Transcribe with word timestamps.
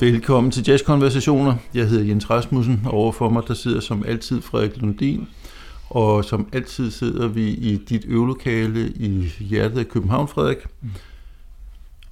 Velkommen 0.00 0.50
til 0.50 0.64
Jazzkonversationer. 0.68 1.54
Jeg 1.74 1.88
hedder 1.88 2.04
Jens 2.04 2.30
Rasmussen, 2.30 2.82
og 2.84 2.92
overfor 2.92 3.30
mig 3.30 3.42
der 3.48 3.54
sidder 3.54 3.80
som 3.80 4.04
altid 4.06 4.42
Frederik 4.42 4.76
Lundin. 4.76 5.28
Og 5.90 6.24
som 6.24 6.48
altid 6.52 6.90
sidder 6.90 7.28
vi 7.28 7.48
i 7.48 7.76
dit 7.88 8.04
øvelokale 8.08 8.88
i 8.88 9.32
hjertet 9.38 9.78
af 9.78 9.88
København, 9.88 10.28
Frederik. 10.28 10.56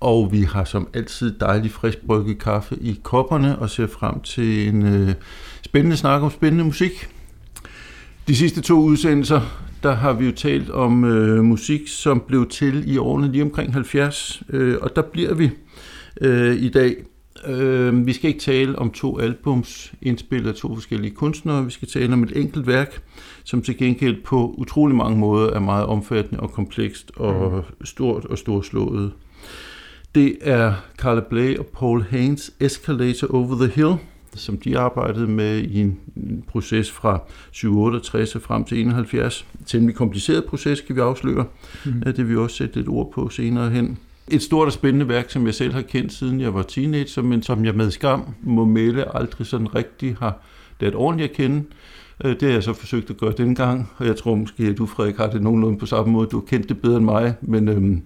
Og 0.00 0.32
vi 0.32 0.42
har 0.42 0.64
som 0.64 0.88
altid 0.94 1.38
dejlig 1.40 1.70
frisk 1.70 1.98
brygget 2.06 2.38
kaffe 2.38 2.76
i 2.80 3.00
kopperne 3.02 3.58
og 3.58 3.70
ser 3.70 3.86
frem 3.86 4.20
til 4.20 4.68
en 4.68 4.82
øh, 4.82 5.14
spændende 5.62 5.96
snak 5.96 6.22
om 6.22 6.30
spændende 6.30 6.64
musik. 6.64 7.08
De 8.28 8.36
sidste 8.36 8.60
to 8.60 8.74
udsendelser, 8.80 9.40
der 9.82 9.94
har 9.94 10.12
vi 10.12 10.26
jo 10.26 10.32
talt 10.32 10.70
om 10.70 11.04
øh, 11.04 11.44
musik, 11.44 11.88
som 11.88 12.22
blev 12.28 12.48
til 12.48 12.92
i 12.94 12.96
årene 12.96 13.32
lige 13.32 13.42
omkring 13.42 13.72
70, 13.72 14.42
øh, 14.48 14.76
og 14.80 14.96
der 14.96 15.02
bliver 15.02 15.34
vi 15.34 15.50
øh, 16.20 16.56
i 16.56 16.68
dag. 16.68 16.96
Øh, 17.46 18.06
vi 18.06 18.12
skal 18.12 18.28
ikke 18.28 18.40
tale 18.40 18.78
om 18.78 18.90
to 18.90 19.18
albums 19.18 19.92
indspillet 20.02 20.48
af 20.48 20.54
to 20.54 20.74
forskellige 20.74 21.14
kunstnere, 21.14 21.64
vi 21.64 21.70
skal 21.70 21.88
tale 21.88 22.12
om 22.12 22.22
et 22.22 22.36
enkelt 22.36 22.66
værk, 22.66 23.02
som 23.44 23.62
til 23.62 23.78
gengæld 23.78 24.22
på 24.22 24.54
utrolig 24.58 24.96
mange 24.96 25.18
måder 25.18 25.50
er 25.50 25.60
meget 25.60 25.86
omfattende 25.86 26.40
og 26.40 26.52
komplekst 26.52 27.12
og 27.16 27.64
stort 27.84 28.24
og 28.24 28.38
storslået. 28.38 29.12
Det 30.14 30.38
er 30.40 30.74
Carla 30.98 31.20
Bley 31.20 31.56
og 31.56 31.66
Paul 31.66 32.02
Haynes 32.02 32.52
Escalator 32.60 33.34
Over 33.34 33.56
the 33.56 33.72
Hill, 33.74 33.94
som 34.34 34.58
de 34.58 34.78
arbejdede 34.78 35.26
med 35.26 35.58
i 35.58 35.80
en 35.80 36.44
proces 36.48 36.90
fra 36.90 37.20
68 37.64 38.34
og 38.34 38.42
frem 38.42 38.64
til 38.64 38.80
71. 38.80 39.46
Temmelig 39.66 39.96
kompliceret 39.96 40.44
proces, 40.44 40.80
kan 40.80 40.96
vi 40.96 41.00
afsløre. 41.00 41.44
Mm. 41.84 42.02
Det 42.06 42.18
vil 42.18 42.28
vi 42.28 42.36
også 42.36 42.56
sætte 42.56 42.76
lidt 42.76 42.88
ord 42.88 43.12
på 43.12 43.28
senere 43.28 43.70
hen. 43.70 43.98
Et 44.30 44.42
stort 44.42 44.66
og 44.66 44.72
spændende 44.72 45.08
værk, 45.08 45.30
som 45.30 45.46
jeg 45.46 45.54
selv 45.54 45.72
har 45.72 45.82
kendt 45.82 46.12
siden 46.12 46.40
jeg 46.40 46.54
var 46.54 46.62
teenager, 46.62 47.22
men 47.22 47.42
som 47.42 47.64
jeg 47.64 47.74
med 47.74 47.90
skam 47.90 48.34
må 48.42 48.64
melde 48.64 49.04
aldrig 49.14 49.46
sådan 49.46 49.74
rigtig 49.74 50.16
har 50.20 50.38
lært 50.80 50.94
ordentligt 50.94 51.30
at 51.30 51.36
kende. 51.36 51.64
Øh, 52.24 52.30
det 52.30 52.42
har 52.42 52.50
jeg 52.50 52.62
så 52.62 52.72
forsøgt 52.72 53.10
at 53.10 53.16
gøre 53.16 53.32
denne 53.38 53.54
gang, 53.54 53.90
og 53.96 54.06
jeg 54.06 54.16
tror 54.16 54.34
måske, 54.34 54.64
at 54.64 54.78
du, 54.78 54.86
Frederik, 54.86 55.16
har 55.16 55.26
det 55.26 55.42
nogenlunde 55.42 55.78
på 55.78 55.86
samme 55.86 56.12
måde. 56.12 56.26
Du 56.26 56.36
har 56.36 56.44
kendt 56.44 56.68
det 56.68 56.80
bedre 56.80 56.96
end 56.96 57.04
mig, 57.04 57.34
men 57.40 57.68
øhm, 57.68 58.02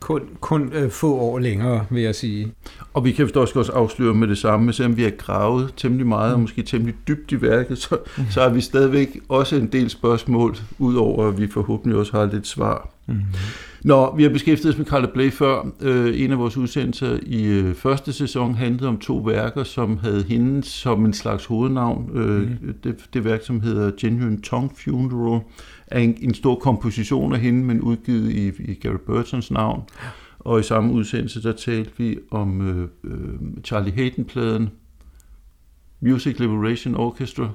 kun, 0.00 0.20
kun 0.40 0.72
øh, 0.74 0.90
få 0.90 1.14
år 1.14 1.38
længere, 1.38 1.86
vil 1.90 2.02
jeg 2.02 2.14
sige. 2.14 2.52
Og 2.94 3.04
vi 3.04 3.12
kan 3.12 3.30
også 3.34 3.58
også 3.58 3.72
afsløre 3.72 4.14
med 4.14 4.28
det 4.28 4.38
samme, 4.38 4.72
selvom 4.72 4.96
vi 4.96 5.02
har 5.02 5.10
gravet 5.10 5.72
temmelig 5.76 6.06
meget, 6.06 6.34
og 6.34 6.40
måske 6.40 6.62
temmelig 6.62 6.94
dybt 7.08 7.32
i 7.32 7.42
værket, 7.42 7.78
så, 7.78 7.96
mm. 8.18 8.24
så 8.30 8.42
har 8.42 8.48
vi 8.48 8.60
stadigvæk 8.60 9.20
også 9.28 9.56
en 9.56 9.66
del 9.66 9.90
spørgsmål, 9.90 10.56
udover 10.78 11.28
at 11.28 11.40
vi 11.40 11.48
forhåbentlig 11.48 11.98
også 11.98 12.16
har 12.16 12.26
lidt 12.32 12.46
svar. 12.46 12.88
Mm. 13.06 13.14
Nå, 13.84 14.16
vi 14.16 14.22
har 14.22 14.30
beskæftiget 14.30 14.74
os 14.74 14.78
med 14.78 14.86
Carla 14.86 15.06
Bley 15.14 15.30
før. 15.30 15.70
Øh, 15.80 16.20
en 16.20 16.32
af 16.32 16.38
vores 16.38 16.56
udsendelser 16.56 17.18
i 17.22 17.44
øh, 17.44 17.74
første 17.74 18.12
sæson 18.12 18.54
handlede 18.54 18.88
om 18.88 18.98
to 18.98 19.16
værker, 19.16 19.64
som 19.64 19.98
havde 19.98 20.22
hende 20.22 20.64
som 20.64 21.04
en 21.04 21.12
slags 21.12 21.44
hovednavn. 21.44 22.10
Øh, 22.14 22.40
mm. 22.40 22.74
det, 22.84 22.96
det 23.14 23.24
værk, 23.24 23.42
som 23.42 23.60
hedder 23.60 23.90
Genuine 24.00 24.40
Tongue 24.40 24.76
Funeral, 24.76 25.40
er 25.86 25.98
en, 25.98 26.18
en 26.20 26.34
stor 26.34 26.54
komposition 26.54 27.32
af 27.32 27.40
hende, 27.40 27.64
men 27.64 27.80
udgivet 27.80 28.30
i, 28.30 28.52
i 28.58 28.74
Gary 28.74 28.98
Burtons 29.06 29.50
navn. 29.50 29.82
Og 30.38 30.60
i 30.60 30.62
samme 30.62 30.92
udsendelse, 30.92 31.42
der 31.42 31.52
talte 31.52 31.90
vi 31.98 32.18
om 32.30 32.68
øh, 32.68 32.88
øh, 33.04 33.64
Charlie 33.64 33.92
Hayden-pladen 33.92 34.70
Music 36.00 36.38
Liberation 36.38 36.94
Orchestra. 36.94 37.48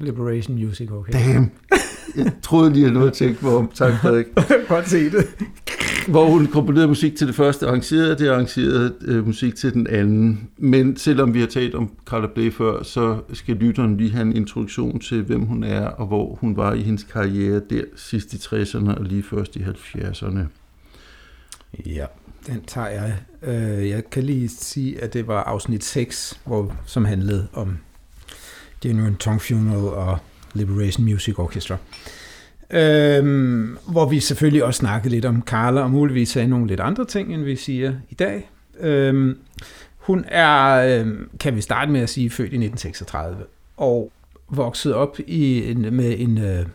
Liberation 0.00 0.56
Music 0.56 0.90
Orchestra. 0.90 1.32
Damn! 1.32 1.50
Jeg 2.16 2.32
troede 2.42 2.72
lige, 2.72 2.86
at 2.86 2.92
noget 2.92 3.06
at 3.06 3.12
tænke 3.12 3.40
på 3.40 3.56
om. 3.56 3.70
Tak, 3.74 3.92
Frederik. 4.00 4.26
Godt 4.68 4.88
se 4.88 5.10
det. 5.10 5.26
Hvor 6.08 6.26
hun 6.26 6.46
komponerede 6.46 6.88
musik 6.88 7.16
til 7.16 7.26
det 7.26 7.34
første, 7.34 7.66
arrangerede 7.66 8.18
det, 8.18 8.28
arrangerede 8.28 8.94
øh, 9.00 9.26
musik 9.26 9.54
til 9.54 9.72
den 9.72 9.86
anden. 9.86 10.50
Men 10.56 10.96
selvom 10.96 11.34
vi 11.34 11.40
har 11.40 11.46
talt 11.46 11.74
om 11.74 11.90
Carla 12.06 12.26
Bley 12.26 12.52
før, 12.52 12.82
så 12.82 13.20
skal 13.32 13.56
lytteren 13.56 13.96
lige 13.96 14.10
have 14.10 14.22
en 14.22 14.36
introduktion 14.36 15.00
til, 15.00 15.22
hvem 15.22 15.40
hun 15.40 15.62
er, 15.62 15.86
og 15.86 16.06
hvor 16.06 16.34
hun 16.34 16.56
var 16.56 16.72
i 16.72 16.82
hendes 16.82 17.02
karriere 17.02 17.60
der 17.70 17.82
sidst 17.96 18.32
i 18.34 18.36
60'erne 18.36 18.98
og 18.98 19.04
lige 19.04 19.22
først 19.22 19.56
i 19.56 19.58
70'erne. 19.58 20.40
Ja, 21.86 22.06
den 22.46 22.62
tager 22.66 22.88
jeg. 22.88 23.16
Øh, 23.42 23.88
jeg 23.88 24.10
kan 24.10 24.22
lige 24.22 24.48
sige, 24.48 25.02
at 25.02 25.12
det 25.14 25.26
var 25.26 25.42
afsnit 25.42 25.84
6, 25.84 26.40
hvor, 26.44 26.76
som 26.86 27.04
handlede 27.04 27.48
om 27.52 27.78
Genuine 28.80 29.16
Tongue 29.16 29.40
Funeral 29.40 29.84
og 29.84 30.18
Liberation 30.54 31.04
Music 31.04 31.38
Orchestra. 31.38 31.76
Øhm, 32.74 33.78
hvor 33.88 34.08
vi 34.08 34.20
selvfølgelig 34.20 34.64
også 34.64 34.78
snakkede 34.78 35.14
lidt 35.14 35.24
om 35.24 35.42
Carla, 35.42 35.80
og 35.80 35.90
muligvis 35.90 36.28
sagde 36.28 36.48
nogle 36.48 36.66
lidt 36.66 36.80
andre 36.80 37.04
ting, 37.04 37.34
end 37.34 37.42
vi 37.42 37.56
siger 37.56 37.94
i 38.10 38.14
dag. 38.14 38.50
Øhm, 38.80 39.38
hun 39.98 40.24
er, 40.28 40.98
øhm, 41.00 41.30
kan 41.40 41.56
vi 41.56 41.60
starte 41.60 41.90
med 41.90 42.00
at 42.00 42.08
sige, 42.08 42.30
født 42.30 42.52
i 42.52 42.56
1936, 42.56 43.36
og 43.76 44.12
vokset 44.48 44.94
op 44.94 45.18
i 45.26 45.70
en, 45.70 45.94
med 45.94 46.14
en 46.18 46.38
øh, 46.38 46.66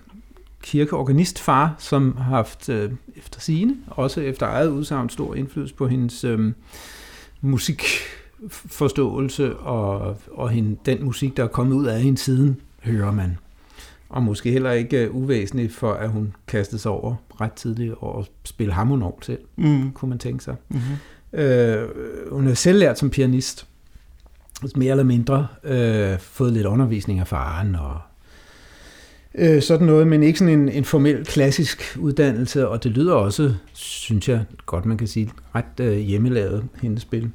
kirkeorganistfar, 0.64 1.76
som 1.80 2.18
har 2.18 2.24
haft 2.24 2.70
øh, 2.70 2.92
efter 3.16 3.40
sine, 3.40 3.76
også 3.88 4.22
efter 4.22 4.48
eget 4.48 4.70
udsagn, 4.70 5.10
stor 5.10 5.36
indflydelse 5.36 5.76
på 5.76 5.88
hendes 5.88 6.24
øh, 6.24 6.52
musikforståelse 7.42 9.56
og, 9.56 10.18
og 10.32 10.50
hende, 10.50 10.78
den 10.86 11.04
musik, 11.04 11.38
der 11.38 11.44
er 11.44 11.48
kommet 11.48 11.76
ud 11.76 11.86
af 11.86 12.02
hende 12.02 12.18
siden, 12.18 12.58
hører 12.84 13.12
man 13.12 13.38
og 14.10 14.24
måske 14.24 14.52
heller 14.52 14.72
ikke 14.72 15.12
uvæsentligt 15.12 15.74
for, 15.74 15.94
at 15.94 16.10
hun 16.10 16.36
kastede 16.48 16.82
sig 16.82 16.92
over 16.92 17.16
ret 17.42 17.54
tidligt 17.54 17.94
og 17.98 18.28
spille 18.44 18.74
harmonorm 18.74 19.22
selv, 19.22 19.40
mm. 19.56 19.92
kunne 19.92 20.10
man 20.10 20.20
tænke 20.20 20.44
sig. 20.44 20.56
Mm-hmm. 20.70 21.40
Øh, 21.40 21.90
hun 22.32 22.48
er 22.48 22.54
selv 22.54 22.80
lært 22.80 23.00
som 23.00 23.10
pianist, 23.10 23.68
mere 24.76 24.92
eller 24.92 25.04
mindre, 25.04 25.48
øh, 25.64 26.20
fået 26.20 26.54
lidt 26.54 26.66
undervisning 26.66 27.20
af 27.20 27.28
faren 27.28 27.76
og 27.76 27.98
øh, 29.36 29.62
sådan 29.62 29.88
noget, 29.88 30.08
men 30.08 30.24
ikke 30.24 30.40
sådan 30.40 30.60
en, 30.60 30.70
en 30.70 30.86
formel 30.86 31.26
klassisk 31.26 31.98
uddannelse, 32.00 32.68
og 32.68 32.84
det 32.84 32.92
lyder 32.92 33.14
også, 33.14 33.54
synes 33.74 34.30
jeg 34.30 34.46
godt 34.66 34.86
man 34.86 34.98
kan 34.98 35.08
sige, 35.08 35.32
ret 35.56 35.80
øh, 35.80 35.98
hjemmelavet, 35.98 36.64
hendes 36.82 37.02
spil. 37.02 37.32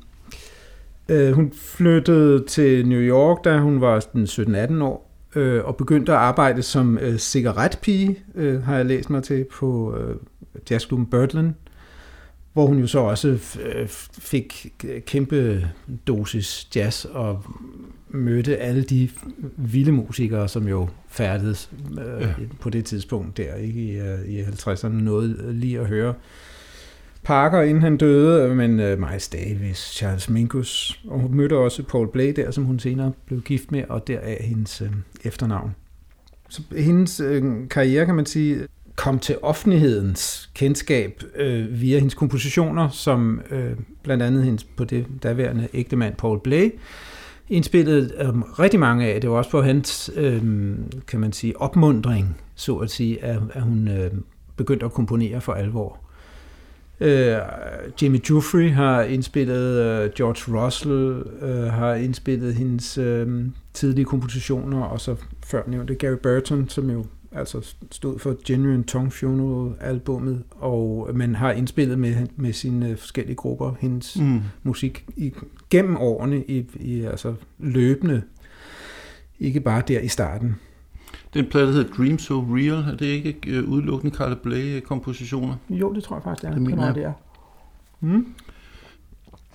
Øh, 1.08 1.32
hun 1.32 1.52
flyttede 1.56 2.44
til 2.44 2.88
New 2.88 3.00
York, 3.00 3.44
da 3.44 3.58
hun 3.58 3.80
var 3.80 4.00
17-18 4.00 4.82
år, 4.82 5.13
øh, 5.34 5.64
og 5.64 5.76
begyndte 5.76 6.12
at 6.12 6.18
arbejde 6.18 6.62
som 6.62 6.98
øh, 6.98 7.18
cigaretpige, 7.18 8.18
øh, 8.34 8.62
har 8.62 8.76
jeg 8.76 8.86
læst 8.86 9.10
mig 9.10 9.22
til, 9.22 9.46
på 9.52 9.96
øh, 9.96 10.16
jazzklubben 10.70 11.06
Birdland, 11.06 11.54
hvor 12.52 12.66
hun 12.66 12.78
jo 12.78 12.86
så 12.86 12.98
også 12.98 13.28
øh, 13.62 13.88
fik 14.18 14.74
kæmpe 15.06 15.68
dosis 16.06 16.68
jazz 16.76 17.04
og 17.04 17.44
mødte 18.08 18.56
alle 18.56 18.82
de 18.82 19.10
vilde 19.56 19.92
musikere, 19.92 20.48
som 20.48 20.68
jo 20.68 20.88
færdedes 21.08 21.70
øh, 21.90 22.20
ja. 22.20 22.28
på 22.60 22.70
det 22.70 22.84
tidspunkt 22.84 23.36
der, 23.36 23.54
ikke 23.54 23.80
i, 23.80 23.98
øh, 23.98 24.28
i 24.28 24.42
50'erne, 24.42 24.88
noget 24.88 25.54
lige 25.54 25.80
at 25.80 25.86
høre 25.86 26.14
Parker, 27.24 27.62
inden 27.62 27.82
han 27.82 27.96
døde, 27.96 28.54
men 28.54 28.80
øh, 28.80 28.92
uh, 28.92 29.08
Miles 29.08 29.28
Davis, 29.28 29.78
Charles 29.78 30.30
Mingus, 30.30 31.00
og 31.08 31.20
hun 31.20 31.34
mødte 31.34 31.56
også 31.56 31.82
Paul 31.82 32.12
Blay 32.12 32.32
der, 32.36 32.50
som 32.50 32.64
hun 32.64 32.78
senere 32.78 33.12
blev 33.26 33.40
gift 33.40 33.72
med, 33.72 33.84
og 33.88 34.06
deraf 34.06 34.44
hendes 34.44 34.82
uh, 34.82 34.88
efternavn. 35.24 35.74
Så 36.48 36.62
hendes 36.76 37.20
uh, 37.20 37.68
karriere, 37.70 38.06
kan 38.06 38.14
man 38.14 38.26
sige, 38.26 38.58
kom 38.96 39.18
til 39.18 39.36
offentlighedens 39.42 40.50
kendskab 40.54 41.22
uh, 41.40 41.80
via 41.80 41.98
hendes 41.98 42.14
kompositioner, 42.14 42.88
som 42.88 43.40
uh, 43.50 43.58
blandt 44.02 44.22
andet 44.22 44.44
hendes 44.44 44.64
på 44.64 44.84
det 44.84 45.06
daværende 45.22 45.68
ægtemand 45.74 46.14
Paul 46.14 46.40
Blay 46.40 46.70
indspillede 47.48 48.28
um, 48.28 48.42
rigtig 48.42 48.80
mange 48.80 49.06
af. 49.06 49.20
Det 49.20 49.30
var 49.30 49.36
også 49.36 49.50
på 49.50 49.62
hans, 49.62 50.10
uh, 50.16 50.40
kan 51.08 51.20
man 51.20 51.32
sige, 51.32 51.60
opmundring, 51.60 52.36
så 52.54 52.76
at 52.76 52.90
sige, 52.90 53.24
at, 53.24 53.40
at 53.52 53.62
hun 53.62 53.88
uh, 53.88 54.18
begyndte 54.56 54.86
at 54.86 54.92
komponere 54.92 55.40
for 55.40 55.52
alvor. 55.52 56.03
Uh, 57.00 57.08
Jimmy 58.02 58.18
Jeffrey 58.30 58.70
har 58.70 59.02
indspillet, 59.02 60.04
uh, 60.04 60.10
George 60.14 60.58
Russell 60.58 61.22
uh, 61.42 61.72
har 61.72 61.94
indspillet 61.94 62.54
hendes 62.54 62.98
uh, 62.98 63.44
tidlige 63.72 64.04
kompositioner, 64.04 64.82
og 64.82 65.00
så 65.00 65.16
før 65.44 65.62
nævnte 65.66 65.94
Gary 65.94 66.16
Burton, 66.22 66.68
som 66.68 66.90
jo 66.90 67.06
altså 67.32 67.74
stod 67.90 68.18
for 68.18 68.36
Genuine 68.46 68.84
Tongue 68.84 69.10
Funeral 69.10 69.74
albummet, 69.80 70.42
og 70.50 71.10
man 71.14 71.34
har 71.34 71.52
indspillet 71.52 71.98
med, 71.98 72.26
med 72.36 72.52
sine 72.52 72.96
forskellige 72.96 73.36
grupper 73.36 73.74
hendes 73.80 74.16
mm. 74.20 74.40
musik 74.62 75.04
i, 75.16 75.32
gennem 75.70 75.96
årene, 75.96 76.44
i, 76.44 76.66
i 76.74 77.02
altså 77.02 77.34
løbende, 77.58 78.22
ikke 79.40 79.60
bare 79.60 79.82
der 79.88 80.00
i 80.00 80.08
starten. 80.08 80.56
Den 81.34 81.46
plade, 81.46 81.66
der 81.66 81.72
hedder 81.72 81.94
Dream 81.96 82.18
So 82.18 82.40
Real, 82.40 82.92
er 82.92 82.96
det 82.96 83.06
ikke 83.06 83.38
øh, 83.46 83.68
udelukkende 83.68 84.16
Carla 84.16 84.34
Bley-kompositioner? 84.42 85.54
Jo, 85.70 85.92
det 85.92 86.02
tror 86.02 86.16
jeg 86.16 86.22
faktisk, 86.22 86.42
det 86.42 86.48
er. 86.48 86.54
Det 86.54 86.62
mener 86.62 86.86
jeg. 86.86 86.94
Det 86.94 87.04
er. 87.04 87.12
Mm. 88.00 88.26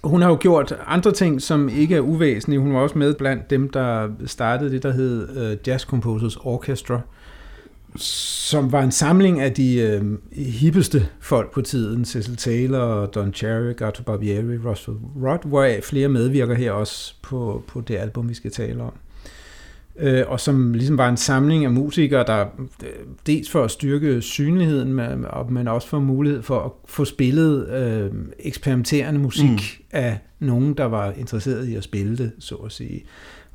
Hun 0.03 0.21
har 0.21 0.29
jo 0.29 0.37
gjort 0.39 0.75
andre 0.87 1.11
ting, 1.11 1.41
som 1.41 1.69
ikke 1.69 1.95
er 1.95 1.99
uvæsentlige. 1.99 2.59
Hun 2.59 2.73
var 2.73 2.79
også 2.79 2.97
med 2.97 3.13
blandt 3.15 3.49
dem, 3.49 3.69
der 3.69 4.09
startede 4.25 4.71
det, 4.71 4.83
der 4.83 4.91
hed 4.91 5.51
uh, 5.51 5.67
Jazz 5.67 5.85
Composers 5.85 6.35
Orchestra, 6.35 7.01
som 7.95 8.71
var 8.71 8.81
en 8.81 8.91
samling 8.91 9.39
af 9.39 9.53
de 9.53 9.79
øh, 9.79 10.17
hippeste 10.35 11.07
folk 11.19 11.51
på 11.51 11.61
tiden, 11.61 12.05
Cecil 12.05 12.37
Taylor, 12.37 13.05
Don 13.05 13.33
Cherry, 13.33 13.75
Gato 13.75 14.03
Barbieri, 14.03 14.57
Russell 14.57 14.97
Rudd, 15.23 15.47
hvor 15.47 15.67
flere 15.83 16.09
medvirker 16.09 16.55
her 16.55 16.71
også 16.71 17.13
på, 17.21 17.63
på 17.67 17.81
det 17.81 17.95
album, 17.95 18.29
vi 18.29 18.33
skal 18.33 18.51
tale 18.51 18.83
om. 18.83 18.93
Øh, 20.01 20.23
og 20.27 20.39
som 20.39 20.73
ligesom 20.73 20.97
var 20.97 21.09
en 21.09 21.17
samling 21.17 21.65
af 21.65 21.71
musikere, 21.71 22.23
der 22.27 22.45
øh, 22.83 22.89
dels 23.27 23.49
for 23.49 23.63
at 23.63 23.71
styrke 23.71 24.21
synligheden, 24.21 24.93
men 25.49 25.67
også 25.67 25.87
for 25.87 25.99
mulighed 25.99 26.41
for 26.41 26.59
at 26.59 26.71
få 26.85 27.05
spillet 27.05 27.69
øh, 27.69 28.11
eksperimenterende 28.39 29.19
musik 29.19 29.49
mm. 29.79 29.85
af 29.91 30.17
nogen, 30.39 30.73
der 30.73 30.85
var 30.85 31.11
interesseret 31.11 31.67
i 31.67 31.75
at 31.75 31.83
spille 31.83 32.17
det, 32.17 32.31
så 32.39 32.55
at 32.55 32.71
sige. 32.71 33.03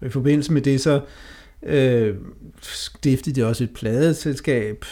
Og 0.00 0.06
i 0.06 0.10
forbindelse 0.10 0.52
med 0.52 0.62
det 0.62 0.80
så 0.80 1.00
øh, 1.62 2.14
stiftede 2.62 3.40
de 3.40 3.46
også 3.46 3.64
et 3.64 3.70
pladeselskab, 3.70 4.84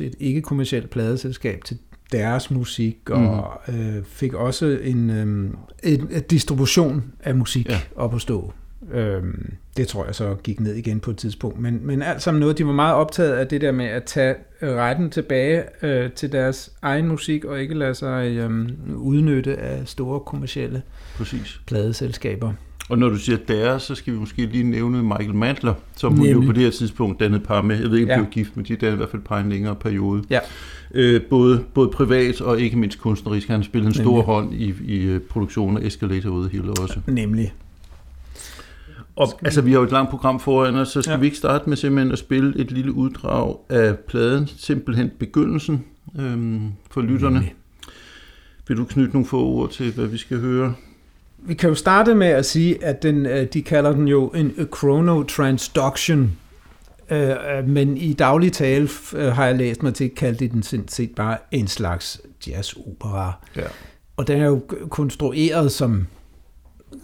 et 0.00 0.14
ikke-kommersielt 0.20 0.90
pladeselskab 0.90 1.64
til 1.64 1.78
deres 2.12 2.50
musik, 2.50 3.10
og 3.10 3.60
mm. 3.68 3.74
øh, 3.74 4.04
fik 4.04 4.34
også 4.34 4.66
en, 4.82 5.10
øh, 5.10 5.50
en, 5.82 6.08
en 6.10 6.22
distribution 6.30 7.12
af 7.20 7.34
musik 7.34 7.68
ja. 7.68 7.80
op 7.96 8.14
at 8.14 8.20
stå. 8.20 8.52
Øh, 8.92 9.22
det 9.76 9.88
tror 9.88 10.06
jeg 10.06 10.14
så 10.14 10.34
gik 10.34 10.60
ned 10.60 10.74
igen 10.74 11.00
på 11.00 11.10
et 11.10 11.16
tidspunkt. 11.16 11.60
Men, 11.60 11.86
men 11.86 12.02
alt 12.02 12.22
sammen 12.22 12.40
noget, 12.40 12.58
de 12.58 12.66
var 12.66 12.72
meget 12.72 12.94
optaget 12.94 13.32
af 13.32 13.46
det 13.46 13.60
der 13.60 13.72
med 13.72 13.86
at 13.86 14.04
tage 14.04 14.34
retten 14.62 15.10
tilbage 15.10 15.62
øh, 15.82 16.12
til 16.12 16.32
deres 16.32 16.72
egen 16.82 17.08
musik, 17.08 17.44
og 17.44 17.60
ikke 17.60 17.74
lade 17.74 17.94
sig 17.94 18.26
øh, 18.26 18.68
udnytte 18.96 19.56
af 19.56 19.88
store 19.88 20.20
kommercielle 20.20 20.82
Præcis. 21.16 21.60
pladeselskaber. 21.66 22.52
Og 22.88 22.98
når 22.98 23.08
du 23.08 23.16
siger 23.16 23.38
deres, 23.48 23.82
så 23.82 23.94
skal 23.94 24.12
vi 24.12 24.18
måske 24.18 24.46
lige 24.46 24.64
nævne 24.64 25.02
Michael 25.02 25.34
Mantler, 25.34 25.74
som 25.96 26.16
hun 26.16 26.26
jo 26.26 26.40
på 26.46 26.52
det 26.52 26.62
her 26.62 26.70
tidspunkt 26.70 27.20
dannede 27.20 27.40
par 27.40 27.62
med. 27.62 27.80
Jeg 27.80 27.90
ved 27.90 27.98
ikke, 27.98 28.12
om 28.12 28.18
ja. 28.18 28.24
var 28.24 28.30
gift, 28.30 28.56
men 28.56 28.64
de 28.64 28.76
dannede 28.76 28.94
i 28.94 28.96
hvert 28.96 29.10
fald 29.10 29.22
par 29.22 29.40
en 29.40 29.50
længere 29.50 29.76
periode. 29.76 30.22
Ja. 30.30 30.38
Øh, 30.94 31.22
både, 31.22 31.64
både 31.74 31.88
privat 31.88 32.40
og 32.40 32.60
ikke 32.60 32.76
mindst 32.76 33.00
kunstnerisk. 33.00 33.48
Han 33.48 33.62
spillede 33.62 33.88
en 33.88 33.94
stor 33.94 34.22
hånd 34.22 34.54
i, 34.54 34.74
i 34.84 35.02
øh, 35.02 35.20
produktionen 35.20 35.82
af 35.82 35.86
Escalator 35.86 36.30
ude 36.30 36.48
hele 36.48 36.70
også. 36.70 37.00
Nemlig. 37.06 37.52
Og, 39.20 39.28
altså, 39.44 39.60
vi 39.60 39.72
har 39.72 39.78
jo 39.78 39.84
et 39.84 39.92
langt 39.92 40.10
program 40.10 40.40
foran 40.40 40.74
os, 40.74 40.88
så 40.88 41.02
skal 41.02 41.12
ja. 41.12 41.18
vi 41.18 41.26
ikke 41.26 41.36
starte 41.36 41.68
med 41.68 41.76
simpelthen 41.76 42.12
at 42.12 42.18
spille 42.18 42.58
et 42.58 42.70
lille 42.70 42.92
uddrag 42.92 43.56
af 43.68 43.98
pladen, 43.98 44.46
simpelthen 44.56 45.10
begyndelsen 45.18 45.84
øhm, 46.18 46.72
for 46.90 47.00
lytterne. 47.00 47.34
Nemlig. 47.34 47.54
Vil 48.68 48.76
du 48.76 48.84
knytte 48.84 49.12
nogle 49.12 49.26
få 49.26 49.44
ord 49.44 49.70
til, 49.70 49.92
hvad 49.92 50.06
vi 50.06 50.16
skal 50.16 50.40
høre? 50.40 50.74
Vi 51.38 51.54
kan 51.54 51.68
jo 51.68 51.74
starte 51.74 52.14
med 52.14 52.26
at 52.26 52.46
sige, 52.46 52.84
at 52.84 53.02
den, 53.02 53.26
øh, 53.26 53.46
de 53.52 53.62
kalder 53.62 53.92
den 53.92 54.08
jo 54.08 54.28
en 54.28 54.68
chronotransduction, 54.76 56.32
øh, 57.10 57.28
men 57.66 57.96
i 57.96 58.12
daglig 58.12 58.52
tale 58.52 58.88
øh, 59.14 59.32
har 59.32 59.46
jeg 59.46 59.56
læst 59.56 59.82
mig 59.82 59.94
til 59.94 60.04
at 60.04 60.14
kalde 60.14 60.38
det 60.38 60.52
den 60.52 60.88
set 60.88 61.10
bare 61.16 61.36
en 61.50 61.66
slags 61.66 62.20
jazzopera. 62.46 63.32
Ja. 63.56 63.62
Og 64.16 64.28
den 64.28 64.40
er 64.40 64.46
jo 64.46 64.62
konstrueret 64.90 65.72
som 65.72 66.06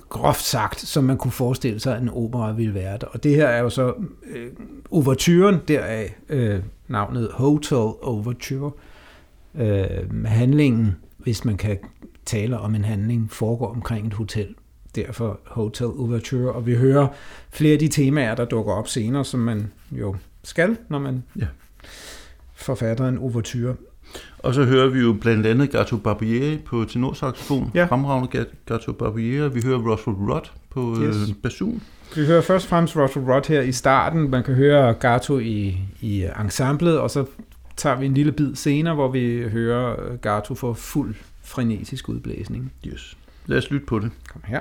groft 0.09 0.45
sagt, 0.45 0.81
som 0.81 1.05
man 1.05 1.17
kunne 1.17 1.33
forestille 1.33 1.81
sig, 1.81 1.97
at 1.97 2.03
en 2.03 2.09
opera 2.09 2.53
ville 2.53 2.75
være 2.75 2.99
der. 2.99 3.07
Og 3.07 3.25
det 3.25 3.35
her 3.35 3.47
er 3.47 3.63
jo 3.63 3.71
så 3.71 3.95
øh, 4.27 4.53
overturen, 4.91 5.61
deraf 5.69 6.17
øh, 6.29 6.61
navnet 6.89 7.31
Hotel 7.33 7.77
Overture. 8.03 8.71
Øh, 9.55 10.25
handlingen, 10.25 10.97
hvis 11.19 11.45
man 11.45 11.57
kan 11.57 11.79
tale 12.25 12.59
om 12.59 12.75
en 12.75 12.85
handling, 12.85 13.31
foregår 13.31 13.71
omkring 13.71 14.07
et 14.07 14.15
hotel. 14.15 14.55
Derfor 14.95 15.41
Hotel 15.47 15.87
Overture. 15.87 16.53
Og 16.53 16.67
vi 16.67 16.75
hører 16.75 17.09
flere 17.51 17.73
af 17.73 17.79
de 17.79 17.89
temaer, 17.89 18.35
der 18.35 18.45
dukker 18.45 18.73
op 18.73 18.89
senere, 18.89 19.25
som 19.25 19.41
man 19.41 19.73
jo 19.91 20.17
skal, 20.45 20.77
når 20.89 20.99
man 20.99 21.23
ja. 21.39 21.47
forfatter 22.55 23.09
en 23.09 23.19
overture. 23.19 23.75
Og 24.39 24.55
så 24.55 24.65
hører 24.65 24.89
vi 24.89 25.01
jo 25.01 25.13
blandt 25.21 25.47
andet 25.47 25.71
Gato 25.71 25.97
Barbieri 25.97 26.59
på 26.59 26.85
tenorsaxofon, 26.85 27.71
ja. 27.75 27.85
fremragende 27.85 28.47
Gato 28.67 28.93
Barbieri. 28.93 29.49
Vi 29.49 29.63
hører 29.63 29.79
Russell 29.79 30.17
Rudd 30.17 30.51
på 30.71 30.97
øh, 31.01 31.09
yes. 31.09 31.17
basun. 31.43 31.83
Vi 32.17 32.27
hører 32.27 32.41
først 32.41 32.65
og 32.65 32.69
fremmest 32.69 32.97
Russell 32.97 33.25
Rudd 33.25 33.49
her 33.49 33.61
i 33.61 33.73
starten. 33.73 34.31
Man 34.31 34.43
kan 34.43 34.55
høre 34.55 34.95
Gato 34.95 35.39
i, 35.39 35.79
i 36.01 36.27
ensemblet, 36.41 36.99
og 36.99 37.11
så 37.11 37.25
tager 37.77 37.97
vi 37.97 38.07
en 38.07 38.15
lille 38.15 38.33
bid 38.33 38.55
senere, 38.55 38.95
hvor 38.95 39.09
vi 39.09 39.43
hører 39.49 40.17
Gato 40.17 40.55
få 40.55 40.75
fuld 40.75 41.15
frenetisk 41.45 42.09
udblæsning. 42.09 42.73
Yes. 42.87 43.17
Lad 43.47 43.59
os 43.59 43.71
lytte 43.71 43.87
på 43.87 43.99
det. 43.99 44.11
Kom 44.33 44.43
her. 44.45 44.61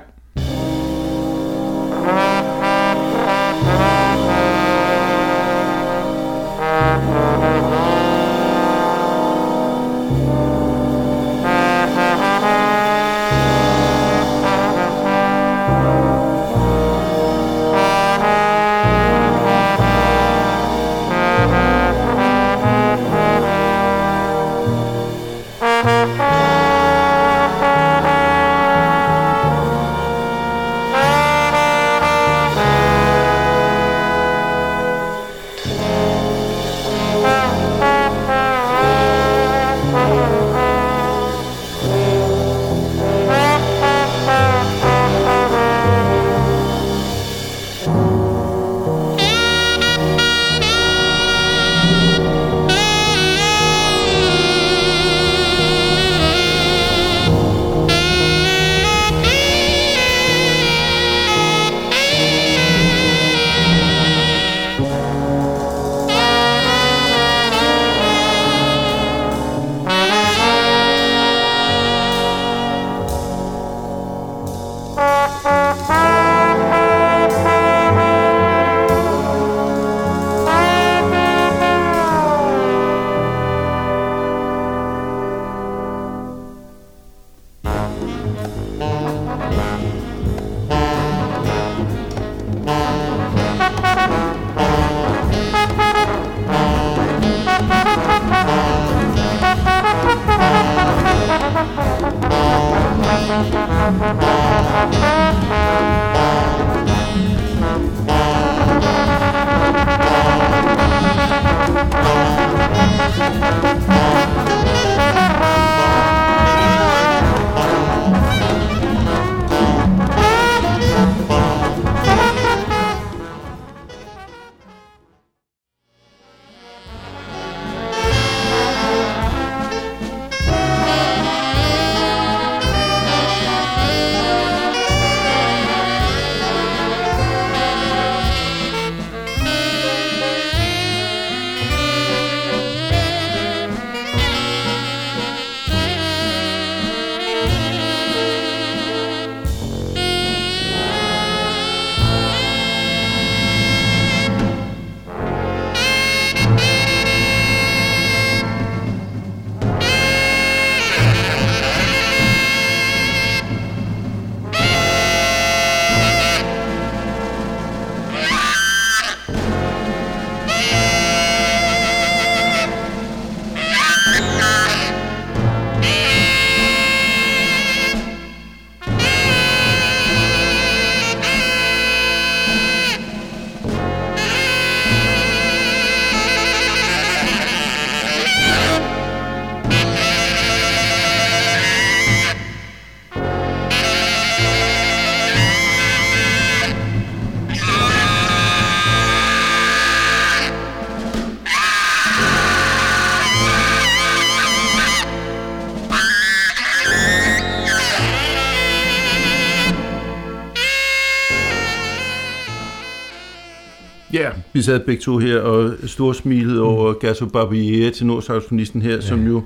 Vi 214.52 214.62
sad 214.62 214.80
begge 214.80 215.02
to 215.02 215.18
her 215.18 215.40
og 215.40 215.74
storsmilede 215.86 216.60
mm. 216.60 216.66
over 216.66 216.92
Gasso 216.92 217.26
Barbier, 217.26 217.90
tenorsaxofonisten 217.90 218.82
her, 218.82 218.94
ja. 218.94 219.00
som 219.00 219.26
jo 219.26 219.42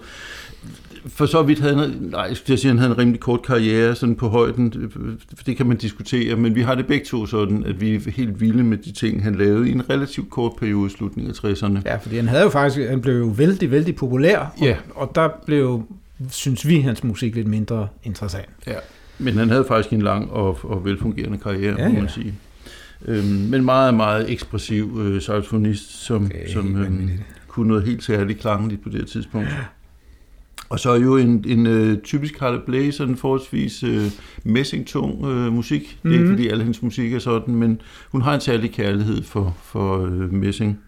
for 1.06 1.26
så 1.26 1.42
vidt 1.42 1.60
havde 1.60 1.76
han, 1.76 1.90
nej, 2.00 2.34
jeg 2.48 2.58
sige, 2.58 2.68
han 2.68 2.78
havde 2.78 2.90
en 2.90 2.98
rimelig 2.98 3.20
kort 3.20 3.42
karriere 3.42 3.94
sådan 3.94 4.14
på 4.14 4.28
højden, 4.28 4.90
det 5.46 5.56
kan 5.56 5.66
man 5.66 5.76
diskutere, 5.76 6.36
men 6.36 6.54
vi 6.54 6.62
har 6.62 6.74
det 6.74 6.86
begge 6.86 7.04
to 7.04 7.26
sådan, 7.26 7.64
at 7.64 7.80
vi 7.80 7.94
er 7.94 8.10
helt 8.10 8.40
vilde 8.40 8.64
med 8.64 8.78
de 8.78 8.92
ting, 8.92 9.22
han 9.22 9.34
lavede 9.34 9.68
i 9.68 9.72
en 9.72 9.90
relativt 9.90 10.30
kort 10.30 10.52
periode 10.58 10.86
i 10.86 10.90
slutningen 10.90 11.30
af 11.30 11.44
60'erne. 11.44 11.78
Ja, 11.84 11.96
fordi 11.96 12.16
han 12.16 12.28
havde 12.28 12.42
jo 12.42 12.48
faktisk, 12.48 12.88
han 12.88 13.00
blev 13.00 13.18
jo 13.18 13.26
vældig, 13.36 13.70
vældig 13.70 13.96
populær, 13.96 14.38
og, 14.38 14.52
ja. 14.62 14.76
og 14.94 15.12
der 15.14 15.28
blev, 15.46 15.82
synes 16.30 16.68
vi, 16.68 16.80
hans 16.80 17.04
musik 17.04 17.34
lidt 17.34 17.48
mindre 17.48 17.88
interessant. 18.02 18.48
Ja, 18.66 18.76
men 19.18 19.34
han 19.34 19.50
havde 19.50 19.64
faktisk 19.68 19.92
en 19.92 20.02
lang 20.02 20.30
og, 20.30 20.58
og 20.62 20.84
velfungerende 20.84 21.38
karriere, 21.38 21.74
ja, 21.78 21.88
må 21.88 21.94
man 21.94 22.02
ja. 22.02 22.08
sige. 22.08 22.34
Øhm, 23.04 23.24
men 23.24 23.64
meget, 23.64 23.94
meget 23.94 24.30
ekspressiv 24.30 25.00
øh, 25.00 25.22
saxofonist, 25.22 26.04
som, 26.04 26.30
som 26.52 26.76
øhm, 26.76 27.10
kunne 27.48 27.68
noget 27.68 27.84
helt 27.84 28.04
særligt 28.04 28.40
klangeligt 28.40 28.82
på 28.82 28.88
det 28.88 29.06
tidspunkt. 29.06 29.48
Og 30.68 30.80
så 30.80 30.90
er 30.90 31.00
jo 31.00 31.16
en, 31.16 31.44
en 31.48 31.66
uh, 31.66 31.98
typisk 31.98 32.38
Carla 32.38 32.58
Bley, 32.66 32.90
sådan 32.90 33.16
forholdsvis 33.16 33.84
uh, 33.84 34.02
messingtung 34.44 35.24
uh, 35.24 35.52
musik. 35.52 35.98
Mm-hmm. 36.02 36.10
Det 36.10 36.10
er 36.10 36.12
ikke 36.12 36.24
mhm. 36.24 36.36
fordi 36.36 36.48
alle 36.48 36.62
hendes 36.62 36.82
musik 36.82 37.12
er 37.12 37.18
sådan, 37.18 37.54
men 37.54 37.80
hun 38.10 38.22
har 38.22 38.34
en 38.34 38.40
særlig 38.40 38.72
kærlighed 38.72 39.22
for, 39.22 39.56
for 39.62 39.98
uh, 39.98 40.32
messing. 40.32 40.78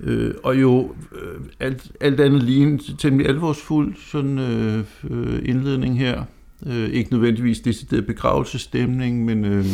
Uh, 0.00 0.30
og 0.42 0.60
jo 0.60 0.94
uh, 1.12 1.42
alt, 1.60 1.92
alt 2.00 2.20
andet 2.20 2.42
lige 2.42 2.62
en 2.62 2.78
temmelig 2.78 3.28
alvorsfuld 3.28 3.94
sådan, 4.10 4.38
uh, 4.38 5.38
indledning 5.42 5.98
her. 5.98 6.24
Uh, 6.60 6.72
ikke 6.76 7.12
nødvendigvis 7.12 7.60
decideret 7.60 8.06
begravelsestemning, 8.06 9.24
men... 9.24 9.44
Uh, 9.44 9.66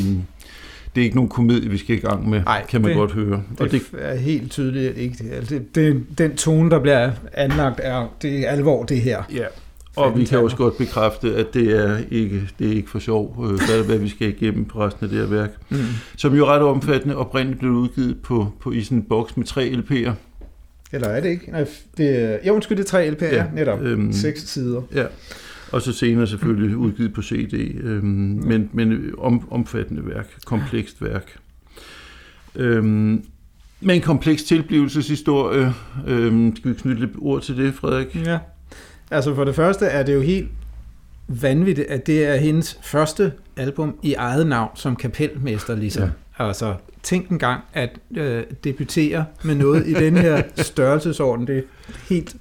det 0.95 1.01
er 1.01 1.05
ikke 1.05 1.17
nogen 1.17 1.29
komedie, 1.29 1.71
vi 1.71 1.79
skal 1.79 1.97
i 1.97 1.99
gang 1.99 2.29
med, 2.29 2.43
Ej, 2.47 2.67
kan 2.69 2.81
man 2.81 2.89
det, 2.89 2.97
godt 2.97 3.13
høre. 3.13 3.43
Og 3.61 3.71
det, 3.71 3.73
det 3.73 3.83
er 3.99 4.15
helt 4.15 4.51
tydeligt 4.51 4.97
ikke. 4.97 5.25
Altså, 5.33 5.55
det, 5.55 5.75
det, 5.75 6.05
den 6.19 6.37
tone, 6.37 6.71
der 6.71 6.81
bliver 6.81 7.11
anlagt, 7.35 7.81
er, 7.83 8.15
det 8.23 8.39
er 8.39 8.51
alvor, 8.51 8.85
det 8.85 9.01
her. 9.01 9.23
Ja, 9.35 9.45
og 9.97 10.19
vi 10.19 10.25
kan 10.25 10.39
også 10.39 10.57
godt 10.57 10.79
bekræfte, 10.79 11.35
at 11.35 11.47
det 11.55 11.77
er 11.77 11.99
ikke, 12.11 12.49
det 12.59 12.69
er 12.69 12.73
ikke 12.73 12.91
for 12.91 12.99
sjov, 12.99 13.45
øh, 13.45 13.49
hvad, 13.49 13.85
hvad 13.85 13.99
vi 13.99 14.09
skal 14.09 14.29
igennem 14.29 14.65
på 14.65 14.79
resten 14.79 15.05
af 15.05 15.11
det 15.11 15.19
her 15.19 15.27
værk. 15.27 15.51
Mm. 15.69 15.79
Som 16.17 16.35
jo 16.35 16.47
ret 16.47 16.63
omfattende 16.63 17.17
oprindeligt 17.17 17.59
blev 17.59 17.73
udgivet 17.73 18.17
på, 18.23 18.53
på 18.61 18.73
i 18.73 18.83
sådan 18.83 18.99
en 18.99 19.05
boks 19.09 19.37
med 19.37 19.45
tre 19.45 19.71
LP'er. 19.71 20.13
Eller 20.93 21.09
er 21.09 21.21
det 21.21 21.29
ikke? 21.29 21.51
Nej, 21.51 21.67
det 21.97 22.23
er, 22.23 22.39
jo, 22.47 22.55
undskyld, 22.55 22.79
det 22.79 22.85
er 22.85 22.89
tre 22.89 23.11
LP'er, 23.11 23.35
ja, 23.35 23.45
netop. 23.55 23.83
Øhm, 23.83 24.13
Seks 24.13 24.49
sider. 24.49 24.83
Ja. 24.95 25.05
Og 25.73 25.83
så 25.83 25.93
senere 25.93 26.27
selvfølgelig 26.27 26.77
udgivet 26.77 27.13
på 27.13 27.23
CD, 27.23 27.55
øhm, 27.83 28.05
men, 28.45 28.71
men 28.73 29.15
om, 29.19 29.53
omfattende 29.53 30.07
værk, 30.07 30.35
komplekst 30.45 31.03
værk. 31.03 31.39
Øhm, 32.55 33.25
med 33.81 33.95
en 33.95 34.01
kompleks 34.01 34.43
tilblivelseshistorie. 34.43 35.75
Øhm, 36.07 36.57
skal 36.57 36.71
vi 36.71 36.77
knytte 36.77 37.01
lidt 37.01 37.17
ord 37.19 37.43
til 37.43 37.57
det, 37.57 37.75
Frederik? 37.75 38.17
Ja. 38.27 38.39
Altså 39.11 39.35
for 39.35 39.45
det 39.45 39.55
første 39.55 39.87
er 39.87 40.03
det 40.03 40.15
jo 40.15 40.21
helt 40.21 40.49
vanvittigt, 41.29 41.89
at 41.89 42.07
det 42.07 42.27
er 42.27 42.37
hendes 42.37 42.79
første 42.83 43.33
album 43.57 43.99
i 44.03 44.15
eget 44.15 44.47
navn 44.47 44.71
som 44.75 44.97
kapelmester, 44.97 45.77
ligesom. 45.77 46.11
Ja. 46.39 46.49
Altså, 46.49 46.75
tænk 47.03 47.29
en 47.29 47.39
gang 47.39 47.61
at 47.73 47.99
øh, 48.17 48.43
debutere 48.65 49.25
med 49.43 49.55
noget 49.55 49.87
i 49.87 49.95
den 49.95 50.17
her 50.17 50.43
størrelsesorden. 50.57 51.47
Det 51.47 51.59
er 51.59 51.63
helt... 52.09 52.37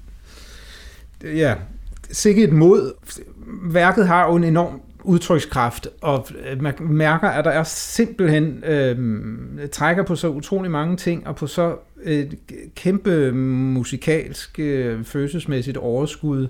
Ja, 1.24 1.54
sikkert 2.10 2.48
et 2.48 2.54
mod. 2.54 2.92
Værket 3.62 4.06
har 4.06 4.28
jo 4.28 4.36
en 4.36 4.44
enorm 4.44 4.80
udtrykskraft, 5.08 5.88
og 6.02 6.26
øh, 6.50 6.62
man 6.62 6.74
mærker, 6.80 7.28
at 7.28 7.44
der 7.44 7.50
er 7.50 7.64
simpelthen 7.64 8.64
øh, 8.64 9.68
trækker 9.72 10.02
på 10.02 10.16
så 10.16 10.28
utrolig 10.28 10.70
mange 10.70 10.96
ting, 10.96 11.26
og 11.26 11.36
på 11.36 11.46
så 11.46 11.76
et 12.04 12.38
kæmpe 12.76 13.32
musikalsk, 13.32 14.58
øh, 14.58 15.04
følelsesmæssigt 15.04 15.76
overskud, 15.76 16.48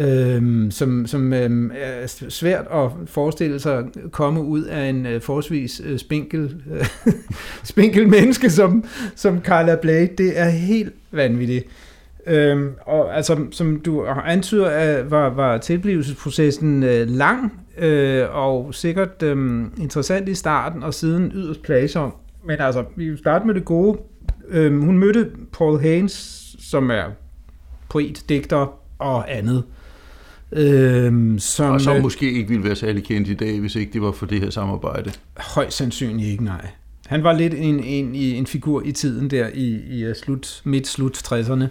øh, 0.00 0.72
som, 0.72 1.06
som 1.06 1.32
øh, 1.32 1.70
er 1.76 2.06
svært 2.28 2.66
at 2.72 2.90
forestille 3.06 3.60
sig 3.60 3.84
komme 4.10 4.42
ud 4.42 4.64
af 4.64 4.88
en 4.88 5.06
øh, 5.06 5.20
forholdsvis 5.20 5.82
øh, 5.84 5.98
spinkel, 5.98 6.62
øh, 6.72 6.86
spinkel 7.64 8.08
menneske 8.08 8.50
som, 8.50 8.84
som 9.14 9.40
Carla 9.40 9.76
Blade. 9.76 10.10
Det 10.18 10.38
er 10.38 10.48
helt 10.48 10.92
vanvittigt. 11.10 11.66
Øhm, 12.26 12.74
og 12.86 13.16
altså, 13.16 13.46
som 13.50 13.80
du 13.80 14.06
antyder, 14.24 15.02
var, 15.02 15.28
var 15.28 15.58
tilblivelsesprocessen 15.58 16.82
øh, 16.82 17.08
lang 17.08 17.60
øh, 17.78 18.26
og 18.30 18.74
sikkert 18.74 19.22
øh, 19.22 19.64
interessant 19.78 20.28
i 20.28 20.34
starten, 20.34 20.82
og 20.82 20.94
siden 20.94 21.32
yderst 21.34 21.62
plagsom. 21.62 22.14
Men 22.44 22.60
altså, 22.60 22.84
vi 22.96 23.16
starter 23.16 23.46
med 23.46 23.54
det 23.54 23.64
gode. 23.64 23.98
Øh, 24.48 24.82
hun 24.82 24.98
mødte 24.98 25.30
Paul 25.52 25.80
Haynes, 25.80 26.46
som 26.58 26.90
er 26.90 27.04
poet, 27.90 28.24
digter 28.28 28.78
og 28.98 29.36
andet. 29.36 29.64
Øhm, 30.52 31.38
som, 31.38 31.74
og 31.74 31.80
som 31.80 31.96
øh, 31.96 32.02
måske 32.02 32.32
ikke 32.32 32.48
ville 32.48 32.64
være 32.64 32.76
særlig 32.76 33.04
kendt 33.04 33.28
i 33.28 33.34
dag, 33.34 33.60
hvis 33.60 33.76
ikke 33.76 33.92
det 33.92 34.02
var 34.02 34.12
for 34.12 34.26
det 34.26 34.40
her 34.40 34.50
samarbejde. 34.50 35.12
Højst 35.36 35.76
sandsynligt 35.76 36.28
ikke, 36.28 36.44
nej. 36.44 36.66
Han 37.10 37.24
var 37.24 37.32
lidt 37.32 37.54
en, 37.54 37.84
en, 37.84 38.14
en 38.14 38.46
figur 38.46 38.82
i 38.84 38.92
tiden 38.92 39.30
der 39.30 39.48
i, 39.54 39.66
i 39.74 40.12
slut, 40.14 40.60
midt-slut 40.64 41.32
60'erne. 41.32 41.64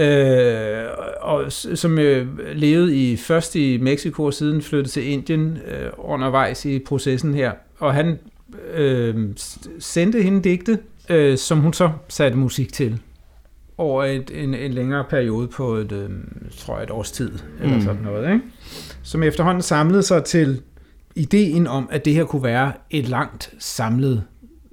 Øh, 0.00 0.84
og 1.20 1.52
som 1.52 1.98
øh, 1.98 2.26
levede 2.54 2.96
i 2.96 3.16
først 3.16 3.56
i 3.56 3.78
Mexico 3.78 4.24
og 4.24 4.34
siden 4.34 4.62
flyttede 4.62 4.88
til 4.88 5.08
Indien 5.08 5.58
øh, 5.66 5.90
undervejs 5.98 6.64
i 6.64 6.78
processen 6.78 7.34
her. 7.34 7.52
Og 7.78 7.94
han 7.94 8.18
øh, 8.74 9.28
sendte 9.78 10.22
hende 10.22 10.42
digte, 10.42 10.78
øh, 11.08 11.38
som 11.38 11.58
hun 11.58 11.72
så 11.72 11.90
satte 12.08 12.38
musik 12.38 12.72
til 12.72 13.00
over 13.78 14.04
et, 14.04 14.30
en, 14.34 14.54
en 14.54 14.72
længere 14.72 15.04
periode 15.10 15.48
på 15.48 15.74
et, 15.74 15.92
øh, 15.92 16.10
tror 16.58 16.74
jeg, 16.74 16.84
et 16.84 16.90
års 16.90 17.10
tid, 17.10 17.32
eller 17.60 17.76
mm. 17.76 17.82
sådan 17.82 18.02
noget, 18.02 18.32
ikke? 18.32 18.44
som 19.02 19.22
efterhånden 19.22 19.62
samlede 19.62 20.02
sig 20.02 20.24
til 20.24 20.60
ideen 21.14 21.66
om, 21.66 21.88
at 21.90 22.04
det 22.04 22.14
her 22.14 22.24
kunne 22.24 22.42
være 22.42 22.72
et 22.90 23.08
langt 23.08 23.54
samlet 23.58 24.24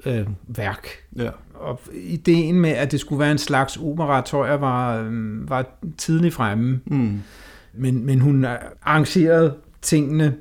øh, 0.05 0.27
værk. 0.47 0.87
Ja. 1.15 1.29
Og 1.53 1.79
ideen 1.93 2.59
med, 2.59 2.69
at 2.69 2.91
det 2.91 2.99
skulle 2.99 3.19
være 3.19 3.31
en 3.31 3.37
slags 3.37 3.77
opera, 3.77 4.21
tror 4.21 4.45
jeg, 4.45 4.61
var, 4.61 5.01
øh, 5.01 5.49
var 5.49 5.65
tidligt 5.97 6.33
fremme. 6.33 6.79
Mm. 6.85 7.21
Men, 7.73 8.05
men 8.05 8.19
hun 8.19 8.45
arrangerede 8.83 9.53
tingene 9.81 10.35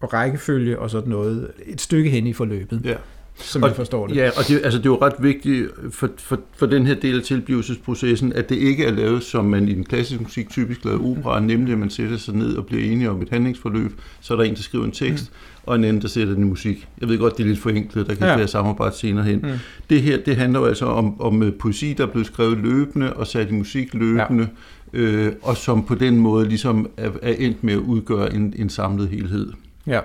og 0.00 0.12
rækkefølge 0.12 0.78
og 0.78 0.90
sådan 0.90 1.10
noget 1.10 1.50
et 1.66 1.80
stykke 1.80 2.10
hen 2.10 2.26
i 2.26 2.32
forløbet. 2.32 2.80
Ja 2.84 2.96
som 3.42 3.62
og, 3.62 3.68
jeg 3.68 3.76
forstår 3.76 4.06
det. 4.06 4.16
Ja, 4.16 4.30
og 4.36 4.48
det, 4.48 4.60
altså, 4.64 4.78
det 4.78 4.86
er 4.86 4.90
jo 4.90 4.98
ret 5.02 5.14
vigtigt 5.18 5.68
for, 5.90 6.10
for, 6.18 6.40
for 6.56 6.66
den 6.66 6.86
her 6.86 6.94
del 6.94 7.16
af 7.16 7.22
tilblivelsesprocessen, 7.22 8.32
at 8.32 8.48
det 8.48 8.56
ikke 8.56 8.84
er 8.84 8.90
lavet, 8.90 9.22
som 9.22 9.44
man 9.44 9.68
i 9.68 9.74
den 9.74 9.84
klassiske 9.84 10.22
musik 10.22 10.50
typisk 10.50 10.84
laver 10.84 11.10
opera, 11.10 11.40
nemlig 11.40 11.72
at 11.72 11.78
man 11.78 11.90
sætter 11.90 12.16
sig 12.16 12.34
ned 12.34 12.56
og 12.56 12.66
bliver 12.66 12.92
enige 12.92 13.10
om 13.10 13.22
et 13.22 13.28
handlingsforløb, 13.28 13.92
så 14.20 14.34
er 14.34 14.36
der 14.36 14.44
en, 14.44 14.54
der 14.54 14.62
skriver 14.62 14.84
en 14.84 14.92
tekst, 14.92 15.30
mm. 15.30 15.59
Og 15.70 15.76
en 15.76 15.84
anden, 15.84 16.02
der 16.02 16.08
sætter 16.08 16.34
den 16.34 16.44
musik. 16.44 16.88
Jeg 17.00 17.08
ved 17.08 17.18
godt, 17.18 17.36
det 17.36 17.42
er 17.42 17.48
lidt 17.48 17.58
forenklet, 17.58 18.06
der 18.06 18.14
kan 18.14 18.26
ja. 18.26 18.36
være 18.36 18.48
samarbejde 18.48 18.96
senere 18.96 19.24
hen. 19.24 19.38
Mm. 19.38 19.48
Det 19.90 20.02
her, 20.02 20.18
det 20.26 20.36
handler 20.36 20.60
jo 20.60 20.66
altså 20.66 20.86
om, 20.86 21.20
om 21.20 21.42
øh, 21.42 21.52
poesi, 21.52 21.92
der 21.92 22.06
er 22.06 22.10
blevet 22.10 22.26
skrevet 22.26 22.58
løbende 22.58 23.12
og 23.12 23.26
sat 23.26 23.48
i 23.48 23.52
musik 23.52 23.94
løbende, 23.94 24.48
ja. 24.92 24.98
øh, 24.98 25.32
og 25.42 25.56
som 25.56 25.84
på 25.84 25.94
den 25.94 26.16
måde 26.16 26.48
ligesom 26.48 26.90
er, 26.96 27.10
er 27.22 27.34
endt 27.38 27.64
med 27.64 27.72
at 27.72 27.78
udgøre 27.78 28.34
en, 28.34 28.54
en 28.56 28.68
samlet 28.68 29.08
helhed. 29.08 29.52
Ja 29.86 30.00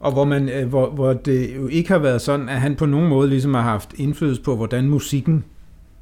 og 0.00 0.12
hvor, 0.12 0.24
man, 0.24 0.48
øh, 0.48 0.68
hvor, 0.68 0.90
hvor 0.90 1.12
det 1.12 1.56
jo 1.56 1.66
ikke 1.66 1.90
har 1.90 1.98
været 1.98 2.20
sådan, 2.20 2.48
at 2.48 2.60
han 2.60 2.76
på 2.76 2.86
nogen 2.86 3.08
måde 3.08 3.28
ligesom 3.28 3.54
har 3.54 3.62
haft 3.62 3.94
indflydelse 3.96 4.42
på, 4.42 4.56
hvordan 4.56 4.88
musikken 4.88 5.44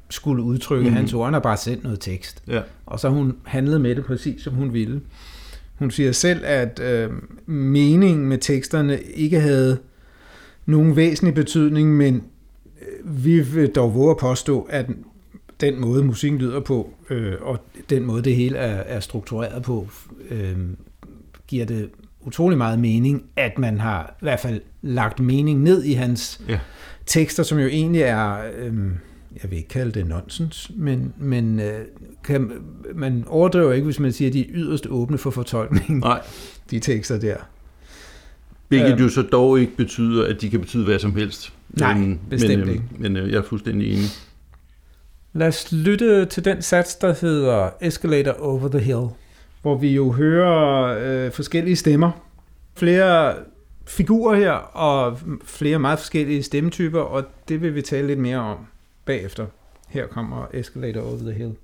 skulle 0.09 0.43
udtrykke 0.43 0.83
mm-hmm. 0.83 0.95
hans 0.95 1.13
ord. 1.13 1.25
Han 1.25 1.33
har 1.33 1.41
bare 1.41 1.57
sendt 1.57 1.83
noget 1.83 1.99
tekst. 1.99 2.43
Ja. 2.47 2.61
Og 2.85 2.99
så 2.99 3.09
hun 3.09 3.35
handlet 3.43 3.81
med 3.81 3.95
det 3.95 4.05
præcis, 4.05 4.41
som 4.41 4.53
hun 4.53 4.73
ville. 4.73 5.01
Hun 5.75 5.91
siger 5.91 6.11
selv, 6.11 6.41
at 6.45 6.79
øh, 6.79 7.11
meningen 7.45 8.25
med 8.25 8.37
teksterne 8.37 9.01
ikke 9.01 9.39
havde 9.39 9.77
nogen 10.65 10.95
væsentlig 10.95 11.35
betydning, 11.35 11.97
men 11.97 12.23
øh, 12.81 13.23
vi 13.25 13.39
vil 13.39 13.69
dog 13.69 13.95
våge 13.95 14.11
at 14.11 14.17
påstå, 14.17 14.67
at 14.69 14.85
den 15.61 15.81
måde, 15.81 16.03
musikken 16.03 16.39
lyder 16.39 16.59
på, 16.59 16.93
øh, 17.09 17.33
og 17.41 17.59
den 17.89 18.05
måde, 18.05 18.23
det 18.23 18.35
hele 18.35 18.57
er, 18.57 18.95
er 18.95 18.99
struktureret 18.99 19.63
på, 19.63 19.87
øh, 20.29 20.57
giver 21.47 21.65
det 21.65 21.89
utrolig 22.21 22.57
meget 22.57 22.79
mening, 22.79 23.23
at 23.35 23.59
man 23.59 23.79
har 23.79 24.15
i 24.21 24.25
hvert 24.25 24.39
fald 24.39 24.61
lagt 24.81 25.19
mening 25.19 25.61
ned 25.61 25.83
i 25.83 25.93
hans 25.93 26.41
ja. 26.49 26.59
tekster, 27.05 27.43
som 27.43 27.59
jo 27.59 27.67
egentlig 27.67 28.01
er, 28.01 28.37
øh, 28.57 28.73
jeg 29.43 29.51
vil 29.51 29.57
ikke 29.57 29.69
kalde 29.69 29.91
det 29.91 30.07
nonsens, 30.07 30.71
men, 30.75 31.13
men 31.17 31.59
øh, 31.59 31.85
kan, 32.23 32.51
man 32.95 33.23
overdriver 33.27 33.73
ikke, 33.73 33.85
hvis 33.85 33.99
man 33.99 34.11
siger, 34.11 34.29
at 34.29 34.33
de 34.33 34.41
er 34.41 34.45
yderst 34.49 34.87
åbne 34.87 35.17
for 35.17 35.29
fortolkning, 35.29 35.99
Nej. 35.99 36.21
de 36.71 36.79
tekster 36.79 37.19
der. 37.19 37.37
Hvilket 38.67 38.91
øhm, 38.91 39.01
jo 39.01 39.09
så 39.09 39.21
dog 39.21 39.59
ikke 39.59 39.75
betyder, 39.75 40.27
at 40.27 40.41
de 40.41 40.49
kan 40.49 40.59
betyde 40.59 40.85
hvad 40.85 40.99
som 40.99 41.15
helst. 41.15 41.53
Nej, 41.69 41.97
men, 41.97 42.19
bestemt 42.29 42.59
men, 42.59 42.69
øh, 42.69 42.73
ikke. 42.73 42.85
Men 42.97 43.17
øh, 43.17 43.31
jeg 43.31 43.37
er 43.37 43.43
fuldstændig 43.43 43.93
enig. 43.93 44.07
Lad 45.33 45.47
os 45.47 45.71
lytte 45.71 46.25
til 46.25 46.45
den 46.45 46.61
sats, 46.61 46.95
der 46.95 47.15
hedder 47.21 47.69
Escalator 47.81 48.31
Over 48.39 48.67
the 48.67 48.79
Hill 48.79 49.07
hvor 49.65 49.77
vi 49.77 49.95
jo 49.95 50.11
hører 50.11 50.97
øh, 51.01 51.31
forskellige 51.31 51.75
stemmer. 51.75 52.11
Flere 52.75 53.35
figurer 53.87 54.35
her, 54.35 54.51
og 54.51 55.19
flere 55.43 55.79
meget 55.79 55.99
forskellige 55.99 56.43
stemmetyper, 56.43 56.99
og 56.99 57.23
det 57.49 57.61
vil 57.61 57.75
vi 57.75 57.81
tale 57.81 58.07
lidt 58.07 58.19
mere 58.19 58.37
om 58.37 58.57
bagefter. 59.05 59.47
Her 59.89 60.07
kommer 60.07 60.47
Escalator 60.53 61.01
Over 61.01 61.23
the 61.23 61.33
Hill. 61.33 61.57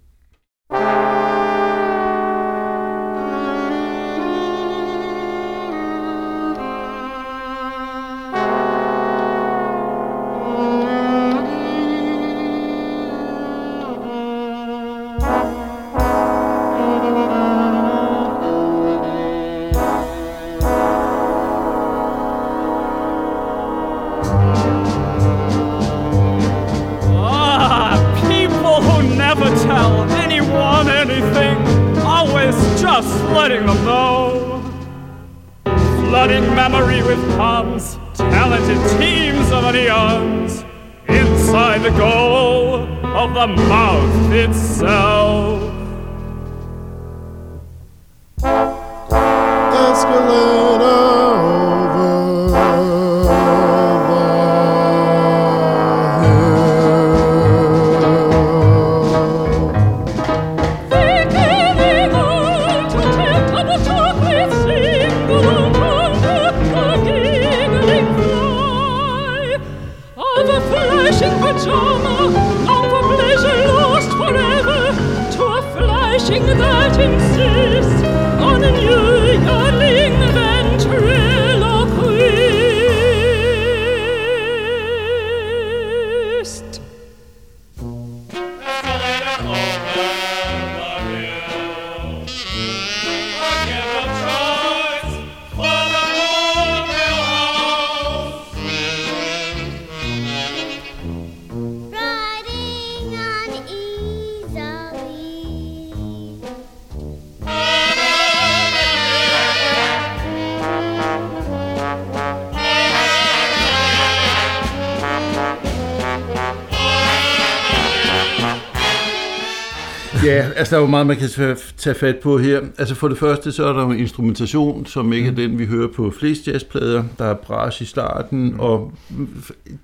Ja, 120.43 120.49
altså 120.55 120.75
der 120.75 120.81
er 120.81 120.85
jo 120.85 120.89
meget, 120.89 121.07
man 121.07 121.17
kan 121.17 121.29
tage- 121.77 121.95
fat 121.95 122.15
på 122.23 122.37
her. 122.37 122.61
Altså 122.77 122.95
for 122.95 123.07
det 123.07 123.17
første, 123.17 123.51
så 123.51 123.65
er 123.65 123.73
der 123.73 123.81
jo 123.83 123.91
instrumentation, 123.91 124.85
som 124.85 125.13
ikke 125.13 125.29
er 125.29 125.33
den, 125.35 125.59
vi 125.59 125.65
hører 125.65 125.87
på 125.87 126.11
flest 126.19 126.47
jazzplader. 126.47 127.03
Der 127.17 127.25
er 127.25 127.33
brass 127.33 127.81
i 127.81 127.85
starten, 127.85 128.55
og 128.59 128.93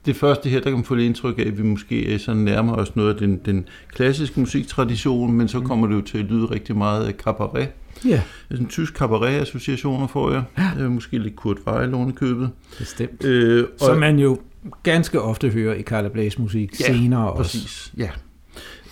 det 0.06 0.16
første 0.16 0.50
her, 0.50 0.58
der 0.60 0.64
kan 0.70 0.74
man 0.74 0.84
få 0.84 0.96
lidt 0.96 1.06
indtryk 1.06 1.40
af, 1.40 1.44
at 1.44 1.58
vi 1.58 1.64
måske 1.64 2.20
sådan 2.20 2.42
nærmer 2.42 2.74
os 2.74 2.96
noget 2.96 3.14
af 3.14 3.20
den, 3.20 3.40
den 3.46 3.68
klassiske 3.94 4.40
musiktradition, 4.40 5.34
men 5.34 5.48
så 5.48 5.60
kommer 5.60 5.88
det 5.88 5.96
jo 5.96 6.02
til 6.02 6.18
at 6.18 6.26
lyde 6.26 6.46
rigtig 6.46 6.78
meget 6.78 7.06
af 7.08 7.14
cabaret. 7.14 7.68
Ja, 8.06 8.22
Altså 8.50 8.64
en 8.64 8.70
tysk 8.70 8.94
cabaret-associationer 8.98 10.08
får 10.08 10.32
jeg. 10.32 10.44
Ja. 10.80 10.88
Måske 10.90 11.18
lidt 11.18 11.36
Kurt 11.36 11.58
Weill 11.68 12.14
købet. 12.16 12.50
bestemt. 12.78 13.24
Øh, 13.24 13.64
og, 13.82 13.86
Som 13.86 13.98
man 13.98 14.20
jo 14.20 14.38
ganske 14.84 15.22
ofte 15.22 15.50
hører 15.50 15.76
i 15.76 15.82
Carla 15.82 16.08
Blaze 16.08 16.42
musik 16.42 16.80
Ja, 16.80 16.86
senere 16.86 17.32
også. 17.32 17.42
Præcis, 17.42 17.94
ja. 17.98 18.10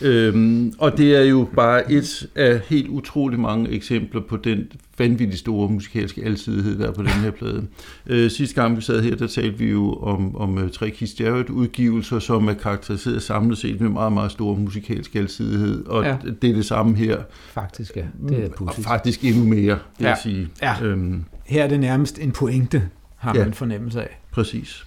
Øhm, 0.02 0.74
og 0.78 0.98
det 0.98 1.16
er 1.16 1.22
jo 1.24 1.48
bare 1.56 1.92
et 1.92 2.28
af 2.36 2.62
helt 2.70 2.88
utrolig 2.90 3.40
mange 3.40 3.70
eksempler 3.70 4.22
på 4.22 4.38
den 4.38 4.68
vanvittigt 4.98 5.40
store 5.40 5.70
musikalske 5.70 6.24
alsidighed, 6.26 6.80
der 6.80 6.88
er 6.88 6.92
på 6.92 7.02
den 7.02 7.10
her 7.10 7.32
plade. 7.32 7.68
Øh, 8.08 8.32
sidste 8.32 8.62
gang 8.62 8.78
vi 8.78 8.82
sad 8.82 9.02
her, 9.04 9.16
der 9.16 9.28
talte 9.28 9.58
vi 9.58 9.70
jo 9.72 9.94
om, 9.94 10.36
om 10.36 10.58
uh, 10.58 10.70
tre 10.70 10.90
Keith 10.90 11.22
Jarrett 11.22 11.50
udgivelser, 11.50 12.20
som 12.20 12.48
er 12.48 12.54
karakteriseret 12.54 13.24
samlet 13.24 13.58
set 13.58 13.82
med 13.82 13.90
meget, 13.90 14.14
meget 14.14 14.32
stor 14.32 14.56
musikalsk 14.56 15.16
alsidighed, 15.16 15.86
og 15.86 16.04
Ja. 16.04 16.18
det 16.42 16.50
er 16.50 16.54
det 16.56 16.66
samme 16.66 16.96
her. 16.96 17.18
Faktisk, 17.54 17.96
ja. 17.98 18.06
Det 18.30 18.40
er 18.44 18.46
og 18.50 18.52
pudsigt. 18.56 18.88
faktisk 18.88 19.24
endnu 19.26 19.44
mere, 19.44 19.56
vil 19.98 20.06
Ja. 20.06 20.08
jeg 20.10 20.18
sige. 20.24 20.48
Ja. 20.62 20.84
Øhm, 20.84 21.24
Her 21.46 21.64
er 21.64 21.68
det 21.68 21.80
nærmest 21.80 22.20
en 22.20 22.32
pointe, 22.32 22.90
har 23.18 23.36
Ja. 23.36 23.44
man 23.44 23.54
fornemmelse 23.54 24.02
af. 24.02 24.20
præcis. 24.32 24.86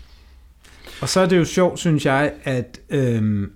Og 1.01 1.09
så 1.09 1.21
er 1.21 1.27
det 1.27 1.37
jo 1.39 1.45
sjovt, 1.45 1.79
synes 1.79 2.07
jeg, 2.07 2.33
at, 2.45 2.81
øhm, 2.91 3.43
at 3.45 3.49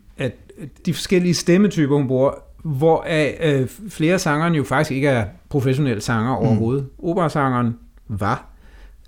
de 0.87 0.95
forskellige 0.95 1.35
stemmetyper, 1.35 1.97
hun 1.97 2.09
bruger, 2.09 2.31
hvor 2.65 3.07
øh, 3.43 3.69
flere 3.89 4.15
af 4.15 4.21
sangerne 4.21 4.57
jo 4.57 4.65
faktisk 4.65 4.91
ikke 4.93 5.09
er 5.09 5.27
professionelle 5.49 6.01
sanger 6.01 6.41
Mm. 6.41 6.47
overhovedet. 6.47 6.87
Operasangeren 6.99 7.77
var, 8.09 8.47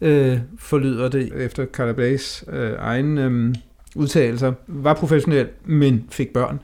øh, 0.00 0.38
forlyder 0.58 1.08
det 1.08 1.32
efter 1.44 1.66
Carla 1.66 1.92
Blaze 1.92 2.44
øh, 2.52 2.72
egen 2.78 3.18
øh, 3.18 3.54
udtalelser, 3.96 4.52
var 4.66 4.94
professionel, 4.94 5.48
men 5.64 6.04
fik 6.10 6.32
børn. 6.32 6.60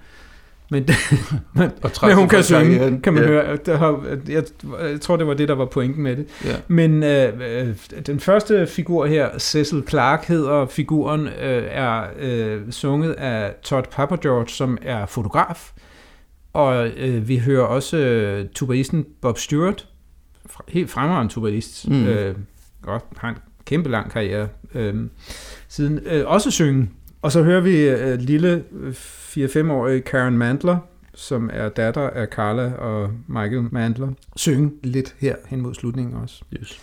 Men, 0.70 0.88
men, 1.54 1.70
men 2.02 2.14
hun 2.14 2.28
kan 2.28 2.42
synge, 2.42 3.00
kan 3.02 3.12
man 3.14 3.22
Ja. 3.22 3.28
høre. 3.28 3.56
Der 3.66 3.76
har, 3.76 4.04
jeg, 4.28 4.42
jeg 4.90 5.00
tror, 5.00 5.16
det 5.16 5.26
var 5.26 5.34
det, 5.34 5.48
der 5.48 5.54
var 5.54 5.64
pointen 5.64 6.02
med 6.02 6.16
det. 6.16 6.26
Ja. 6.44 6.56
Men 6.68 7.02
øh, 7.02 7.32
øh, 7.60 7.74
den 8.06 8.20
første 8.20 8.66
figur 8.66 9.06
her, 9.06 9.38
Cecil 9.38 9.82
Clark 9.88 10.24
hedder 10.24 10.66
figuren, 10.66 11.26
øh, 11.26 11.64
er 11.70 12.02
øh, 12.20 12.60
sunget 12.70 13.12
af 13.12 13.54
Todd 13.62 13.84
Papageorge, 13.90 14.48
som 14.48 14.78
er 14.82 15.06
fotograf. 15.06 15.72
Og 16.52 16.88
øh, 16.88 17.28
vi 17.28 17.38
hører 17.38 17.62
også 17.64 17.96
øh, 17.96 18.48
tubaisten 18.54 19.06
Bob 19.22 19.38
Stewart, 19.38 19.86
fra- 20.50 20.64
helt 20.68 20.90
fremragende 20.90 21.32
tubaist, 21.32 21.88
mm. 21.88 21.94
Mm. 21.96 22.06
øh, 22.06 22.34
godt, 22.82 23.04
har 23.16 23.28
en 23.28 23.36
kæmpe 23.66 23.88
lang 23.90 24.10
karriere 24.12 24.48
øh, 24.74 24.94
siden, 25.68 26.00
øh, 26.06 26.26
også 26.26 26.50
synge. 26.50 26.90
Og 27.22 27.32
så 27.32 27.42
hører 27.42 27.60
vi 27.60 27.76
øh, 27.88 28.18
lille 28.18 28.64
øh, 28.80 28.94
4-5-årige 29.30 30.00
Karen 30.00 30.38
Mandler, 30.38 30.76
som 31.14 31.50
er 31.52 31.68
datter 31.68 32.10
af 32.10 32.26
Carla 32.26 32.72
og 32.72 33.10
Michael 33.26 33.68
Mandler, 33.70 34.08
synge 34.36 34.70
lidt 34.82 35.14
her 35.18 35.34
hen 35.48 35.60
mod 35.60 35.74
slutningen 35.74 36.14
også. 36.22 36.42
Yes. 36.60 36.80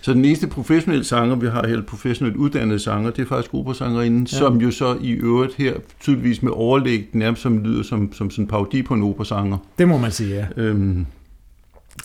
Så 0.00 0.12
den 0.12 0.24
eneste 0.24 0.46
professionelle 0.46 1.04
sanger, 1.04 1.36
vi 1.36 1.46
har 1.46 1.66
her, 1.66 1.82
professionelt 1.82 2.36
uddannede 2.36 2.78
sanger, 2.78 3.10
det 3.10 3.22
er 3.22 3.26
faktisk 3.26 3.54
operasangerinden, 3.54 4.28
ja. 4.32 4.38
som 4.38 4.60
jo 4.60 4.70
så 4.70 4.96
i 5.00 5.10
øvrigt 5.10 5.54
her, 5.54 5.74
tydeligvis 6.00 6.42
med 6.42 6.52
overlæg, 6.54 7.08
nærmest 7.12 7.42
som 7.42 7.58
lyder 7.58 7.82
som, 7.82 8.12
som 8.12 8.30
sådan 8.30 8.44
en 8.44 8.48
parodi 8.48 8.82
på 8.82 8.94
en 8.94 9.02
operasanger. 9.02 9.58
Det 9.78 9.88
må 9.88 9.98
man 9.98 10.10
sige, 10.10 10.34
ja. 10.34 10.46
Øhm, 10.56 11.06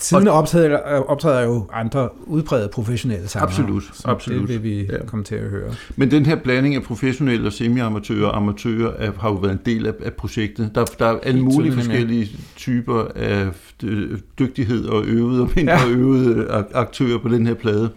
Siden 0.00 0.28
optræder, 0.28 0.78
optræder 0.78 1.44
jo 1.44 1.66
andre 1.72 2.08
udprægede 2.26 2.68
professionelle 2.68 3.28
sanger. 3.28 3.46
Absolut, 3.46 3.82
absolut. 4.04 4.48
Det 4.48 4.62
vil 4.62 4.62
vi 4.62 4.82
ja. 4.92 5.06
Komme 5.06 5.24
til 5.24 5.34
at 5.34 5.50
høre. 5.50 5.74
men 5.96 6.10
den 6.10 6.26
her 6.26 6.36
blanding 6.36 6.74
af 6.74 6.82
professionelle 6.82 7.46
og 7.46 7.52
semi-amatører 7.52 8.26
og 8.26 8.36
amatører 8.36 8.92
er, 8.98 9.12
har 9.20 9.28
jo 9.28 9.34
været 9.34 9.52
en 9.52 9.60
del 9.66 9.86
af, 9.86 9.92
af 10.04 10.12
projektet. 10.12 10.70
Der, 10.74 10.84
der 10.84 11.06
er 11.06 11.18
alle 11.22 11.42
mulige 11.42 11.56
tydeligt, 11.60 11.76
ja. 11.76 11.80
forskellige 11.80 12.28
typer 12.56 13.04
af 13.14 13.48
øh, 13.84 14.18
dygtighed 14.38 14.84
og 14.84 15.04
øvede 15.04 15.42
og 15.42 15.50
mindre 15.56 15.72
Ja. 15.72 15.88
øvede 15.88 16.46
ak- 16.50 16.70
aktører 16.74 17.18
på 17.18 17.28
den 17.28 17.46
her 17.46 17.54
plade, 17.54 17.90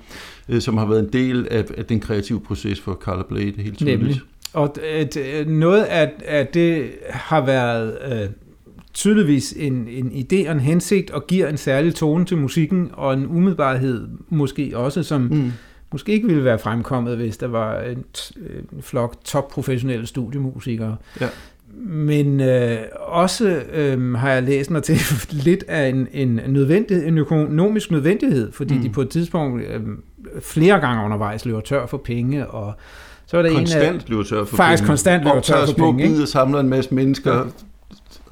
øh, 0.50 0.62
som 0.62 0.78
har 0.78 0.86
været 0.86 1.00
en 1.00 1.10
del 1.14 1.48
af, 1.52 1.66
af 1.78 1.86
den 1.86 2.00
kreative 2.00 2.40
proces 2.40 2.80
for 2.82 3.00
Carla 3.04 3.24
Blade, 3.30 3.54
helt 3.58 3.78
tydeligt. 3.78 4.00
Nemlig. 4.00 4.22
Og 4.54 4.76
et, 4.84 5.44
noget 5.48 5.84
af, 5.84 6.12
af 6.26 6.48
det 6.48 6.90
har 7.10 7.46
været 7.46 7.98
øh, 8.12 8.30
tydeligvis 8.94 9.54
en, 9.58 9.88
en 9.88 10.12
idé 10.12 10.48
og 10.48 10.52
en 10.52 10.60
hensigt, 10.60 11.12
og 11.12 11.28
giver 11.28 11.48
en 11.48 11.58
særlig 11.58 11.96
tone 11.96 12.26
til 12.26 12.38
musikken, 12.38 12.90
og 12.94 13.14
en 13.14 13.28
umiddelbarhed 13.28 14.08
måske 14.30 14.72
også, 14.78 15.04
som 15.04 15.22
mm. 15.22 15.52
Måske 15.92 16.12
ikke 16.12 16.28
ville 16.28 16.44
være 16.44 16.60
fremkommet, 16.60 17.18
hvis 17.18 17.38
der 17.38 17.48
var 17.48 17.80
en, 17.80 18.04
en 18.74 18.82
flok 18.82 19.16
topprofessionelle 19.24 20.08
studiemusikere. 20.08 20.96
Ja. 21.22 21.28
Men 21.78 22.42
øh, 22.42 22.78
også 22.96 23.62
øh, 23.74 24.14
har 24.14 24.32
jeg 24.32 24.44
læst 24.44 24.72
mig 24.72 24.84
til 24.84 24.98
lidt 25.46 25.64
af 25.68 25.88
en, 25.88 26.08
en, 26.12 26.40
nødvendighed, 26.48 27.08
en 27.08 27.18
økonomisk 27.18 27.92
nødvendighed, 27.92 28.52
fordi 28.52 28.76
mm. 28.76 28.82
De 28.82 28.90
på 28.90 29.02
et 29.02 29.10
tidspunkt 29.10 29.64
øh, 29.64 29.82
flere 30.42 30.80
gange 30.80 31.06
undervejs 31.06 31.46
løber 31.46 31.62
tør 31.62 31.86
for 31.86 31.98
penge, 31.98 32.48
og 32.48 32.74
så 33.26 33.38
er 33.38 33.42
der 33.42 33.54
konstant 33.54 33.84
en 33.84 33.96
af, 33.96 34.10
løber 34.10 34.24
tør 34.24 34.44
for 34.44 34.58
faktisk 34.58 34.82
penge. 34.84 34.88
konstant 34.88 35.24
løber 35.24 35.40
tør 35.40 35.66
for 35.66 35.74
små 35.74 35.92
penge, 35.92 36.04
ikke? 36.04 36.14
bidder, 36.14 36.26
samler 36.26 36.60
en 36.60 36.70
masse 36.70 36.94
mennesker, 36.94 37.48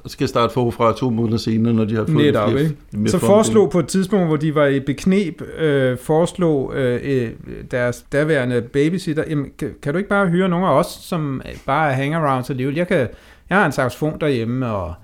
skal 0.08 0.28
starte 0.28 0.52
forfra 0.52 0.92
to 0.92 1.10
måneder 1.10 1.38
senere, 1.38 1.74
når 1.74 1.84
de 1.84 1.94
har 1.94 2.04
fået 2.04 2.16
Netop, 2.16 2.50
flere, 2.50 2.62
ikke? 2.62 3.10
Så 3.10 3.18
foreslog 3.18 3.70
på 3.70 3.78
et 3.78 3.86
tidspunkt, 3.86 4.26
hvor 4.26 4.36
de 4.36 4.54
var 4.54 4.66
i 4.66 4.80
beknep, 4.80 5.42
øh, 5.58 5.98
foreslog 5.98 6.74
øh, 6.76 7.00
øh, 7.04 7.30
deres 7.70 8.04
daværende 8.12 8.62
babysitter, 8.62 9.24
jamen, 9.28 9.46
kan, 9.58 9.74
kan 9.82 9.92
du 9.92 9.98
ikke 9.98 10.08
bare 10.08 10.28
hyre 10.28 10.48
nogle 10.48 10.66
af 10.66 10.78
os, 10.78 10.86
som 10.86 11.42
bare 11.66 11.90
er 11.90 11.94
hangarounds 11.94 12.50
alligevel? 12.50 12.76
Jeg, 12.76 12.88
kan, 12.88 13.08
jeg 13.50 13.58
har 13.58 13.66
en 13.66 13.72
saxofon 13.72 14.20
derhjemme, 14.20 14.66
og, 14.66 14.94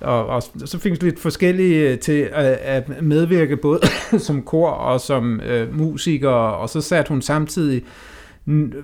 og, 0.00 0.26
og 0.26 0.42
så 0.64 0.78
fik 0.78 0.92
vi 0.92 0.96
lidt 1.00 1.20
forskellige 1.20 1.96
til 1.96 2.28
at, 2.32 2.44
at 2.46 3.02
medvirke, 3.02 3.56
både 3.56 3.80
som 4.18 4.42
kor 4.42 4.70
og 4.70 5.00
som 5.00 5.40
øh, 5.40 5.78
musiker, 5.78 6.30
og 6.30 6.68
så 6.68 6.80
satte 6.80 7.08
hun 7.08 7.22
samtidig 7.22 7.82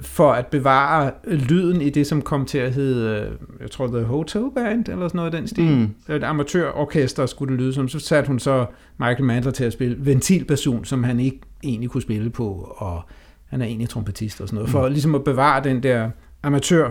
for 0.00 0.32
at 0.32 0.46
bevare 0.46 1.10
lyden 1.24 1.80
i 1.80 1.90
det, 1.90 2.06
som 2.06 2.22
kom 2.22 2.46
til 2.46 2.58
at 2.58 2.72
hedde, 2.74 3.30
jeg 3.60 3.70
tror, 3.70 3.86
The 3.86 4.02
Hotel 4.02 4.42
Band, 4.54 4.88
eller 4.88 5.08
sådan 5.08 5.16
noget 5.16 5.34
i 5.34 5.36
den 5.36 5.48
stil. 5.48 5.64
Mm. 6.08 6.14
Et 6.14 6.24
amatørorkester 6.24 7.26
skulle 7.26 7.52
det 7.52 7.60
lyde 7.62 7.72
som. 7.72 7.88
Så 7.88 7.98
satte 7.98 8.28
hun 8.28 8.38
så 8.38 8.66
Michael 8.98 9.24
Mandler 9.24 9.50
til 9.50 9.64
at 9.64 9.72
spille 9.72 9.96
ventilbasun, 10.00 10.84
som 10.84 11.04
han 11.04 11.20
ikke 11.20 11.40
egentlig 11.64 11.90
kunne 11.90 12.02
spille 12.02 12.30
på, 12.30 12.74
og 12.76 13.02
han 13.46 13.60
er 13.60 13.66
egentlig 13.66 13.88
trompetist 13.88 14.40
og 14.40 14.48
sådan 14.48 14.56
noget, 14.56 14.70
for 14.70 14.88
ligesom 14.88 15.14
at 15.14 15.24
bevare 15.24 15.64
den 15.64 15.82
der 15.82 16.10
amatør 16.42 16.90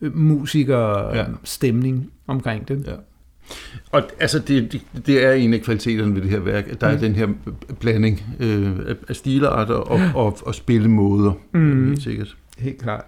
musiker 0.00 1.14
Ja. 1.16 1.24
stemning 1.44 2.10
omkring 2.26 2.68
det. 2.68 2.84
Ja. 2.86 2.92
Og 3.92 4.02
altså, 4.20 4.38
det, 4.38 4.80
det, 5.06 5.24
er 5.26 5.32
en 5.32 5.54
af 5.54 5.60
kvaliteterne 5.62 6.14
ved 6.14 6.22
det 6.22 6.30
her 6.30 6.38
værk, 6.40 6.66
at 6.70 6.80
der 6.80 6.88
mm. 6.90 6.94
er 6.96 7.00
den 7.00 7.14
her 7.14 7.28
blanding 7.80 8.22
øh, 8.40 8.70
af- 9.08 9.16
stilarter 9.16 9.74
og, 9.74 10.00
og, 10.14 10.38
og 10.42 10.54
spillemåder, 10.54 11.32
Mm. 11.52 11.88
helt 11.88 12.02
sikkert. 12.02 12.36
Helt 12.58 12.82
klart. 12.82 13.04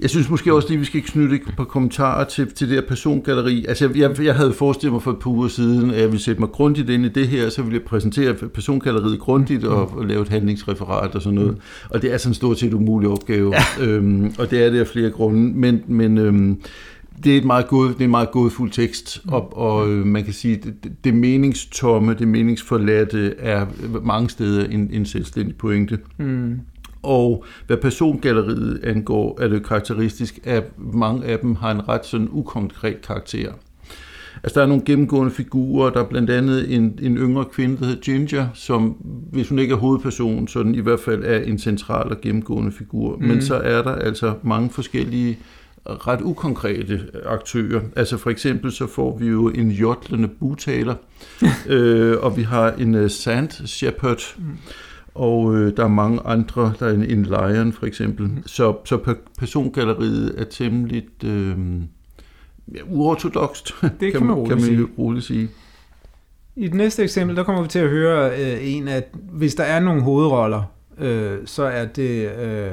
Jeg 0.00 0.10
synes 0.10 0.30
måske 0.30 0.54
også 0.54 0.68
lige, 0.68 0.78
vi 0.78 0.84
skal 0.84 1.02
knytte 1.02 1.36
et 1.36 1.42
par 1.56 1.64
kommentarer 1.64 2.24
til, 2.24 2.52
til 2.52 2.68
det 2.68 2.74
her 2.74 2.82
persongalleri. 2.88 3.64
Altså, 3.68 3.86
jeg, 3.88 3.96
jeg, 3.96 4.24
jeg 4.24 4.34
havde 4.34 4.52
forestillet 4.52 4.92
mig 4.92 5.02
for 5.02 5.10
et 5.10 5.18
par 5.18 5.30
uger 5.30 5.48
siden, 5.48 5.90
at 5.90 6.00
jeg 6.00 6.06
ville 6.08 6.22
sætte 6.22 6.40
mig 6.40 6.48
grundigt 6.50 6.90
ind 6.90 7.04
i 7.04 7.08
det 7.08 7.28
her, 7.28 7.48
så 7.48 7.62
ville 7.62 7.74
jeg 7.78 7.82
præsentere 7.82 8.34
persongalleriet 8.34 9.18
grundigt 9.18 9.64
og, 9.64 9.96
og 9.98 10.06
lave 10.06 10.22
et 10.22 10.28
handlingsreferat 10.28 11.14
og 11.14 11.22
sådan 11.22 11.34
noget. 11.38 11.56
Og 11.90 12.02
det 12.02 12.12
er 12.12 12.18
sådan 12.18 12.30
en 12.30 12.34
stort 12.34 12.58
set 12.58 12.72
umulig 12.74 13.08
opgave, 13.10 13.54
ja. 13.78 13.84
øhm, 13.86 14.34
og 14.38 14.50
det 14.50 14.62
er 14.66 14.70
det 14.70 14.80
af 14.80 14.86
flere 14.86 15.10
grunde. 15.10 15.52
Men, 15.58 15.82
men 15.86 16.18
øhm, 16.18 16.60
det 17.24 17.32
er 17.34 17.38
et 17.38 17.44
meget 17.44 17.68
god, 17.68 17.88
det 17.88 18.00
er 18.00 18.04
en 18.04 18.10
meget 18.10 18.30
godfuld 18.30 18.70
tekst, 18.70 19.20
og, 19.28 19.56
og 19.58 19.90
øh, 19.90 20.06
man 20.06 20.24
kan 20.24 20.32
sige, 20.32 20.56
det, 20.56 20.74
det- 21.04 21.14
meningstomme, 21.14 22.14
det 22.14 22.28
meningsforladte 22.28 23.34
er 23.38 23.66
mange 24.02 24.30
steder 24.30 24.64
en, 24.64 24.90
en 24.92 25.06
selvstændig 25.06 25.56
pointe. 25.56 25.98
Mm. 26.18 26.60
Og 27.02 27.44
hvad 27.66 27.76
persongalleriet 27.76 28.80
angår, 28.84 29.38
er 29.40 29.48
det 29.48 29.66
karakteristisk, 29.66 30.38
at 30.44 30.64
mange 30.78 31.24
af 31.26 31.38
dem 31.38 31.54
har 31.54 31.70
en 31.70 31.88
ret 31.88 32.06
sådan 32.06 32.28
ukonkret 32.30 33.02
karakter. 33.06 33.52
Altså 34.42 34.60
der 34.60 34.66
er 34.66 34.68
nogle 34.68 34.84
gennemgående 34.86 35.32
figurer, 35.32 35.90
der 35.90 36.00
er 36.00 36.04
blandt 36.08 36.30
andet 36.30 36.74
en, 36.74 36.98
en 37.02 37.16
yngre 37.16 37.44
kvinde, 37.44 37.76
der 37.78 37.84
hedder 37.84 38.00
Ginger, 38.00 38.46
som 38.54 38.96
hvis 39.32 39.48
hun 39.48 39.58
ikke 39.58 39.72
er 39.74 39.78
hovedperson, 39.78 40.48
så 40.48 40.62
den 40.62 40.74
i 40.74 40.80
hvert 40.80 41.00
fald 41.00 41.22
er 41.24 41.38
en 41.38 41.58
central 41.58 42.10
og 42.10 42.20
gennemgående 42.20 42.72
figur. 42.72 43.16
Mm. 43.16 43.26
Men 43.26 43.42
så 43.42 43.54
er 43.54 43.82
der 43.82 43.94
altså 43.94 44.34
mange 44.42 44.70
forskellige 44.70 45.38
ret 45.86 46.20
ukonkrete 46.20 47.00
aktører. 47.26 47.80
Altså 47.96 48.16
for 48.16 48.30
eksempel 48.30 48.72
så 48.72 48.86
får 48.86 49.18
vi 49.18 49.26
jo 49.26 49.48
en 49.48 49.70
jotlende 49.70 50.28
butaler, 50.28 50.94
øh, 51.68 52.16
og 52.20 52.36
vi 52.36 52.42
har 52.42 52.72
en 52.72 52.94
uh, 52.94 53.10
sand 53.10 53.50
shepherd, 53.66 54.36
og 55.14 55.56
øh, 55.56 55.76
der 55.76 55.84
er 55.84 55.88
mange 55.88 56.20
andre, 56.24 56.72
der 56.78 56.86
er 56.86 56.92
en, 56.94 57.04
en 57.04 57.22
lion 57.22 57.72
for 57.72 57.86
eksempel. 57.86 58.26
Mm. 58.26 58.42
Så, 58.46 58.76
så 58.84 58.96
per- 58.96 59.30
persongalleriet 59.38 60.34
er 60.40 60.44
temmelig 60.44 61.04
øh, 61.24 61.56
ja, 62.74 62.80
uortodokst, 62.90 63.74
Det 64.00 64.12
kan 64.12 64.26
man 64.26 64.34
roligt 64.34 64.48
kan 64.48 64.56
man 64.56 64.64
sige. 64.64 64.78
jo 64.78 64.88
roligt 64.98 65.24
sige. 65.24 65.48
I 66.56 66.64
det 66.66 66.74
næste 66.74 67.02
eksempel, 67.02 67.36
der 67.36 67.42
kommer 67.42 67.62
vi 67.62 67.68
til 67.68 67.78
at 67.78 67.88
høre 67.88 68.30
øh, 68.40 68.58
en 68.74 68.88
af, 68.88 69.04
hvis 69.32 69.54
der 69.54 69.64
er 69.64 69.80
nogle 69.80 70.02
hovedroller, 70.02 70.62
øh, 70.98 71.38
så 71.44 71.62
er 71.62 71.84
det 71.86 72.38
øh, 72.38 72.70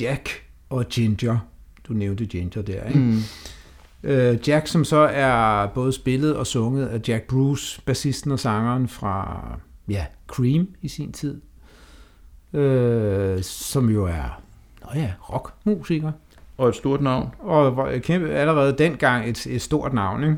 Jack 0.00 0.42
og 0.70 0.84
Ginger. 0.88 1.38
Du 1.90 1.94
nævnte 1.94 2.26
Ginger 2.26 2.62
der, 2.62 2.84
ikke? 2.84 2.98
Mm. 2.98 3.18
Øh, 4.02 4.48
Jack, 4.48 4.66
som 4.66 4.84
så 4.84 4.96
er 4.96 5.66
både 5.66 5.92
spillet 5.92 6.36
og 6.36 6.46
sunget 6.46 6.86
af 6.86 7.00
Jack 7.08 7.24
Bruce, 7.24 7.80
bassisten 7.86 8.30
og 8.32 8.40
sangeren 8.40 8.88
fra 8.88 9.42
ja, 9.88 10.06
Cream 10.26 10.68
i 10.82 10.88
sin 10.88 11.12
tid, 11.12 11.40
øh, 12.52 13.42
som 13.42 13.88
jo 13.88 14.04
er 14.04 14.42
nå 14.82 15.00
ja, 15.00 15.12
rockmusiker, 15.32 16.12
Og 16.58 16.68
et 16.68 16.74
stort 16.74 17.00
navn. 17.02 17.28
og 17.38 17.76
var 17.76 17.98
kæmpe, 17.98 18.30
allerede 18.30 18.74
dengang 18.78 19.28
et, 19.28 19.46
et 19.46 19.62
stort 19.62 19.92
navn. 19.92 20.24
Ikke? 20.24 20.36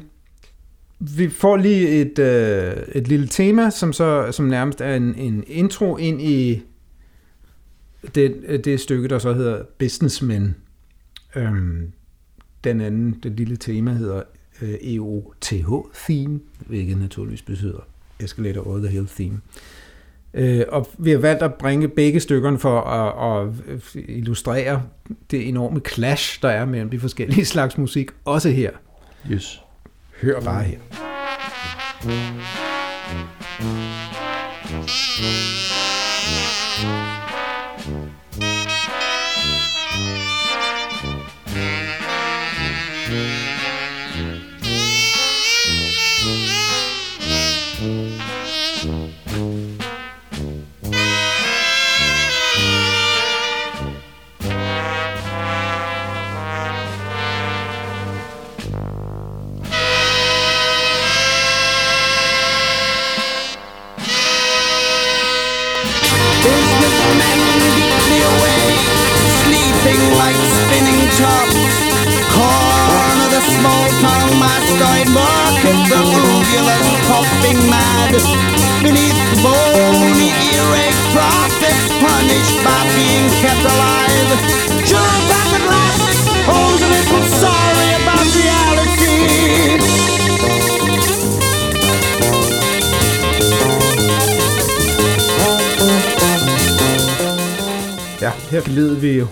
Vi 0.99 1.29
får 1.29 1.57
lige 1.57 1.89
et, 1.89 2.19
øh, 2.19 2.77
et 2.95 3.09
lille 3.09 3.27
tema, 3.29 3.71
som 3.71 3.93
så 3.93 4.29
som 4.33 4.47
nærmest 4.47 4.81
er 4.81 4.95
en, 4.95 5.15
en 5.15 5.45
intro 5.47 5.97
ind 5.97 6.23
i 6.23 6.63
det, 8.15 8.61
det 8.65 8.81
stykke, 8.81 9.09
der 9.09 9.19
så 9.19 9.33
hedder 9.33 9.63
Businessmen. 9.79 10.57
Øhm, 11.37 11.93
den 12.65 12.81
anden, 12.81 13.21
det 13.23 13.33
lille 13.33 13.57
tema 13.57 13.93
hedder 13.93 14.23
øh, 14.63 14.75
EOTH-theme, 14.83 16.41
hvilket 16.59 16.99
naturligvis 16.99 17.43
betyder 17.43 17.87
Escalator 18.21 18.67
Over 18.67 18.79
the 18.79 18.89
Hill 18.89 19.09
Theme. 19.09 19.41
Øh, 20.35 20.65
og 20.69 20.89
vi 20.99 21.11
har 21.11 21.19
valgt 21.19 21.43
at 21.43 21.55
bringe 21.55 21.89
begge 21.89 22.21
stykkerne 22.21 22.59
for 22.59 22.81
at, 22.81 23.49
at 23.49 23.55
illustrere 23.95 24.83
det 25.31 25.49
enorme 25.49 25.81
clash, 25.81 26.43
der 26.43 26.49
er 26.49 26.65
mellem 26.65 26.91
de 26.91 27.01
forskellige 27.01 27.45
slags 27.45 27.79
musik, 27.79 28.11
også 28.25 28.51
her. 28.51 28.71
Yes. 29.31 29.63
Hør 30.23 30.41
bare 30.41 30.63
her. 30.63 30.79
Businessmen 34.67 35.53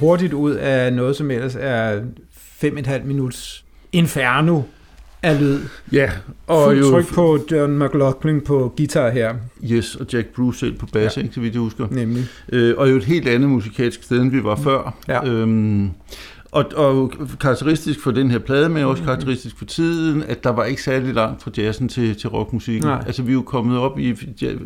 hurtigt 0.00 0.32
ud 0.32 0.52
af 0.54 0.92
noget, 0.92 1.16
som 1.16 1.30
ellers 1.30 1.56
er 1.60 2.00
5,5 2.64 3.04
minuts 3.04 3.64
inferno 3.92 4.62
af 5.22 5.40
lyd. 5.40 5.58
Ja, 5.92 6.10
og 6.46 6.58
Og 6.58 6.64
Fuld 6.72 6.78
jo, 6.78 6.90
tryk 6.90 7.14
på 7.14 7.38
John 7.50 7.78
McLaughlin 7.78 8.40
på 8.40 8.72
guitar 8.76 9.10
her, 9.10 9.34
yes, 9.70 9.96
og 9.96 10.06
Jack 10.12 10.26
Bruce 10.28 10.58
selv 10.58 10.78
på 10.78 10.86
bass, 10.86 11.16
ja. 11.16 11.22
ikke, 11.22 11.34
så 11.34 11.40
vidt 11.40 11.54
jeg 11.54 11.60
husker. 11.60 11.86
nemlig. 11.90 12.24
Øh, 12.52 12.74
og 12.78 12.90
jo 12.90 12.96
et 12.96 13.04
helt 13.04 13.28
andet 13.28 13.48
musikalsk 13.50 14.02
sted, 14.02 14.20
end 14.20 14.30
vi 14.30 14.44
var 14.44 14.56
før. 14.56 14.96
Ja. 15.08 15.26
Øhm, 15.28 15.90
Og, 16.52 16.64
og 16.76 17.12
karakteristisk 17.40 18.02
for 18.02 18.10
den 18.10 18.30
her 18.30 18.38
plade, 18.38 18.68
men 18.68 18.84
også 18.84 19.02
karakteristisk 19.02 19.58
for 19.58 19.64
tiden, 19.64 20.22
at 20.22 20.44
der 20.44 20.50
var 20.50 20.64
ikke 20.64 20.82
særlig 20.82 21.14
langt 21.14 21.42
fra 21.42 21.50
jazzen 21.56 21.88
til, 21.88 22.16
til 22.16 22.28
rockmusikken. 22.28 22.84
Nej. 22.88 23.02
Altså 23.06 23.22
vi 23.22 23.30
er 23.30 23.34
jo 23.34 23.42
kommet 23.42 23.78
op 23.78 23.98
i, 23.98 24.14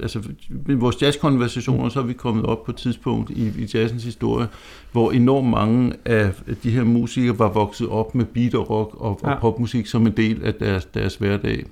altså 0.02 0.20
med 0.66 0.76
vores 0.76 1.02
jazzkonversationer, 1.02 1.88
så 1.88 1.98
er 2.00 2.04
vi 2.04 2.12
kommet 2.12 2.44
op 2.46 2.64
på 2.64 2.70
et 2.70 2.76
tidspunkt 2.76 3.30
i, 3.30 3.52
i 3.58 3.68
jazzens 3.74 4.04
historie, 4.04 4.46
hvor 4.94 5.10
enormt 5.10 5.48
mange 5.48 5.92
af 6.04 6.30
de 6.62 6.70
her 6.70 6.84
musikere 6.84 7.38
var 7.38 7.48
vokset 7.52 7.88
op 7.88 8.14
med 8.14 8.24
beat 8.24 8.54
og 8.54 8.70
rock 8.70 8.94
og, 8.94 9.20
Ja. 9.24 9.30
og 9.34 9.40
popmusik 9.40 9.86
som 9.86 10.06
en 10.06 10.12
del 10.16 10.42
af 10.44 10.54
deres, 10.54 10.84
deres 10.84 11.16
hverdag. 11.16 11.64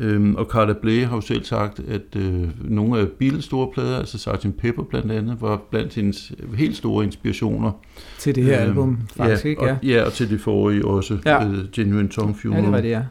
Øhm, 0.00 0.34
og 0.34 0.44
Carla 0.46 0.72
Bley 0.82 1.04
har 1.04 1.14
jo 1.16 1.20
selv 1.20 1.44
sagt, 1.44 1.80
at 1.88 2.16
øh, 2.16 2.48
nogle 2.70 2.98
af 3.00 3.06
Beatles 3.18 3.44
store 3.44 3.68
plader, 3.74 3.98
altså 3.98 4.18
Sgt. 4.18 4.56
Pepper 4.58 4.82
blandt 4.82 5.12
andet, 5.12 5.36
var 5.40 5.62
blandt 5.70 5.94
hendes 5.94 6.32
helt 6.54 6.76
store 6.76 7.04
inspirationer. 7.04 7.72
Til 8.18 8.34
det 8.34 8.44
her 8.44 8.60
Øhm, 8.60 8.68
album, 8.68 8.98
faktisk, 9.16 9.44
ja, 9.44 9.48
ikke? 9.50 9.62
Og, 9.62 9.68
Ja. 9.68 9.76
ja, 9.82 10.02
og 10.04 10.12
til 10.12 10.30
det 10.30 10.40
forrige 10.40 10.84
også, 10.84 11.18
Ja. 11.26 11.42
ja. 11.42 11.48
uh, 11.48 11.54
Genuine 11.72 12.08
Tongue 12.08 12.34
ja, 12.44 12.48
Funeral. 12.48 12.62
det 12.64 12.72
var 12.72 12.80
det, 12.80 12.88
ja. 12.90 13.02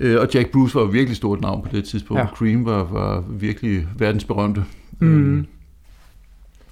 Øh, 0.00 0.20
og 0.20 0.28
Jack 0.34 0.50
Bruce 0.50 0.74
var 0.74 0.80
jo 0.80 0.86
virkelig 0.86 1.16
stort 1.16 1.40
navn 1.40 1.62
på 1.62 1.68
det 1.72 1.84
tidspunkt. 1.84 2.18
Ja. 2.20 2.24
Ja. 2.26 2.34
Cream 2.36 2.64
var, 2.64 2.84
var 2.92 3.24
virkelig 3.30 3.86
verdensberømte. 3.98 4.64
Mhm. 5.00 5.10
Øhm, 5.10 5.46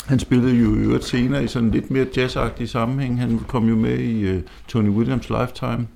han 0.07 0.19
spillede 0.19 0.55
jo 0.57 0.75
i 0.75 0.79
øvrigt 0.79 1.05
senere 1.05 1.45
i 1.45 1.47
sådan 1.47 1.71
lidt 1.71 1.91
mere 1.91 2.07
jazzagtig 2.17 2.69
sammenhæng. 2.69 3.21
Han 3.21 3.39
kom 3.49 3.69
jo 3.69 3.77
med 3.77 3.99
i 3.99 4.37
uh, 4.37 4.43
Tony 4.69 4.89
Williams 4.89 5.31
Lifetime, 5.31 5.87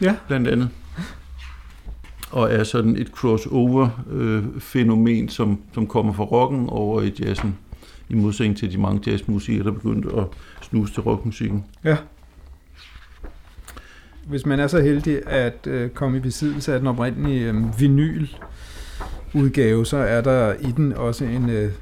Ja. 0.00 0.14
blandt 0.28 0.48
andet. 0.48 0.68
Og 2.30 2.52
er 2.52 2.64
sådan 2.64 2.96
et 2.96 3.08
crossover-fænomen, 3.08 5.28
som, 5.28 5.58
som 5.74 5.86
kommer 5.86 6.12
fra 6.12 6.24
rocken 6.24 6.66
over 6.68 7.02
i 7.02 7.12
jazzen. 7.20 7.56
I 8.08 8.14
modsætning 8.14 8.56
til 8.56 8.72
de 8.72 8.78
mange 8.78 9.10
jazzmusikere, 9.10 9.64
der 9.64 9.70
begyndte 9.72 10.08
at 10.16 10.24
snuse 10.62 10.94
til 10.94 11.02
rockmusikken. 11.02 11.64
Ja. 11.84 11.96
Hvis 14.26 14.46
man 14.46 14.60
er 14.60 14.66
så 14.66 14.80
heldig 14.80 15.20
at 15.26 15.66
øh, 15.66 15.90
komme 15.90 16.16
i 16.18 16.20
besiddelse 16.20 16.72
af 16.72 16.78
den 16.78 16.88
oprindelige 16.88 17.48
øh, 17.48 17.80
vinyl 17.80 18.26
udgave, 19.34 19.86
så 19.86 19.96
er 19.96 20.20
der 20.20 20.54
i 20.60 20.72
den 20.76 20.92
også 20.92 21.24
en 21.24 21.50
øh, 21.50 21.72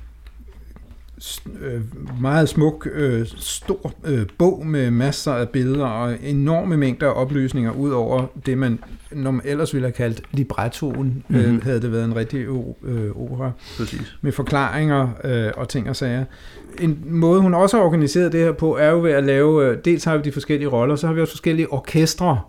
øh, 1.60 1.80
meget 2.20 2.48
smuk, 2.48 2.88
øh, 2.92 3.26
stor 3.36 3.92
øh, 4.04 4.26
bog 4.38 4.66
med 4.66 4.90
masser 4.90 5.32
af 5.32 5.48
billeder 5.48 5.86
og 5.86 6.16
enorme 6.22 6.76
mængder 6.76 7.06
af 7.08 7.20
oplysninger, 7.22 7.72
ud 7.72 7.90
over 7.90 8.26
det, 8.46 8.58
man 8.58 8.78
når 9.12 9.30
man 9.30 9.42
ellers 9.44 9.74
ville 9.74 9.86
have 9.86 9.92
kaldt 9.92 10.22
librettoen, 10.32 11.24
mm-hmm. 11.28 11.54
øh, 11.54 11.62
havde 11.62 11.82
det 11.82 11.92
været 11.92 12.04
en 12.04 12.16
rigtig 12.16 12.40
øh, 12.82 13.10
opera 13.16 13.50
Præcis. 13.76 14.16
med 14.20 14.32
forklaringer 14.32 15.08
øh, 15.24 15.50
og 15.56 15.68
ting 15.68 15.88
og 15.88 15.96
sager. 15.96 16.24
En 16.80 16.98
måde, 17.06 17.40
hun 17.40 17.54
også 17.54 17.76
har 17.76 17.84
organiseret 17.84 18.32
det 18.32 18.40
her 18.40 18.52
på, 18.52 18.76
er 18.76 18.90
jo 18.90 19.02
ved 19.02 19.12
at 19.12 19.24
lave, 19.24 19.66
øh, 19.66 19.78
dels 19.84 20.04
har 20.04 20.16
vi 20.16 20.22
de 20.22 20.32
forskellige 20.32 20.68
roller, 20.68 20.96
så 20.96 21.06
har 21.06 21.14
vi 21.14 21.20
også 21.20 21.32
forskellige 21.32 21.72
orkestre. 21.72 22.40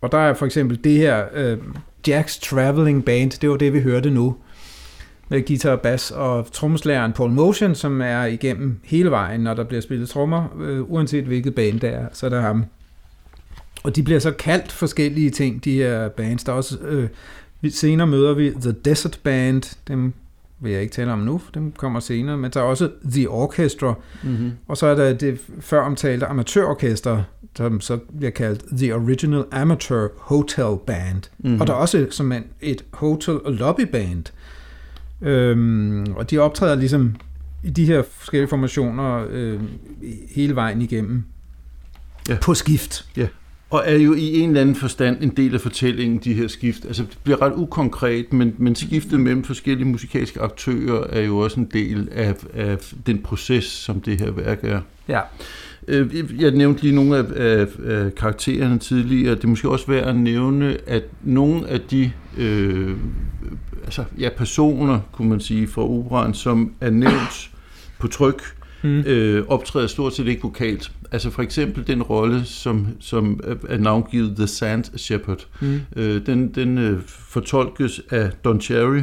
Og 0.00 0.12
der 0.12 0.18
er 0.18 0.34
for 0.34 0.46
eksempel 0.46 0.84
det 0.84 0.98
her 0.98 1.24
øh, 1.34 1.58
Jack's 2.08 2.48
Traveling 2.50 3.04
Band, 3.04 3.30
det 3.30 3.50
var 3.50 3.56
det, 3.56 3.72
vi 3.72 3.80
hørte 3.80 4.10
nu, 4.10 4.36
med 5.30 5.46
guitar, 5.46 5.76
bass 5.76 6.10
og 6.10 6.52
trommeslageren 6.52 7.12
Paul 7.12 7.30
Motion, 7.30 7.74
som 7.74 8.00
er 8.00 8.24
igennem 8.24 8.76
hele 8.84 9.10
vejen, 9.10 9.40
når 9.40 9.54
der 9.54 9.64
bliver 9.64 9.80
spillet 9.80 10.08
trommer, 10.08 10.56
øh, 10.60 10.90
uanset 10.90 11.24
hvilket 11.24 11.54
band 11.54 11.80
det 11.80 11.94
er, 11.94 12.06
så 12.12 12.26
er 12.26 12.30
der 12.30 12.40
ham. 12.40 12.64
Og 13.82 13.96
de 13.96 14.02
bliver 14.02 14.20
så 14.20 14.30
kaldt 14.30 14.72
forskellige 14.72 15.30
ting, 15.30 15.64
de 15.64 15.72
her 15.72 16.08
bands. 16.08 16.44
Der 16.44 16.52
er 16.52 16.56
også, 16.56 16.78
øh, 16.78 17.08
senere 17.70 18.06
møder 18.06 18.34
vi 18.34 18.50
The 18.50 18.72
Desert 18.72 19.20
Band, 19.22 19.76
dem 19.88 20.12
vil 20.62 20.72
jeg 20.72 20.82
ikke 20.82 20.92
tale 20.94 21.12
om 21.12 21.18
nu, 21.18 21.40
dem 21.54 21.72
kommer 21.72 22.00
senere, 22.00 22.36
men 22.36 22.50
der 22.50 22.60
er 22.60 22.64
også 22.64 22.90
The 23.12 23.28
Orchestra, 23.30 23.94
Mm-hmm. 24.22 24.52
og 24.68 24.76
så 24.76 24.86
er 24.86 24.94
der 24.94 25.12
det 25.12 25.38
før 25.60 25.80
omtalte 25.80 26.26
amatørorkester, 26.26 27.22
som 27.56 27.80
så 27.80 27.98
bliver 28.18 28.30
kaldt 28.30 28.64
The 28.78 28.94
Original 28.94 29.44
Amateur 29.52 30.08
Hotel 30.16 30.78
Band. 30.86 31.22
Mm-hmm. 31.38 31.60
Og 31.60 31.66
der 31.66 31.72
er 31.72 31.76
også 31.76 32.06
som 32.10 32.32
en, 32.32 32.44
et 32.60 32.84
hotel- 32.92 33.40
og 33.44 33.52
lobbyband. 33.52 34.24
Øhm, 35.22 36.04
og 36.16 36.30
de 36.30 36.38
optræder 36.38 36.74
ligesom 36.74 37.14
i 37.64 37.70
de 37.70 37.84
her 37.84 38.02
forskellige 38.18 38.48
formationer 38.48 39.26
øh, 39.30 39.60
hele 40.34 40.54
vejen 40.54 40.82
igennem. 40.82 41.22
Ja. 42.28 42.36
På 42.42 42.54
skift. 42.54 43.06
Og 43.70 43.82
er 43.86 43.96
jo 43.96 44.14
i 44.14 44.38
en 44.38 44.48
eller 44.48 44.60
anden 44.60 44.74
forstand 44.74 45.16
en 45.22 45.28
del 45.28 45.54
af 45.54 45.60
fortællingen, 45.60 46.18
de 46.18 46.34
her 46.34 46.48
skift. 46.48 46.84
Altså, 46.84 47.02
det 47.02 47.18
bliver 47.22 47.42
ret 47.42 47.52
ukonkret, 47.56 48.32
men, 48.32 48.54
men 48.58 48.74
skiftet 48.74 49.20
mellem 49.20 49.44
forskellige 49.44 49.88
musikalske 49.88 50.40
aktører 50.40 51.06
er 51.10 51.20
jo 51.20 51.38
også 51.38 51.60
en 51.60 51.68
del 51.72 52.08
af, 52.12 52.34
af 52.54 52.78
den 53.06 53.18
proces, 53.18 53.64
som 53.64 54.00
det 54.00 54.20
her 54.20 54.30
værk 54.30 54.58
er. 54.62 54.80
Ja. 55.08 55.20
Øh, 55.88 56.42
Jeg 56.42 56.50
nævnte 56.50 56.82
lige 56.82 56.94
nogle 56.94 57.16
af, 57.16 57.24
af, 57.36 57.66
af 57.84 58.14
karaktererne 58.14 58.78
tidligere. 58.78 59.34
Det 59.34 59.44
er 59.44 59.48
måske 59.48 59.68
også 59.68 59.86
værd 59.86 60.08
at 60.08 60.16
nævne, 60.16 60.76
at 60.86 61.02
nogle 61.22 61.68
af 61.68 61.80
de 61.80 62.12
øh, 62.38 62.96
altså, 63.84 64.04
ja, 64.18 64.28
personer, 64.36 65.00
kunne 65.12 65.28
man 65.28 65.40
sige, 65.40 65.68
fra 65.68 65.82
operaen, 65.82 66.34
som 66.34 66.72
er 66.80 66.90
nævnt 66.90 67.50
på 67.98 68.08
tryk, 68.08 68.42
Mm. 68.82 68.88
øh, 69.06 69.44
optræder 69.48 69.86
stort 69.86 70.14
set 70.14 70.26
ikke 70.26 70.42
vokalt. 70.42 70.92
Altså 71.12 71.30
for 71.30 71.42
eksempel 71.42 71.86
den 71.86 72.02
rolle, 72.02 72.44
som, 72.44 72.86
som 73.00 73.40
er- 73.68 73.78
navngivet 73.78 74.36
The 74.36 74.46
Sand 74.46 74.84
Shepherd. 74.98 75.46
Mm. 75.60 75.80
Øh, 75.96 76.26
den 76.26 76.48
den 76.54 76.78
øh, 76.78 77.00
fortolkes 77.06 78.00
af 78.10 78.30
Don 78.44 78.60
Cherry, 78.60 79.00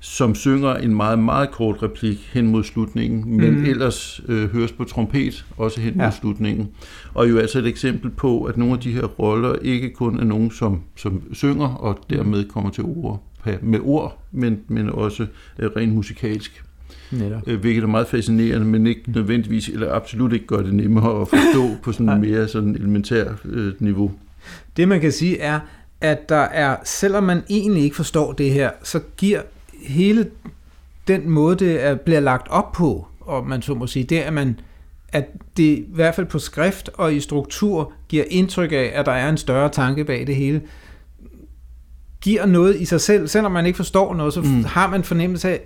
som 0.00 0.34
synger 0.34 0.74
en 0.74 0.94
meget, 0.94 1.18
meget 1.18 1.50
kort 1.50 1.82
replik 1.82 2.30
hen 2.32 2.46
mod 2.46 2.64
slutningen, 2.64 3.36
men 3.36 3.58
Mm. 3.58 3.64
ellers 3.64 4.20
øh, 4.28 4.52
høres 4.52 4.72
på 4.72 4.84
trompet, 4.84 5.44
også 5.56 5.80
hen 5.80 5.96
mod 5.96 6.04
Ja. 6.04 6.10
slutningen. 6.10 6.68
Og 7.14 7.30
jo 7.30 7.38
altså 7.38 7.58
et 7.58 7.66
eksempel 7.66 8.10
på, 8.10 8.44
at 8.44 8.56
nogle 8.56 8.74
af 8.74 8.80
de 8.80 8.92
her 8.92 9.04
roller 9.04 9.54
ikke 9.62 9.90
kun 9.90 10.18
er 10.20 10.24
nogen, 10.24 10.50
som, 10.50 10.80
som 10.96 11.22
synger 11.32 11.68
og 11.68 11.98
dermed 12.10 12.44
kommer 12.48 12.70
til 12.70 12.84
ord 12.84 13.22
med 13.62 13.80
ord, 13.82 14.18
men, 14.32 14.60
men 14.68 14.90
også 14.90 15.26
øh, 15.58 15.70
rent 15.76 15.94
musikalsk 15.94 16.64
Netop. 17.10 17.42
øh, 17.46 17.60
hvilket 17.60 17.82
er 17.82 17.86
meget 17.86 18.06
fascinerende, 18.06 18.66
men 18.66 18.86
ikke 18.86 19.02
nødvendigvis, 19.06 19.68
eller 19.68 19.92
absolut 19.92 20.32
ikke 20.32 20.46
gør 20.46 20.62
det 20.62 20.74
nemmere 20.74 21.20
at 21.20 21.28
forstå 21.28 21.68
på 21.84 21.92
sådan 21.92 22.08
en 22.08 22.20
mere 22.20 22.48
sådan 22.48 22.74
elementær 22.74 23.32
øh, 23.44 23.72
niveau. 23.78 24.12
Det 24.76 24.88
man 24.88 25.00
kan 25.00 25.12
sige 25.12 25.40
er, 25.40 25.60
at 26.00 26.28
der 26.28 26.36
er, 26.36 26.76
selvom 26.84 27.24
man 27.24 27.42
egentlig 27.50 27.82
ikke 27.82 27.96
forstår 27.96 28.32
det 28.32 28.50
her, 28.50 28.70
så 28.82 29.00
giver 29.16 29.40
hele 29.86 30.26
den 31.08 31.30
måde, 31.30 31.56
det 31.56 31.84
er, 31.84 31.94
bliver 31.94 32.20
lagt 32.20 32.48
op 32.48 32.72
på, 32.72 33.06
og 33.20 33.46
man 33.46 33.62
så 33.62 33.74
må 33.74 33.86
sige, 33.86 34.04
det 34.04 34.22
er, 34.22 34.26
at 34.26 34.32
man 34.32 34.56
at 35.14 35.26
det 35.56 35.62
i 35.62 35.84
hvert 35.88 36.14
fald 36.14 36.26
på 36.26 36.38
skrift 36.38 36.90
og 36.94 37.14
i 37.14 37.20
struktur 37.20 37.92
giver 38.08 38.24
indtryk 38.30 38.72
af, 38.72 38.92
at 38.94 39.06
der 39.06 39.12
er 39.12 39.28
en 39.28 39.36
større 39.36 39.68
tanke 39.68 40.04
bag 40.04 40.26
det 40.26 40.36
hele, 40.36 40.62
giver 42.24 42.46
noget 42.46 42.76
i 42.80 42.84
sig 42.84 43.00
selv, 43.00 43.28
selvom 43.28 43.52
man 43.52 43.66
ikke 43.66 43.76
forstår 43.76 44.14
noget, 44.14 44.34
så 44.34 44.40
mm. 44.40 44.64
Har 44.64 44.90
man 44.90 45.04
fornemmelse 45.04 45.48
af, 45.48 45.60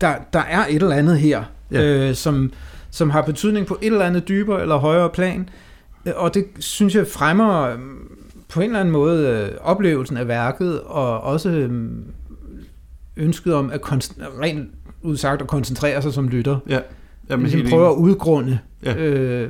der, 0.00 0.14
der 0.32 0.38
er 0.40 0.66
et 0.68 0.74
eller 0.82 0.96
andet 0.96 1.18
her, 1.18 1.42
ja. 1.72 1.82
Øh, 2.08 2.14
som, 2.14 2.52
som 2.90 3.10
har 3.10 3.22
betydning 3.22 3.66
på 3.66 3.78
et 3.82 3.86
eller 3.86 4.04
andet 4.04 4.28
dybere 4.28 4.62
eller 4.62 4.76
højere 4.76 5.10
plan, 5.10 5.48
Øh, 6.06 6.12
og 6.16 6.34
det 6.34 6.44
synes 6.58 6.94
jeg 6.94 7.06
fremmer 7.06 7.60
øh, 7.62 7.78
på 8.48 8.60
en 8.60 8.66
eller 8.66 8.80
anden 8.80 8.92
måde 8.92 9.28
øh, 9.52 9.56
oplevelsen 9.60 10.16
af 10.16 10.28
værket, 10.28 10.80
og 10.80 11.20
også 11.20 11.50
øh, 11.50 11.88
ønsket 13.16 13.54
om 13.54 13.70
at 13.70 13.80
konst- 13.80 14.40
rent 14.42 14.68
udsagt 15.02 15.42
at 15.42 15.48
koncentrere 15.48 16.02
sig 16.02 16.12
som 16.12 16.28
lytter. 16.28 16.58
Ja, 16.68 16.78
Jamen, 17.30 17.46
Ligesom 17.46 17.70
prøve 17.70 17.88
at 17.90 17.94
udgrunde, 17.94 18.58
ja. 18.84 18.96
Øh, 18.96 19.48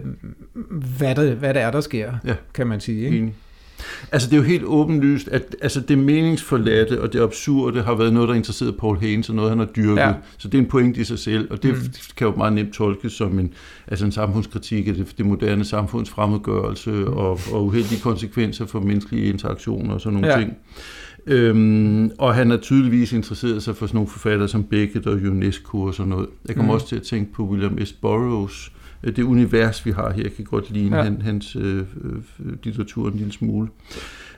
hvad, 0.98 1.14
det, 1.14 1.32
hvad 1.36 1.54
det 1.54 1.62
er, 1.62 1.70
der 1.70 1.80
sker, 1.80 2.12
Ja. 2.24 2.34
kan 2.54 2.66
man 2.66 2.80
sige. 2.80 3.04
Ikke? 3.04 3.18
enig. 3.18 3.34
Altså, 4.12 4.28
det 4.30 4.34
er 4.36 4.40
jo 4.40 4.46
helt 4.46 4.64
åbenlyst, 4.64 5.28
at 5.28 5.56
altså, 5.62 5.80
det 5.80 5.98
meningsforladte 5.98 7.02
og 7.02 7.12
det 7.12 7.20
absurde 7.20 7.82
har 7.82 7.94
været 7.94 8.12
noget, 8.12 8.28
der 8.28 8.34
interesserede 8.34 8.72
Paul 8.72 8.98
Haynes, 8.98 9.28
og 9.28 9.34
noget, 9.34 9.50
han 9.50 9.58
har 9.58 9.66
dyrket. 9.66 9.96
Ja. 10.02 10.12
Så 10.38 10.48
det 10.48 10.58
er 10.58 10.62
en 10.62 10.68
pointe 10.68 11.00
i 11.00 11.04
sig 11.04 11.18
selv, 11.18 11.50
og 11.50 11.62
det 11.62 11.70
Mm. 11.72 11.80
kan 12.16 12.26
jo 12.26 12.34
meget 12.36 12.52
nemt 12.52 12.72
tolkes 12.72 13.12
som 13.12 13.38
en, 13.38 13.52
altså 13.86 14.04
en 14.04 14.12
samfundskritik 14.12 14.88
af 14.88 14.94
det, 14.94 15.14
det 15.18 15.26
moderne 15.26 15.64
samfunds 15.64 16.10
fremmedgørelse 16.10 16.90
Mm. 16.90 17.04
og, 17.04 17.40
og 17.52 17.64
uheldige 17.64 18.00
konsekvenser 18.00 18.66
for 18.66 18.80
menneskelige 18.80 19.28
interaktioner 19.28 19.94
og 19.94 20.00
sådan 20.00 20.18
nogle 20.20 20.34
Ja. 20.34 20.38
ting. 20.40 20.52
Øhm, 21.26 22.10
og 22.18 22.34
han 22.34 22.50
har 22.50 22.56
tydeligvis 22.56 23.12
interesseret 23.12 23.62
sig 23.62 23.76
for 23.76 23.86
sådan 23.86 23.96
nogle 23.96 24.10
forfattere 24.10 24.48
som 24.48 24.64
Beckett 24.64 25.06
og 25.06 25.12
UNESCO 25.12 25.82
og 25.82 25.94
sådan 25.94 26.10
noget. 26.10 26.26
Jeg 26.48 26.56
kommer 26.56 26.72
mm. 26.72 26.74
også 26.74 26.88
til 26.88 26.96
at 26.96 27.02
tænke 27.02 27.32
på 27.32 27.42
William 27.44 27.84
S. 27.86 27.92
Burroughs, 27.92 28.72
det 29.10 29.22
univers, 29.22 29.86
vi 29.86 29.90
har 29.90 30.12
her, 30.12 30.28
kan 30.28 30.44
godt 30.44 30.70
lide 30.70 30.88
Ja. 30.88 30.96
ja. 30.96 31.02
han, 31.02 31.22
hans 31.22 31.56
øh, 31.56 31.76
øh, 31.76 31.82
litteratur 32.64 33.08
en 33.08 33.16
lille 33.16 33.32
smule. 33.32 33.68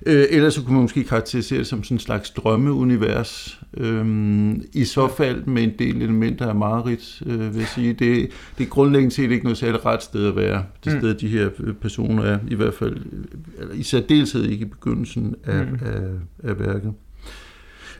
Øh, 0.06 0.24
ellers 0.30 0.54
så 0.54 0.62
kunne 0.62 0.72
man 0.74 0.82
måske 0.82 1.04
karakterisere 1.04 1.58
det 1.58 1.66
som 1.66 1.84
sådan 1.84 1.94
en 1.94 1.98
slags 2.00 2.30
drømmeunivers. 2.30 3.60
Øhm, 3.76 4.62
I 4.72 4.84
så 4.84 5.08
fald 5.16 5.44
med 5.44 5.62
en 5.62 5.72
del 5.78 6.02
elementer 6.02 6.46
af 6.46 6.54
mareridt, 6.54 7.22
øh, 7.26 7.38
vil 7.54 7.58
jeg 7.58 7.68
sige. 7.74 7.92
Det, 7.92 8.28
det 8.58 8.64
er 8.64 8.68
grundlæggende 8.68 9.14
set 9.14 9.30
ikke 9.30 9.44
noget 9.44 9.58
særligt 9.58 9.84
ret 9.86 10.02
sted 10.02 10.26
at 10.26 10.36
være. 10.36 10.64
Det 10.84 10.92
Mm. 10.92 10.98
sted, 11.00 11.14
de 11.14 11.28
her 11.28 11.48
øh, 11.60 11.74
personer 11.74 12.22
er, 12.22 12.38
i 12.50 12.54
hvert 12.54 12.74
fald, 12.74 12.96
øh, 12.96 13.24
eller 13.58 13.74
i 13.74 13.82
særdeleshed 13.82 14.44
ikke 14.44 14.62
i 14.62 14.68
begyndelsen 14.68 15.34
af, 15.44 15.64
Mm. 15.66 15.70
mm. 15.72 15.78
af, 15.86 16.50
af 16.50 16.58
værket. 16.60 16.92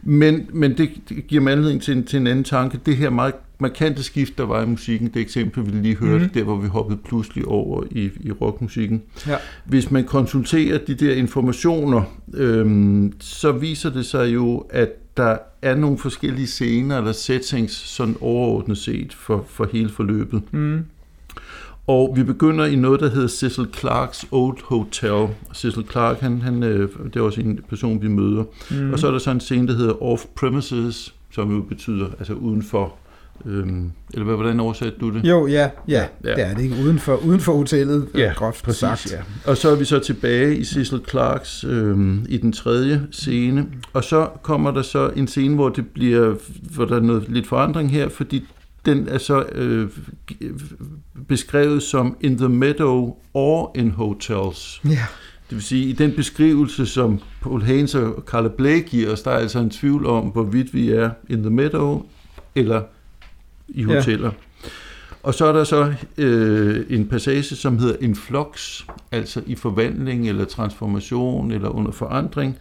Men, 0.03 0.47
men 0.53 0.79
det, 0.79 0.91
det 1.09 1.27
giver 1.27 1.43
mig 1.43 1.53
anledning 1.53 1.83
til, 1.83 1.97
en- 1.97 2.05
til 2.05 2.17
en 2.21 2.27
anden 2.27 2.45
tanke. 2.45 2.79
Det 2.87 2.97
her 2.97 3.11
meget 3.11 3.35
markante 3.59 4.03
skift, 4.03 4.39
der 4.39 4.45
var 4.45 4.63
i 4.63 4.67
musikken, 4.67 5.09
det 5.15 5.21
eksempel, 5.21 5.67
vi 5.67 5.71
lige 5.71 5.97
hørte, 5.97 6.25
mm. 6.25 6.31
der 6.31 6.43
hvor 6.43 6.57
vi 6.57 6.69
hoppede 6.69 6.99
pludselig 7.05 7.45
over 7.47 7.85
i, 7.91 8.11
i 8.21 8.33
rockmusikken. 8.33 9.03
Ja. 9.27 9.37
Hvis 9.65 9.91
man 9.91 10.05
konsulterer 10.05 10.79
de 10.79 10.95
der 10.95 11.15
informationer, 11.15 12.03
øhm, 12.35 13.13
så 13.21 13.53
viser 13.53 13.91
det 13.91 14.07
sig 14.07 14.35
jo, 14.35 14.67
at 14.71 14.89
der 15.17 15.37
er 15.63 15.75
nogle 15.75 15.99
forskellige 15.99 16.47
scener 16.47 16.99
eller 16.99 17.13
settings, 17.13 17.73
sådan 17.73 18.17
overordnet 18.21 18.79
set 18.79 19.15
for, 19.15 19.45
for 19.49 19.69
hele 19.73 19.89
forløbet. 19.89 20.43
Mm. 20.53 20.85
Og 21.87 22.13
vi 22.17 22.23
begynder 22.23 22.65
i 22.65 22.77
noget, 22.77 23.01
der 23.01 23.11
hedder 23.11 23.29
Cecil 23.29 23.67
Clarks 23.79 24.27
Old 24.31 24.59
Hotel. 24.65 25.29
Cecil 25.55 25.85
Clark, 25.91 26.21
han, 26.21 26.43
han, 26.43 26.63
øh, 26.63 26.89
det 27.05 27.17
er 27.17 27.21
også 27.21 27.41
en 27.41 27.61
person, 27.69 28.03
vi 28.03 28.09
møder. 28.09 28.45
Mm. 28.71 28.93
Og 28.93 28.99
så 28.99 29.07
er 29.07 29.11
der 29.11 29.19
så 29.19 29.31
en 29.31 29.41
scene, 29.41 29.69
der 29.69 29.75
hedder 29.75 29.95
Off-Premises, 29.95 31.13
som 31.31 31.55
jo 31.57 31.63
betyder 31.63 32.07
altså 32.19 32.33
udenfor. 32.33 32.95
Øhm, 33.47 33.91
eller 34.15 34.25
hvad, 34.25 34.35
hvordan 34.35 34.61
oversatte 34.61 34.99
du 35.01 35.11
det? 35.15 35.25
Jo, 35.25 35.47
ja, 35.47 35.71
ja, 35.89 36.05
Ja. 36.25 36.31
ja. 36.31 36.35
det 36.35 36.47
er 36.51 36.55
det 36.55 36.63
ikke. 36.63 36.77
Uden 36.85 36.99
for, 36.99 37.17
uden 37.17 37.41
for 37.41 37.53
hotellet, 37.57 38.09
Ja, 38.15 38.33
groft 38.37 38.65
præcis, 38.65 38.79
sagt. 38.81 39.13
ja. 39.13 39.51
Og 39.51 39.57
så 39.57 39.71
er 39.71 39.77
vi 39.77 39.85
så 39.85 39.99
tilbage 39.99 40.57
i 40.57 40.65
Cecil 40.65 41.01
Clarks 41.11 41.65
øhm, 41.65 42.27
i 42.29 42.37
den 42.37 42.53
tredje 42.53 43.03
scene. 43.11 43.67
Og 43.93 44.05
så 44.05 44.29
kommer 44.43 44.71
der 44.71 44.83
så 44.83 45.11
en 45.17 45.27
scene, 45.29 45.55
hvor 45.55 45.69
det 45.69 45.87
bliver, 45.87 46.35
hvor 46.75 46.85
der 46.85 46.97
er 46.97 47.01
noget 47.01 47.25
lidt 47.29 47.47
forandring 47.47 47.91
her, 47.91 48.09
fordi 48.09 48.45
den 48.87 49.09
er 49.09 49.19
så 49.19 49.45
øh, 49.55 49.89
beskrevet 51.29 51.83
som 51.83 52.17
in 52.21 52.39
the 52.39 52.49
meadow 52.49 53.15
or 53.35 53.73
in 53.79 53.91
hotels. 53.91 54.81
Ja. 54.85 54.91
Det 55.49 55.57
vil 55.57 55.63
sige, 55.63 55.85
i 55.89 55.93
den 55.93 56.13
beskrivelse, 56.13 56.87
som 56.87 57.21
Paul 57.43 57.63
Haynes 57.63 57.95
og 57.95 58.23
Carla 58.27 58.49
Blake 58.49 58.83
giver 58.83 59.13
os, 59.13 59.23
der 59.23 59.31
er 59.31 59.37
altså 59.39 59.59
en 59.59 59.71
tvivl 59.71 60.07
om, 60.07 60.25
hvorvidt 60.25 60.75
vi 60.75 60.91
er 60.91 61.11
in 61.29 61.41
the 61.43 61.51
meadow 61.51 62.03
eller 62.55 62.83
i 63.69 63.85
Ja. 63.85 63.95
hoteller. 63.95 64.31
Og 65.23 65.35
så 65.35 65.47
er 65.47 65.53
der 65.53 65.65
så 65.65 65.93
øh, 66.19 66.85
en 66.91 67.07
passage, 67.09 67.43
som 67.57 67.79
hedder 67.79 67.97
en 68.01 68.17
flux, 68.17 68.83
altså 69.13 69.41
i 69.47 69.55
forvandling 69.55 70.29
eller 70.29 70.45
transformation 70.45 71.53
eller 71.53 71.69
under 71.69 71.91
forandring. 71.93 72.57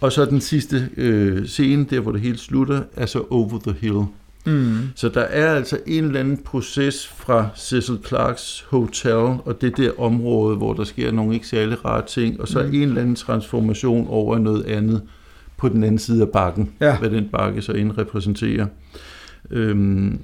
Og 0.00 0.12
så 0.12 0.24
den 0.24 0.40
sidste 0.40 0.88
øh, 0.96 1.46
scene, 1.46 1.84
der 1.90 2.00
hvor 2.00 2.12
det 2.12 2.20
hele 2.20 2.38
slutter, 2.38 2.82
er 2.96 3.06
så 3.06 3.24
over 3.30 3.58
the 3.66 3.74
hill. 3.80 4.02
Mm. 4.46 4.76
Så 4.94 5.08
der 5.08 5.20
er 5.20 5.54
altså 5.54 5.78
en 5.86 6.04
eller 6.04 6.20
anden 6.20 6.36
proces 6.38 7.06
fra 7.06 7.48
Cecil 7.56 7.98
Clarks 8.06 8.66
hotel, 8.68 9.12
og 9.14 9.58
det 9.60 9.76
der 9.76 10.00
område, 10.00 10.56
hvor 10.56 10.72
der 10.72 10.84
sker 10.84 11.12
nogle 11.12 11.34
ikke 11.34 11.46
særlig 11.46 11.84
rare 11.84 12.06
ting, 12.06 12.40
og 12.40 12.48
så 12.48 12.62
Mm. 12.62 12.74
en 12.74 12.82
eller 12.82 13.00
anden 13.00 13.16
transformation 13.16 14.06
over 14.08 14.38
noget 14.38 14.64
andet 14.64 15.02
på 15.56 15.68
den 15.68 15.82
anden 15.84 15.98
side 15.98 16.22
af 16.22 16.28
bakken, 16.28 16.70
Ja. 16.80 16.98
hvad 16.98 17.10
den 17.10 17.28
bakke 17.32 17.62
så 17.62 17.72
ind 17.72 17.98
repræsenterer. 17.98 18.66
Øhm, 19.50 20.18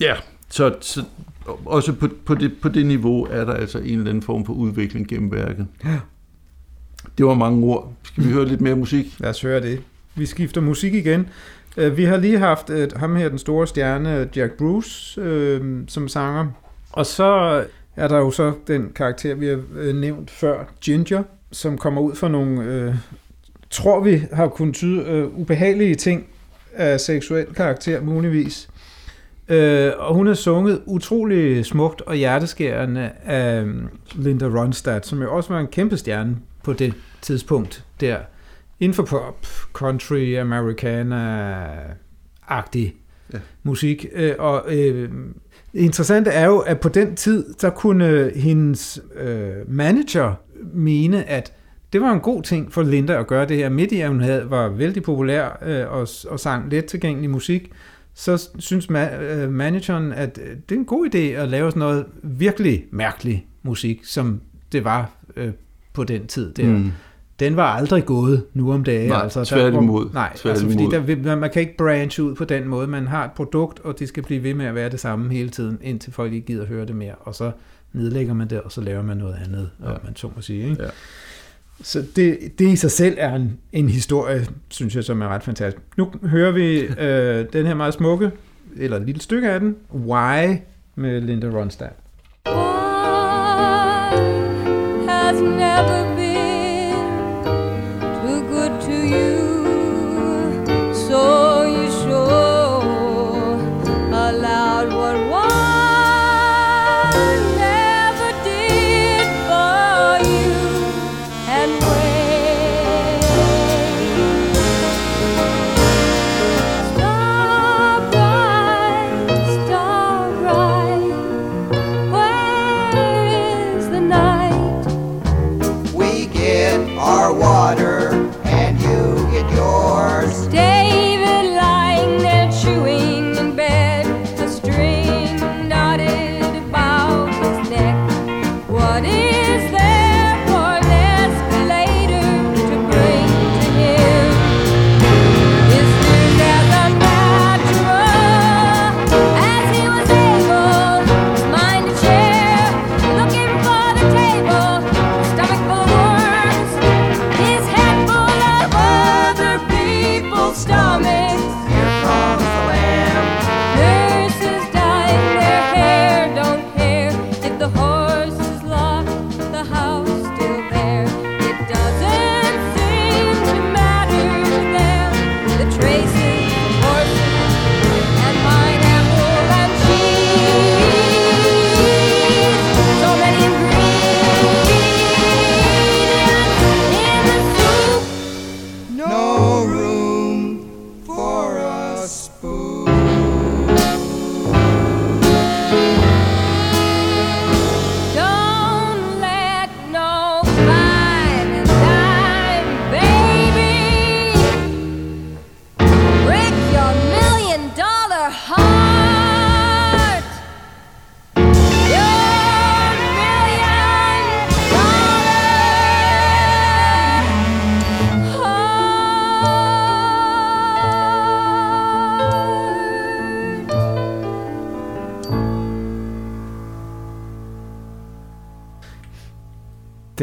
ja, 0.00 0.14
så, 0.50 0.74
så 0.80 1.04
også 1.66 1.92
på, 1.92 2.08
på, 2.24 2.34
det, 2.34 2.52
på 2.62 2.68
det 2.68 2.86
niveau 2.86 3.24
er 3.30 3.44
der 3.44 3.52
altså 3.54 3.78
en 3.78 3.98
eller 3.98 4.10
anden 4.10 4.22
form 4.22 4.46
for 4.46 4.52
udvikling 4.52 5.08
gennem 5.08 5.32
værket. 5.32 5.66
Ja. 5.84 5.98
Det 7.18 7.26
var 7.26 7.34
mange 7.34 7.66
ord. 7.66 7.92
Skal 8.02 8.24
vi 8.24 8.30
høre 8.32 8.48
lidt 8.48 8.60
mere 8.60 8.76
musik? 8.76 9.06
Lad 9.18 9.30
os 9.30 9.42
høre 9.42 9.60
det. 9.60 9.80
Vi 10.14 10.26
skifter 10.26 10.60
musik 10.60 10.94
igen. 10.94 11.28
Øh, 11.76 11.96
Vi 11.96 12.04
har 12.04 12.16
lige 12.16 12.38
haft 12.38 12.70
øh, 12.70 12.88
ham 12.96 13.16
her, 13.16 13.28
den 13.28 13.38
store 13.38 13.66
stjerne, 13.66 14.28
Jack 14.36 14.52
Bruce, 14.52 15.20
øh, 15.20 15.80
som 15.88 16.08
sanger. 16.08 16.46
Og 16.92 17.06
så 17.06 17.64
er 17.96 18.08
der 18.08 18.18
jo 18.18 18.30
så 18.30 18.52
den 18.66 18.92
karakter, 18.94 19.34
vi 19.34 19.46
har 19.46 19.60
øh, 19.76 19.94
nævnt 19.96 20.30
før, 20.30 20.64
Ginger, 20.80 21.22
som 21.52 21.78
kommer 21.78 22.00
ud 22.00 22.14
for 22.14 22.28
nogle, 22.28 22.64
øh, 22.64 22.94
tror 23.70 24.00
vi 24.00 24.22
har 24.32 24.48
kunnet 24.48 24.74
tyde, 24.74 25.02
øh, 25.02 25.38
ubehagelige 25.38 25.94
ting 25.94 26.26
af 26.74 27.00
seksuel 27.00 27.46
karakter, 27.56 28.00
muligvis. 28.00 28.68
Øh, 29.48 29.92
og 29.98 30.14
hun 30.14 30.26
har 30.26 30.34
sunget 30.34 30.82
utrolig 30.86 31.66
smukt 31.66 32.00
og 32.00 32.14
hjerteskærende 32.14 33.10
af 33.24 33.60
øhm, 33.62 33.88
Linda 34.14 34.46
Ronstadt, 34.46 35.06
som 35.06 35.22
jo 35.22 35.36
også 35.36 35.52
var 35.52 35.60
en 35.60 35.66
kæmpe 35.66 35.96
stjerne 35.96 36.36
på 36.62 36.72
det 36.72 36.94
tidspunkt 37.22 37.84
der. 38.00 38.18
Inden 38.80 38.94
for 38.94 39.02
pop, 39.02 39.46
country, 39.72 40.36
americana-agtig 40.38 42.94
Ja. 43.32 43.38
musik. 43.62 44.06
Øh, 44.12 44.34
og 44.38 44.64
øh, 44.68 45.08
det 45.72 45.80
interessante 45.80 46.30
er 46.30 46.46
jo, 46.46 46.58
at 46.58 46.80
på 46.80 46.88
den 46.88 47.16
tid, 47.16 47.54
der 47.60 47.70
kunne 47.70 48.30
hendes 48.34 49.00
øh, 49.16 49.52
manager 49.68 50.34
mene, 50.72 51.24
at 51.24 51.52
det 51.92 52.00
var 52.00 52.12
en 52.12 52.20
god 52.20 52.42
ting 52.42 52.72
for 52.72 52.82
Linda 52.82 53.18
at 53.18 53.26
gøre 53.26 53.46
det 53.46 53.56
her. 53.56 53.68
Midt 53.68 53.92
i, 53.92 54.00
at 54.00 54.08
hun 54.08 54.20
havde, 54.20 54.50
var 54.50 54.68
vældig 54.68 55.02
populær 55.02 55.62
øh, 55.66 55.92
og, 55.92 56.08
og 56.28 56.40
sang 56.40 56.70
let 56.70 56.84
tilgængelig 56.84 57.30
musik, 57.30 57.70
så 58.14 58.48
synes 58.58 58.86
ma- 58.86 59.14
øh, 59.22 59.50
manageren, 59.50 60.12
at 60.12 60.38
øh, 60.42 60.56
det 60.68 60.74
er 60.74 60.78
en 60.78 60.84
god 60.84 61.14
idé 61.14 61.18
at 61.18 61.48
lave 61.48 61.70
sådan 61.70 61.80
noget 61.80 62.04
virkelig 62.22 62.84
mærkelig 62.90 63.46
musik, 63.62 64.04
som 64.04 64.40
det 64.72 64.84
var 64.84 65.10
øh, 65.36 65.52
på 65.92 66.04
den 66.04 66.26
tid 66.26 66.52
der. 66.52 66.66
Mm. 66.66 66.92
Den 67.38 67.56
var 67.56 67.66
aldrig 67.74 68.04
gået 68.04 68.44
nu 68.54 68.72
om 68.72 68.84
dagen. 68.84 69.08
Nej, 69.08 69.22
altså, 69.22 69.44
tværtimod. 69.44 70.10
nej, 70.12 70.28
altså, 70.30 70.42
Tværtimod. 70.42 70.90
fordi 70.90 71.22
der, 71.22 71.36
man, 71.36 71.50
kan 71.50 71.62
ikke 71.62 71.76
branche 71.76 72.22
ud 72.22 72.34
på 72.34 72.44
den 72.44 72.68
måde. 72.68 72.86
Man 72.86 73.06
har 73.06 73.24
et 73.24 73.32
produkt, 73.32 73.80
og 73.80 73.98
det 73.98 74.08
skal 74.08 74.22
blive 74.22 74.42
ved 74.42 74.54
med 74.54 74.66
at 74.66 74.74
være 74.74 74.88
det 74.88 75.00
samme 75.00 75.32
hele 75.32 75.48
tiden, 75.48 75.78
indtil 75.82 76.12
folk 76.12 76.32
ikke 76.32 76.46
gider 76.46 76.66
høre 76.66 76.86
det 76.86 76.96
mere. 76.96 77.14
Og 77.20 77.34
så 77.34 77.50
nedlægger 77.92 78.34
man 78.34 78.50
det, 78.50 78.60
og 78.60 78.72
så 78.72 78.80
laver 78.80 79.02
man 79.02 79.16
noget 79.16 79.36
andet, 79.44 79.70
ja. 79.82 79.90
Om 79.90 79.98
man 80.04 80.16
så 80.16 80.30
må 80.36 80.42
sige. 80.42 80.70
Ikke? 80.70 80.82
Ja. 80.82 80.88
Så 81.82 82.04
det, 82.16 82.58
det 82.58 82.68
i 82.68 82.76
sig 82.76 82.90
selv 82.90 83.16
er 83.18 83.34
en, 83.34 83.58
en 83.72 83.88
historie, 83.88 84.46
synes 84.68 84.96
jeg, 84.96 85.04
som 85.04 85.22
er 85.22 85.28
ret 85.28 85.42
fantastisk. 85.42 85.82
Nu 85.96 86.12
hører 86.22 86.52
vi 86.52 86.78
øh, 86.78 87.46
den 87.52 87.66
her 87.66 87.74
meget 87.74 87.94
smukke, 87.94 88.30
eller 88.76 88.96
et 88.96 89.06
lille 89.06 89.20
stykke 89.20 89.50
af 89.50 89.60
den, 89.60 89.76
Why 89.92 90.56
med 90.94 91.20
Linda 91.20 91.46
Ronstadt. 91.46 91.94
has 95.34 95.40
never 95.40 96.13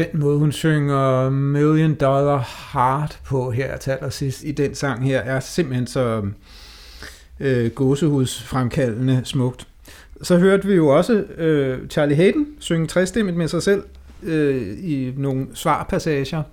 den 0.03 0.19
måde, 0.19 0.37
hun 0.37 0.51
synger 0.51 1.29
Million 1.29 1.93
Dollar 1.93 2.69
Heart 2.73 3.19
på 3.25 3.51
her 3.51 3.77
til 3.77 3.91
allersidst 3.91 4.43
i 4.43 4.51
den 4.51 4.75
sang 4.75 5.03
her, 5.03 5.19
er 5.19 5.39
simpelthen 5.39 5.87
så 5.87 6.21
øh, 7.39 7.71
gåsehudsfremkaldende 7.71 9.21
smukt. 9.23 9.67
Så 10.21 10.37
hørte 10.37 10.67
vi 10.67 10.73
jo 10.73 10.87
også 10.87 11.13
øh, 11.37 11.87
Charlie 11.87 12.15
Hayden 12.15 12.47
synge 12.59 12.87
træstemmet 12.87 13.35
med 13.35 13.47
sig 13.47 13.63
selv 13.63 13.83
øh, 14.23 14.77
i 14.79 15.13
nogle 15.17 15.47
svarpassager. 15.53 16.43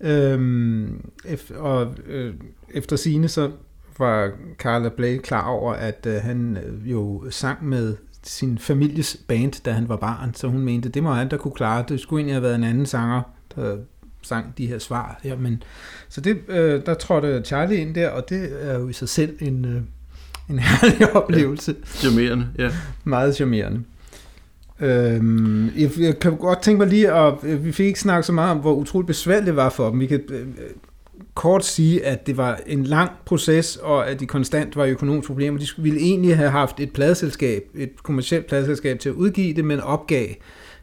Øhm, 0.00 1.00
ef- 1.24 1.56
og 1.56 1.94
øh, 2.06 2.34
efter 2.74 2.96
sine 2.96 3.28
så 3.28 3.50
var 3.98 4.30
Carla 4.58 4.88
Blake 4.88 5.18
klar 5.18 5.48
over, 5.48 5.72
at 5.72 6.06
øh, 6.06 6.14
han 6.14 6.58
øh, 6.66 6.90
jo 6.90 7.24
sang 7.30 7.68
med 7.68 7.96
sin 8.28 8.58
families 8.58 9.16
band, 9.28 9.64
da 9.64 9.72
han 9.72 9.88
var 9.88 9.96
barn, 9.96 10.34
så 10.34 10.48
hun 10.48 10.60
mente, 10.60 10.88
det 10.88 11.02
må 11.02 11.12
han 11.12 11.30
der 11.30 11.36
kunne 11.36 11.54
klare. 11.54 11.84
Det 11.88 12.00
skulle 12.00 12.20
egentlig 12.20 12.34
have 12.34 12.42
været 12.42 12.54
en 12.54 12.64
anden 12.64 12.86
sanger, 12.86 13.22
der 13.56 13.76
sang 14.22 14.58
de 14.58 14.66
her 14.66 14.78
svar. 14.78 15.20
Ja, 15.24 15.36
men, 15.36 15.62
så 16.08 16.20
det, 16.20 16.38
øh, 16.48 16.86
der 16.86 16.94
trådte 16.94 17.42
Charlie 17.44 17.78
ind 17.78 17.94
der, 17.94 18.10
og 18.10 18.28
det 18.28 18.50
er 18.60 18.78
jo 18.78 18.88
i 18.88 18.92
sig 18.92 19.08
selv 19.08 19.36
en, 19.40 19.64
øh, 19.64 19.82
en 20.50 20.58
herlig 20.68 21.16
oplevelse. 21.16 21.74
Charmerende, 21.84 22.48
ja. 22.58 22.70
Meget 23.04 23.34
charmerende. 23.34 23.82
Øhm, 24.80 25.70
jeg, 25.76 25.90
jeg 25.98 26.18
kan 26.18 26.36
godt 26.36 26.62
tænke 26.62 26.78
mig 26.78 26.88
lige, 26.88 27.12
at 27.12 27.34
øh, 27.42 27.64
vi 27.64 27.72
fik 27.72 27.86
ikke 27.86 28.00
snakket 28.00 28.24
så 28.24 28.32
meget 28.32 28.50
om, 28.50 28.58
hvor 28.58 28.74
utroligt 28.74 29.06
besværligt 29.06 29.46
det 29.46 29.56
var 29.56 29.68
for 29.70 29.90
dem. 29.90 30.00
Vi 30.00 30.06
kan 30.06 30.22
øh, 30.28 30.46
kort 31.38 31.64
sige, 31.64 32.04
at 32.04 32.26
det 32.26 32.36
var 32.36 32.60
en 32.66 32.84
lang 32.84 33.10
proces, 33.24 33.76
og 33.76 34.10
at 34.10 34.20
de 34.20 34.26
konstant 34.26 34.76
var 34.76 34.84
i 34.84 34.90
økonomiske 34.90 35.26
problemer. 35.26 35.58
De 35.58 35.66
ville 35.76 36.00
egentlig 36.00 36.36
have 36.36 36.50
haft 36.50 36.80
et 36.80 36.92
pladeselskab, 36.92 37.62
et 37.74 38.02
kommersielt 38.02 38.46
pladeselskab 38.46 38.98
til 38.98 39.08
at 39.08 39.14
udgive 39.14 39.54
det, 39.54 39.64
men 39.64 39.80
opgav 39.80 40.28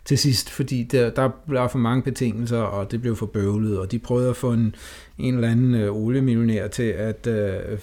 til 0.06 0.18
sidst, 0.18 0.50
fordi 0.50 0.84
der, 0.84 1.10
der 1.10 1.30
blev 1.48 1.70
for 1.72 1.78
mange 1.78 2.04
betingelser, 2.04 2.58
og 2.58 2.92
det 2.92 3.02
blev 3.02 3.16
for 3.16 3.26
bøvlet, 3.26 3.80
og 3.80 3.92
de 3.92 4.00
prøvede 4.00 4.30
at 4.30 4.36
få 4.36 4.52
en, 4.52 4.76
en 5.18 5.36
eller 5.36 5.50
anden 5.50 5.76
øh, 5.76 5.96
oliemillionær 5.96 6.68
til 6.68 6.84
at 6.84 7.28
øh, 7.28 7.80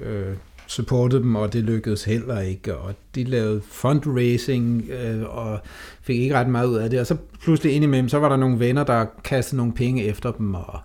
øh, 0.00 0.34
supporte 0.66 1.16
dem, 1.16 1.34
og 1.34 1.52
det 1.52 1.64
lykkedes 1.64 2.04
heller 2.04 2.40
ikke, 2.40 2.76
og 2.76 2.94
de 3.14 3.24
lavede 3.24 3.60
fundraising, 3.70 4.90
øh, 4.90 5.36
og 5.36 5.60
fik 6.02 6.16
ikke 6.16 6.34
ret 6.34 6.48
meget 6.48 6.66
ud 6.66 6.76
af 6.76 6.90
det, 6.90 7.00
og 7.00 7.06
så 7.06 7.16
pludselig 7.42 7.72
indimellem, 7.72 8.08
så 8.08 8.18
var 8.18 8.28
der 8.28 8.36
nogle 8.36 8.58
venner, 8.58 8.84
der 8.84 9.06
kastede 9.24 9.56
nogle 9.56 9.72
penge 9.72 10.04
efter 10.04 10.32
dem, 10.32 10.54
og, 10.54 10.78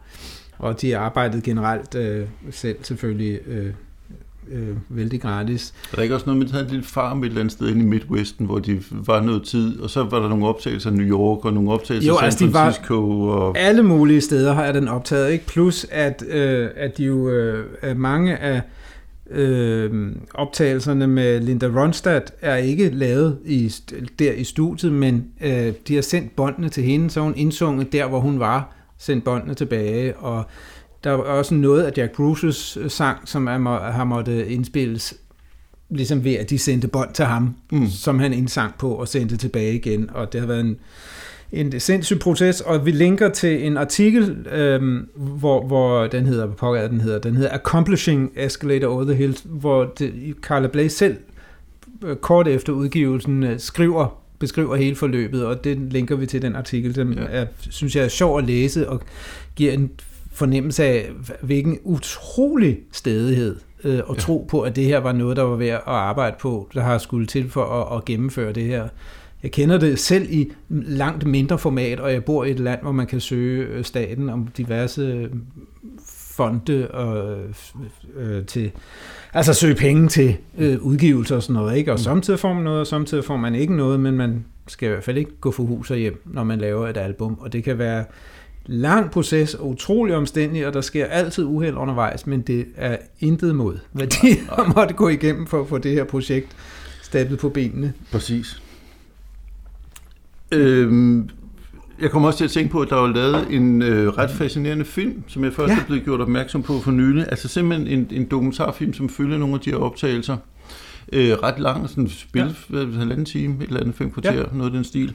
og 0.59 0.81
de 0.81 0.97
arbejdede 0.97 1.41
generelt 1.41 1.95
øh, 1.95 2.25
selv 2.51 2.75
selvfølgelig 2.81 3.39
øh, 3.47 3.65
øh, 4.51 4.75
vældig 4.89 5.21
gratis. 5.21 5.73
Er 5.91 5.95
der 5.95 6.01
ikke 6.03 6.15
også 6.15 6.25
noget 6.25 6.37
med, 6.37 6.45
at 6.45 6.49
de 6.49 6.53
havde 6.53 6.65
en 6.65 6.71
lille 6.71 6.85
farm 6.85 7.23
et 7.23 7.27
eller 7.27 7.39
andet 7.39 7.51
sted 7.51 7.67
inde 7.69 7.81
i 7.81 7.85
Midwesten, 7.85 8.45
hvor 8.45 8.59
de 8.59 8.79
var 8.91 9.21
noget 9.21 9.43
tid, 9.43 9.79
og 9.79 9.89
så 9.89 10.03
var 10.03 10.19
der 10.19 10.29
nogle 10.29 10.47
optagelser 10.47 10.89
af 10.89 10.95
New 10.95 11.07
York, 11.07 11.45
og 11.45 11.53
nogle 11.53 11.71
optagelser 11.71 12.07
Jo, 12.07 12.13
af 12.13 12.19
San 12.19 12.25
altså, 12.25 12.45
de 12.45 12.53
var- 12.53 12.63
Francisco, 12.71 13.21
og... 13.21 13.57
Alle 13.57 13.83
mulige 13.83 14.21
steder 14.21 14.53
har 14.53 14.65
jeg 14.65 14.73
den 14.73 14.87
optaget, 14.87 15.31
ikke? 15.31 15.45
Plus 15.45 15.85
at, 15.91 16.23
øh, 16.29 16.69
at 16.75 16.97
de 16.97 17.03
jo 17.03 17.29
øh, 17.29 17.65
at 17.81 17.97
mange 17.97 18.37
af 18.37 18.61
øh, 19.31 20.11
optagelserne 20.33 21.07
med 21.07 21.39
Linda 21.41 21.67
Ronstadt 21.67 22.31
er 22.41 22.55
ikke 22.55 22.89
lavet 22.89 23.37
i, 23.45 23.73
der 24.19 24.31
i 24.31 24.43
studiet, 24.43 24.91
men 24.93 25.25
øh, 25.41 25.73
de 25.87 25.95
har 25.95 26.01
sendt 26.01 26.35
båndene 26.35 26.69
til 26.69 26.83
hende, 26.83 27.09
så 27.09 27.21
hun 27.21 27.33
indsunget 27.35 27.93
der, 27.93 28.07
hvor 28.07 28.19
hun 28.19 28.39
var, 28.39 28.73
sendt 28.99 29.23
båndene 29.23 29.53
tilbage, 29.53 30.15
og 30.17 30.45
der 31.03 31.11
var 31.11 31.23
også 31.23 31.53
noget 31.53 31.83
af 31.83 31.91
Jack 31.97 32.15
Bruces 32.15 32.77
øh, 32.81 32.89
sang, 32.89 33.17
som 33.25 33.47
er, 33.47 33.57
må, 33.57 33.77
har 33.77 34.03
måttet 34.03 34.45
indspilles 34.45 35.13
ligesom 35.89 36.23
ved, 36.23 36.33
at 36.33 36.49
de 36.49 36.59
sendte 36.59 36.87
bånd 36.87 37.13
til 37.13 37.25
ham, 37.25 37.55
Mm. 37.71 37.87
som 37.87 38.19
han 38.19 38.33
indsang 38.33 38.73
på 38.79 38.89
og 38.91 39.07
sendte 39.07 39.37
tilbage 39.37 39.75
igen, 39.75 40.09
og 40.13 40.33
det 40.33 40.39
har 40.41 40.47
været 40.47 40.59
en, 40.59 40.77
en 41.51 41.79
sindssyg 41.79 42.19
proces, 42.19 42.61
og 42.61 42.85
vi 42.85 42.91
linker 42.91 43.29
til 43.29 43.65
en 43.65 43.77
artikel, 43.77 44.47
øhm, 44.51 45.09
hvor, 45.15 45.67
hvor 45.67 46.07
den 46.07 46.25
hedder, 46.25 46.73
er 46.75 46.87
den 46.87 47.01
hedder, 47.01 47.19
den 47.19 47.35
hedder 47.35 47.53
Accomplishing 47.53 48.31
Escalator 48.35 48.87
Over 48.87 49.03
the 49.03 49.13
Hills, 49.13 49.43
hvor 49.45 49.85
det, 49.99 50.13
Carla 50.41 50.67
Bley 50.67 50.87
selv 50.87 51.17
øh, 52.05 52.15
kort 52.15 52.47
efter 52.47 52.73
udgivelsen 52.73 53.43
øh, 53.43 53.59
skriver, 53.59 54.21
beskriver 54.39 54.75
hele 54.75 54.95
forløbet, 54.95 55.45
og 55.45 55.63
det 55.63 55.77
linker 55.93 56.15
vi 56.15 56.25
til 56.25 56.41
den 56.41 56.55
artikel, 56.55 56.95
den 56.95 57.13
Ja. 57.13 57.25
er, 57.29 57.45
synes 57.69 57.95
jeg 57.95 58.03
er 58.03 58.07
sjov 58.07 58.37
at 58.37 58.45
læse, 58.45 58.89
og 58.89 59.01
giver 59.55 59.73
en 59.73 59.91
fornemmelse 60.31 60.83
af, 60.83 61.09
hvilken 61.41 61.79
utrolig 61.83 62.79
stedighed 62.91 63.55
øh, 63.83 63.99
og 64.05 64.15
Ja. 64.15 64.19
tro 64.21 64.45
på, 64.49 64.61
at 64.61 64.75
det 64.75 64.83
her 64.85 64.97
var 64.97 65.11
noget, 65.11 65.37
der 65.37 65.43
var 65.43 65.55
værd 65.55 65.73
at 65.87 65.93
arbejde 65.93 66.35
på, 66.39 66.69
der 66.73 66.81
har 66.81 66.97
skulle 66.97 67.27
til 67.27 67.49
for 67.49 67.63
at, 67.63 67.97
at 67.97 68.05
gennemføre 68.05 68.53
det 68.53 68.63
her. 68.63 68.87
Jeg 69.43 69.51
kender 69.51 69.77
det 69.77 69.99
selv 69.99 70.27
i 70.29 70.51
langt 70.69 71.25
mindre 71.25 71.57
format, 71.59 71.99
og 71.99 72.13
jeg 72.13 72.23
bor 72.25 72.43
i 72.43 72.51
et 72.51 72.59
land, 72.59 72.81
hvor 72.81 72.91
man 72.91 73.07
kan 73.07 73.19
søge 73.19 73.65
øh, 73.65 73.83
staten 73.83 74.29
om 74.29 74.47
diverse 74.57 75.29
fonde 76.37 76.87
og, 76.91 77.37
øh, 78.15 78.45
til, 78.45 78.71
altså 79.33 79.53
søge 79.53 79.75
penge 79.75 80.07
til 80.07 80.37
øh, 80.57 80.81
udgivelser 80.81 81.35
og 81.35 81.43
sådan 81.43 81.53
noget, 81.53 81.77
ikke? 81.77 81.91
Og 81.91 81.99
samtidig 81.99 82.39
får 82.39 82.53
man 82.53 82.63
noget, 82.63 82.79
og 82.79 82.87
samtidig 82.87 83.23
får 83.23 83.37
man 83.37 83.55
ikke 83.55 83.75
noget, 83.75 83.99
men 83.99 84.17
man 84.17 84.45
skal 84.67 84.87
i 84.87 84.91
hvert 84.91 85.03
fald 85.03 85.17
ikke 85.17 85.31
gå 85.41 85.51
for 85.51 85.63
hus 85.63 85.91
og 85.91 85.97
hjem, 85.97 86.21
når 86.25 86.43
man 86.43 86.59
laver 86.59 86.87
et 86.87 86.97
album, 86.97 87.37
og 87.39 87.53
det 87.53 87.63
kan 87.63 87.77
være 87.77 88.05
lang 88.65 89.11
proces 89.11 89.53
og 89.53 89.67
utrolig 89.69 90.15
omstændig, 90.15 90.67
og 90.67 90.73
der 90.73 90.81
sker 90.81 91.05
altid 91.05 91.43
uheld 91.43 91.75
undervejs, 91.75 92.27
men 92.27 92.41
det 92.41 92.65
er 92.75 92.97
intet 93.19 93.55
mod, 93.55 93.77
hvad 93.91 94.07
de 94.07 94.39
har 94.49 94.73
måtte 94.75 94.93
gå 94.93 95.09
igennem 95.09 95.47
for 95.47 95.61
at 95.61 95.67
få 95.67 95.77
det 95.77 95.91
her 95.91 96.03
projekt 96.03 96.55
stablet 97.01 97.39
på 97.39 97.49
benene. 97.49 97.93
Præcis. 98.11 98.61
Øhm, 100.51 101.29
jeg 102.01 102.11
kommer 102.11 102.27
også 102.27 102.37
til 102.37 102.45
at 102.45 102.51
tænke 102.51 102.71
på, 102.71 102.81
at 102.81 102.89
der 102.89 102.95
var 102.95 103.07
lavet 103.07 103.47
en 103.49 103.81
øh, 103.81 104.07
ret 104.07 104.31
fascinerende 104.31 104.85
film, 104.85 105.23
som 105.27 105.43
jeg 105.43 105.53
først 105.53 105.73
ja. 105.73 105.79
Er 105.79 105.85
blevet 105.85 106.03
gjort 106.03 106.21
opmærksom 106.21 106.63
på 106.63 106.79
for 106.79 106.91
nylig. 106.91 107.25
Altså 107.29 107.47
simpelthen 107.47 107.87
en, 107.87 108.07
en 108.11 108.25
dokumentarfilm, 108.25 108.93
som 108.93 109.09
følger 109.09 109.37
nogle 109.37 109.55
af 109.55 109.59
de 109.59 109.69
her 109.69 109.77
optagelser. 109.77 110.37
Øh, 111.13 111.31
ret 111.43 111.59
lang, 111.59 111.89
sådan 111.89 112.09
spil, 112.09 112.55
ja. 112.73 112.77
halvanden 112.77 113.25
time, 113.25 113.55
et 113.55 113.67
eller 113.67 113.79
andet 113.79 113.95
fem 113.95 114.11
kvarter, 114.11 114.33
ja. 114.33 114.43
noget 114.53 114.65
af 114.65 114.75
den 114.75 114.83
stil. 114.83 115.13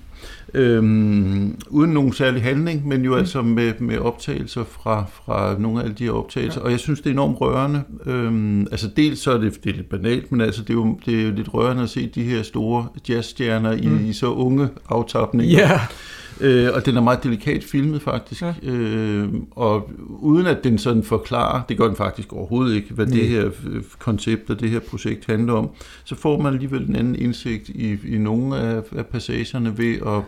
Øhm, 0.55 1.57
uden 1.69 1.91
nogen 1.91 2.13
særlig 2.13 2.43
handling, 2.43 2.89
men 2.89 3.05
jo 3.05 3.11
mm. 3.11 3.19
altså 3.19 3.43
med, 3.43 3.73
med 3.79 3.99
optagelser 3.99 4.65
fra, 4.65 5.05
fra 5.13 5.59
nogle 5.59 5.81
af 5.81 5.85
alle 5.85 5.95
de 5.95 6.05
her 6.05 6.11
optagelser. 6.11 6.61
Ja. 6.61 6.65
Og 6.65 6.71
jeg 6.71 6.81
synes, 6.81 7.01
det 7.01 7.07
er 7.07 7.13
enormt 7.13 7.41
rørende. 7.41 7.83
Øhm, 8.07 8.61
altså 8.61 8.91
dels 8.97 9.19
så 9.19 9.33
er 9.33 9.39
det, 9.39 9.65
det 9.65 9.71
er 9.71 9.77
lidt 9.77 9.89
banalt, 9.89 10.33
men 10.33 10.41
altså 10.41 10.63
det 10.63 10.71
er, 10.71 10.75
jo, 10.75 10.99
det 11.07 11.21
er 11.21 11.25
jo 11.25 11.33
lidt 11.35 11.55
rørende 11.55 11.83
at 11.83 11.91
se 11.91 12.07
de 12.15 12.23
her 12.23 12.43
store 12.43 12.87
jazzstjerner 13.09 13.77
mm. 13.77 14.05
i, 14.05 14.09
i 14.09 14.13
så 14.13 14.33
unge 14.33 14.69
aftapninger. 14.89 15.59
Ja, 15.59 15.81
Øh, 16.43 16.69
og 16.75 16.87
den 16.87 16.97
er 16.97 17.01
meget 17.01 17.25
delikat 17.25 17.65
filmet 17.65 18.03
faktisk, 18.03 18.43
ja. 18.43 18.55
Øh, 18.63 19.29
og 19.51 19.91
uden 20.09 20.47
at 20.47 20.65
den 20.65 20.79
sådan 20.79 21.03
forklarer, 21.03 21.63
det 21.69 21.79
gør 21.79 21.87
den 21.87 21.97
faktisk 21.97 22.33
overhovedet 22.33 22.75
ikke, 22.75 22.95
hvad 22.95 23.07
Nej. 23.07 23.17
det 23.17 23.29
her 23.29 23.47
øh, 23.47 23.83
koncept 23.99 24.51
og 24.51 24.61
det 24.61 24.71
her 24.71 24.81
projekt 24.81 25.27
handler 25.27 25.53
om, 25.53 25.71
så 26.05 26.15
får 26.15 26.39
man 26.41 26.53
alligevel 26.53 26.89
en 26.89 26.97
anden 26.97 27.17
indsigt 27.17 27.69
i, 27.69 28.15
i 28.15 28.19
nogle 28.19 28.59
af, 28.59 28.83
af 28.97 29.07
passagerne 29.07 29.79
ved 29.79 29.95
at, 30.07 30.23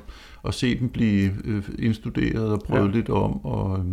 at 0.48 0.54
se 0.54 0.78
dem 0.78 0.88
blive 0.88 1.30
øh, 1.44 1.62
indstuderet 1.78 2.46
og 2.46 2.60
prøvet 2.66 2.88
ja. 2.88 2.94
Lidt 2.94 3.08
om, 3.08 3.44
og 3.44 3.78
øh, 3.78 3.84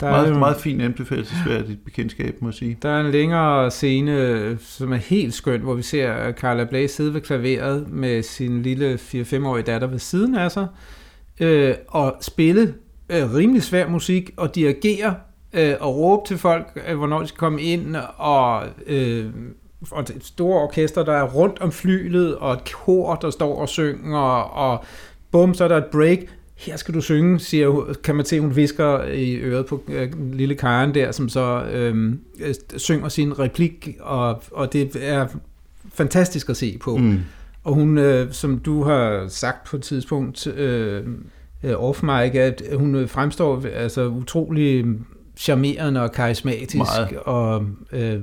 der 0.00 0.06
er, 0.06 0.10
meget, 0.10 0.30
jo, 0.30 0.38
meget 0.38 0.56
fint 0.56 0.82
anbefalesværdigt 0.82 1.84
bekendtskab, 1.84 2.42
må 2.42 2.48
jeg 2.48 2.54
sige. 2.54 2.78
der 2.82 2.88
er 2.88 3.00
en 3.00 3.10
længere 3.10 3.70
scene, 3.70 4.58
som 4.60 4.92
er 4.92 4.96
helt 4.96 5.34
skøn, 5.34 5.60
hvor 5.60 5.74
vi 5.74 5.82
ser 5.82 6.32
Carla 6.32 6.64
Bley 6.64 6.86
sidde 6.86 7.14
ved 7.14 7.20
klaveret 7.20 7.88
med 7.90 8.22
sin 8.22 8.62
lille 8.62 8.94
4-5-årige 8.94 9.64
datter 9.64 9.86
ved 9.86 9.98
siden 9.98 10.34
af 10.34 10.52
sig, 10.52 10.66
øh, 11.40 11.74
og 11.88 12.16
spille 12.20 12.74
øh, 13.08 13.34
rimelig 13.34 13.62
svær 13.62 13.88
musik, 13.88 14.30
og 14.36 14.54
dirigere 14.54 15.14
øh, 15.52 15.74
og 15.80 15.96
råbe 15.96 16.22
til 16.28 16.38
folk, 16.38 16.78
øh, 16.88 16.96
hvornår 16.96 17.20
de 17.20 17.26
skal 17.26 17.38
komme 17.38 17.62
ind, 17.62 17.96
og, 18.16 18.64
øh, 18.86 19.26
og 19.90 20.00
et 20.00 20.18
stort 20.20 20.62
orkester, 20.62 21.04
der 21.04 21.12
er 21.12 21.22
rundt 21.22 21.58
om 21.60 21.72
flylet, 21.72 22.36
og 22.36 22.52
et 22.52 22.72
kor, 22.72 23.14
der 23.14 23.30
står 23.30 23.60
og 23.60 23.68
synger, 23.68 24.18
og 24.38 24.84
bum, 25.30 25.54
så 25.54 25.64
er 25.64 25.68
der 25.68 25.76
et 25.76 25.86
break. 25.92 26.18
Her 26.54 26.76
skal 26.76 26.94
du 26.94 27.00
synge, 27.00 27.38
siger 27.38 27.94
kan 28.04 28.16
man 28.16 28.24
se, 28.24 28.40
hun 28.40 28.56
visker 28.56 29.04
i 29.04 29.36
øret 29.36 29.66
på 29.66 29.82
øh, 29.88 30.32
lille 30.32 30.54
Karen 30.54 30.94
der, 30.94 31.12
som 31.12 31.28
så 31.28 31.64
øhm, 31.72 32.20
øh, 32.40 32.54
synger 32.76 33.08
sin 33.08 33.38
replik, 33.38 33.88
og, 34.00 34.42
og 34.52 34.72
det 34.72 34.96
er 35.00 35.26
fantastisk 35.94 36.50
at 36.50 36.56
se 36.56 36.78
på. 36.80 36.96
Mm. 36.96 37.18
Og 37.66 37.74
hun, 37.74 37.98
øh, 37.98 38.32
som 38.32 38.58
du 38.58 38.82
har 38.82 39.28
sagt 39.28 39.66
på 39.66 39.76
et 39.76 39.82
tidspunkt, 39.82 40.46
øh, 40.46 41.04
øh, 41.62 41.74
off 41.76 42.02
mic, 42.02 42.34
at 42.34 42.62
hun 42.74 42.94
øh, 42.94 43.08
fremstår 43.08 43.62
altså 43.74 44.06
utrolig 44.06 44.84
charmerende 45.36 46.02
og 46.02 46.12
karismatisk 46.12 46.76
Meget. 46.76 47.18
og 47.18 47.66
øh, 47.92 48.22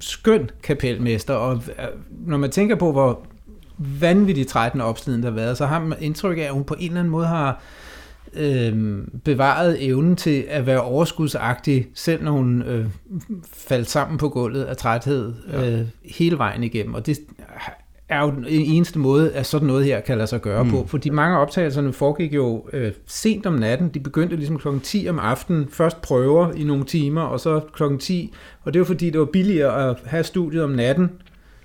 skøn 0.00 0.50
kapelmester. 0.62 1.34
Og 1.34 1.54
øh, 1.54 1.84
når 2.26 2.36
man 2.36 2.50
tænker 2.50 2.76
på, 2.76 2.92
hvor 2.92 3.26
vanvittigt 3.78 4.48
trættende 4.48 4.84
opsliden 4.84 5.22
der 5.22 5.28
har 5.28 5.36
været, 5.36 5.56
så 5.58 5.66
har 5.66 5.80
man 5.80 5.98
indtryk 6.00 6.38
af, 6.38 6.42
at 6.42 6.52
hun 6.52 6.64
på 6.64 6.74
en 6.78 6.86
eller 6.86 7.00
anden 7.00 7.10
måde 7.12 7.26
har 7.26 7.62
øh, 8.34 8.98
bevaret 9.24 9.86
evnen 9.86 10.16
til 10.16 10.44
at 10.48 10.66
være 10.66 10.80
overskudsagtig, 10.80 11.86
selv 11.94 12.24
når 12.24 12.32
hun 12.32 12.62
øh, 12.62 12.86
faldt 13.52 13.90
sammen 13.90 14.18
på 14.18 14.28
gulvet 14.28 14.62
af 14.64 14.76
træthed 14.76 15.34
Ja. 15.52 15.70
øh, 15.70 15.86
hele 16.04 16.38
vejen 16.38 16.62
igennem. 16.62 16.94
Og 16.94 17.06
det 17.06 17.18
er 18.08 18.20
jo 18.22 18.30
den 18.30 18.44
eneste 18.48 18.98
måde, 18.98 19.32
at 19.32 19.46
sådan 19.46 19.66
noget 19.66 19.84
her 19.84 20.00
kan 20.00 20.16
lade 20.18 20.26
sig 20.26 20.40
gøre 20.40 20.64
mm. 20.64 20.70
på. 20.70 20.86
Fordi 20.86 21.10
mange 21.10 21.36
af 21.36 21.40
optagelserne 21.40 21.92
foregik 21.92 22.34
jo 22.34 22.68
øh, 22.72 22.92
sent 23.06 23.46
om 23.46 23.52
natten. 23.54 23.88
De 23.88 24.00
begyndte 24.00 24.36
ligesom 24.36 24.58
klokken 24.58 24.80
10 24.80 25.06
om 25.10 25.18
aftenen. 25.18 25.68
Først 25.70 26.02
prøver 26.02 26.52
i 26.52 26.64
nogle 26.64 26.84
timer, 26.84 27.20
og 27.20 27.40
så 27.40 27.60
klokken 27.72 27.98
10. 27.98 28.32
Og 28.62 28.72
det 28.74 28.80
var 28.80 28.86
fordi, 28.86 29.10
det 29.10 29.18
var 29.20 29.26
billigere 29.26 29.90
at 29.90 29.96
have 30.04 30.24
studiet 30.24 30.62
om 30.62 30.70
natten, 30.70 31.10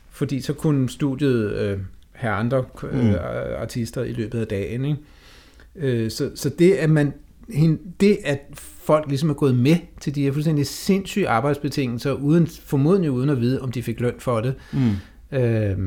fordi 0.10 0.42
så 0.42 0.54
kunne 0.54 0.90
studiet 0.90 1.52
øh, 1.54 1.78
have 2.12 2.34
andre 2.34 2.64
øh, 2.92 3.06
Mm. 3.06 3.16
artister 3.58 4.04
i 4.04 4.12
løbet 4.12 4.40
af 4.40 4.48
dagen. 4.48 4.86
Ikke? 4.86 5.00
Øh, 5.76 6.12
så, 6.12 6.30
så 6.36 6.50
det, 6.60 6.74
at 6.74 6.90
man, 6.90 7.14
det, 8.00 8.18
at 8.26 8.40
folk 8.84 9.06
ligesom 9.08 9.30
er 9.30 9.34
gået 9.34 9.56
med 9.56 9.76
til 10.02 10.16
de 10.16 10.24
her 10.24 10.32
fuldstændig 10.32 10.68
sindssyge 10.68 11.30
arbejdsbetingelser, 11.30 12.12
uden, 12.12 12.48
formodentlig 12.48 13.12
uden 13.12 13.30
at 13.30 13.42
vide, 13.42 13.62
om 13.62 13.72
de 13.72 13.84
fik 13.84 14.00
løn 14.00 14.14
for 14.20 14.42
det, 14.42 14.54
Mm. 14.74 14.92
Øh, 15.32 15.78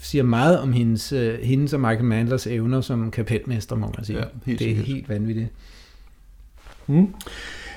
siger 0.00 0.24
meget 0.24 0.58
om 0.58 0.72
hendes, 0.72 1.12
øh, 1.12 1.38
hendes 1.42 1.72
og 1.72 1.80
Michael 1.80 2.04
Mandlers 2.04 2.46
evner 2.46 2.80
som 2.80 3.10
kapelmester, 3.10 3.76
må 3.76 3.92
man 3.96 4.04
sige. 4.04 4.18
Ja, 4.18 4.24
helt 4.46 4.58
det 4.58 4.64
er 4.64 4.68
sikkert. 4.68 4.86
helt 4.86 5.08
vanvittigt. 5.08 5.48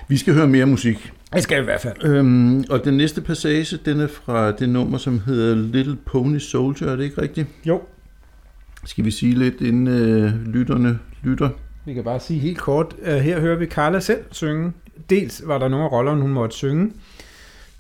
Vi 0.08 0.18
skal 0.18 0.34
høre 0.34 0.48
mere 0.48 0.66
musik. 0.66 1.12
Det 1.34 1.44
skal 1.44 1.62
i 1.62 1.64
hvert 1.64 1.82
fald. 1.82 2.04
Øhm, 2.04 2.64
og 2.70 2.86
den 2.86 2.98
næste 2.98 3.22
passage, 3.22 3.78
den 3.86 4.00
er 4.00 4.08
fra 4.08 4.52
det 4.52 4.70
nummer, 4.70 4.98
som 4.98 5.20
hedder 5.20 5.56
Little 5.56 5.98
Pony 6.06 6.38
Soldier, 6.38 6.88
er 6.88 6.96
det 6.96 7.04
ikke 7.04 7.22
rigtigt? 7.22 7.48
Jo. 7.66 7.82
Skal 8.86 9.06
vi 9.06 9.12
sige 9.12 9.34
lidt, 9.36 9.62
inden 9.62 9.88
øh, 9.88 10.48
lytterne 10.48 11.00
lytter? 11.24 11.50
Vi 11.86 11.94
kan 11.94 12.04
bare 12.04 12.20
sige 12.20 12.40
helt 12.40 12.58
kort, 12.58 12.96
uh, 13.02 13.14
her 13.14 13.40
hører 13.40 13.58
vi 13.58 13.66
Carla 13.66 14.00
selv 14.00 14.20
synge. 14.32 14.72
Dels 15.10 15.44
var 15.46 15.58
der 15.58 15.68
nogle 15.68 15.86
af 15.86 15.92
rollerne, 15.92 16.22
hun 16.22 16.32
måtte 16.32 16.56
synge, 16.56 16.92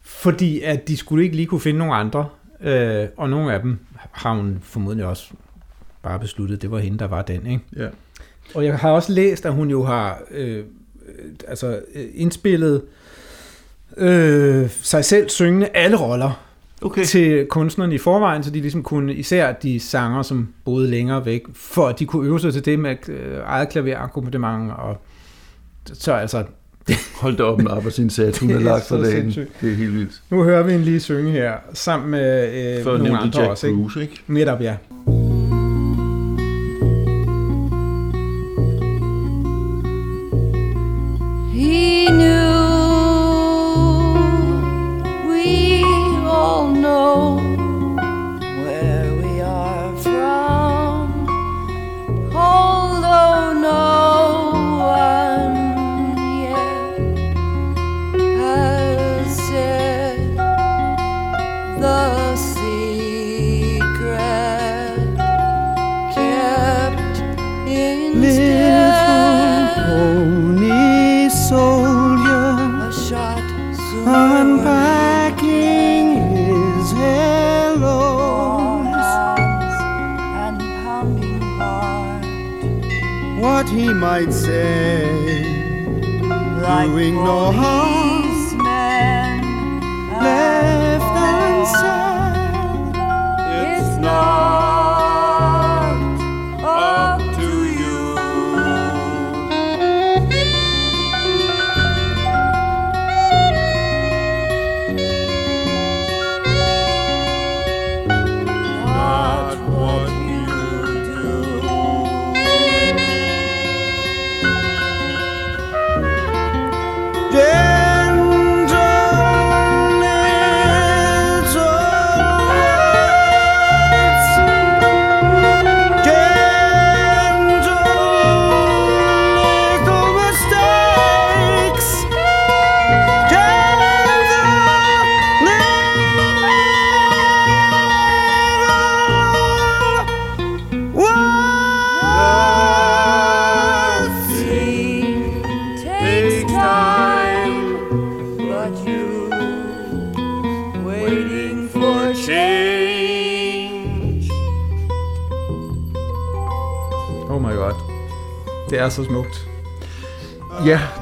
fordi 0.04 0.62
at 0.62 0.88
de 0.88 0.98
skulle 0.98 1.24
ikke 1.24 1.36
lige 1.36 1.46
kunne 1.46 1.62
finde 1.62 1.80
nogle 1.80 1.94
andre, 1.94 2.26
uh, 2.64 3.09
og 3.18 3.30
nogle 3.30 3.53
af 3.53 3.61
dem 3.61 3.80
har 4.11 4.36
hun 4.36 4.59
formodentlig 4.61 5.05
også 5.05 5.34
bare 6.03 6.20
besluttet, 6.20 6.61
det 6.61 6.72
var 6.72 6.80
hende, 6.80 6.99
der 6.99 7.07
var 7.07 7.22
den. 7.22 7.45
Ikke? 7.45 7.64
Ja. 7.76 7.88
Og 8.55 8.66
jeg 8.66 8.78
har 8.78 8.91
også 8.91 9.11
læst, 9.11 9.45
at 9.45 9.53
hun 9.53 9.70
jo 9.70 9.84
har 9.84 10.22
øh, 10.32 10.57
øh, 10.57 10.64
altså, 11.47 11.82
øh, 11.95 12.05
indspillet 12.14 12.82
øh, 13.97 14.70
sig 14.70 15.05
selv 15.05 15.30
syngende 15.30 15.68
alle 15.74 15.97
roller 15.97 16.43
Okay. 16.82 17.03
til 17.03 17.47
kunstnerne 17.49 17.95
i 17.95 17.97
forvejen, 17.97 18.43
så 18.43 18.51
de 18.51 18.61
ligesom 18.61 18.84
kunne, 18.84 19.14
især 19.14 19.51
de 19.51 19.80
sanger, 19.80 20.22
som 20.22 20.53
boede 20.66 20.89
længere 20.89 21.26
væk, 21.26 21.43
for 21.53 21.88
at 21.88 21.99
de 21.99 22.05
kunne 22.05 22.28
øve 22.28 22.39
sig 22.39 22.53
til 22.53 22.66
det 22.66 22.80
med 22.80 23.09
øh, 23.09 23.39
eget 23.45 23.70
klaverakkompagnement, 23.70 24.72
og 24.72 24.97
så 25.93 26.14
altså, 26.14 26.43
Hold 27.22 27.38
da 27.38 27.44
op 27.44 27.60
en 27.60 27.68
arbejdsindsats, 27.68 28.40
hun 28.40 28.50
har 28.52 28.58
er 28.58 28.62
lagt 28.62 28.86
for 28.88 28.98
dagen. 28.98 29.12
sindssygt. 29.12 29.62
Det 29.62 29.72
er 29.72 29.76
helt 29.76 29.94
vildt. 29.94 30.22
nu 30.30 30.44
hører 30.44 30.64
vi 30.64 30.74
en 30.74 30.82
lige 30.82 31.00
synge 31.00 31.32
her, 31.32 31.54
sammen 31.74 32.12
med 32.12 32.54
øh, 32.78 32.84
Før 32.84 32.98
nogle 32.98 33.18
andre 33.18 33.40
Jack 33.40 33.52
også, 33.52 33.68
ikke? 33.68 33.80
Bruce, 33.80 34.02
ikke? 34.02 34.22
Netop, 34.28 34.62
ja. 34.62 34.76
He 41.54 42.03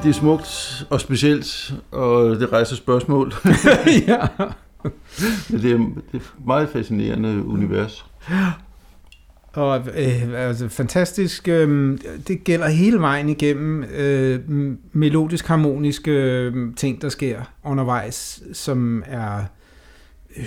det 0.02 0.08
er 0.08 0.12
smukt 0.12 0.84
og 0.90 1.00
specielt, 1.00 1.74
og 1.90 2.40
det 2.40 2.52
rejser 2.52 2.76
spørgsmål. 2.76 3.32
ja. 4.08 4.18
Det, 5.48 5.70
er, 5.72 5.76
det 5.76 5.92
er 6.12 6.16
et 6.16 6.32
meget 6.46 6.68
fascinerende 6.68 7.44
univers. 7.44 8.06
Og 9.52 9.78
øh, 9.78 10.22
altså, 10.34 10.68
fantastisk, 10.68 11.48
øh, 11.48 11.98
det 12.28 12.44
gælder 12.44 12.68
hele 12.68 12.98
vejen 13.00 13.28
igennem 13.28 13.84
øh, 13.84 14.40
melodisk 14.92 15.46
harmoniske 15.46 16.10
øh, 16.10 16.74
ting, 16.76 17.02
der 17.02 17.08
sker 17.08 17.40
undervejs, 17.64 18.42
som 18.52 19.02
er 19.06 19.44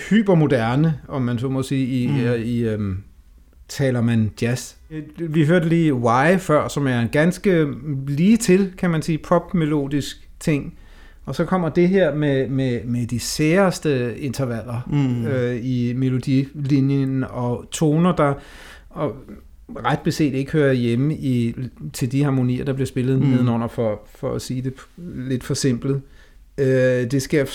hypermoderne, 0.09 0.99
om 1.07 1.21
man 1.21 1.39
så 1.39 1.49
må 1.49 1.63
sige, 1.63 1.87
i, 1.87 2.07
Mm. 2.07 2.13
mm. 2.13 2.43
i 2.43 2.59
øh, 2.59 2.95
taler 3.67 4.01
man 4.01 4.31
jazz. 4.41 4.73
Vi 5.17 5.45
hørte 5.45 5.69
lige 5.69 5.93
Why 5.93 6.37
før, 6.39 6.67
som 6.67 6.87
er 6.87 6.99
en 6.99 7.09
ganske 7.09 7.67
lige 8.07 8.37
til, 8.37 8.73
kan 8.77 8.89
man 8.89 9.01
sige, 9.01 9.17
popmelodisk 9.17 10.29
ting. 10.39 10.73
Og 11.25 11.35
så 11.35 11.45
kommer 11.45 11.69
det 11.69 11.89
her 11.89 12.15
med, 12.15 12.49
med, 12.49 12.83
med 12.83 13.07
de 13.07 13.19
særeste 13.19 14.19
intervaller 14.19 14.87
Mm. 14.91 15.25
øh, 15.27 15.65
i 15.65 15.93
melodilinjen 15.93 17.23
og 17.23 17.65
toner, 17.71 18.15
der 18.15 18.33
og 18.89 19.15
ret 19.85 19.99
beset 19.99 20.33
ikke 20.33 20.51
hører 20.51 20.73
hjemme 20.73 21.15
i, 21.15 21.55
til 21.93 22.11
de 22.11 22.23
harmonier, 22.23 22.65
der 22.65 22.73
bliver 22.73 22.87
spillet 22.87 23.19
Mm. 23.19 23.25
nedenunder, 23.27 23.67
for, 23.67 24.01
for 24.15 24.33
at 24.35 24.41
sige 24.41 24.61
det 24.61 24.73
lidt 25.15 25.43
for 25.43 25.53
simpelt. 25.53 26.01
Øh, 26.57 27.11
det 27.11 27.21
sker 27.21 27.45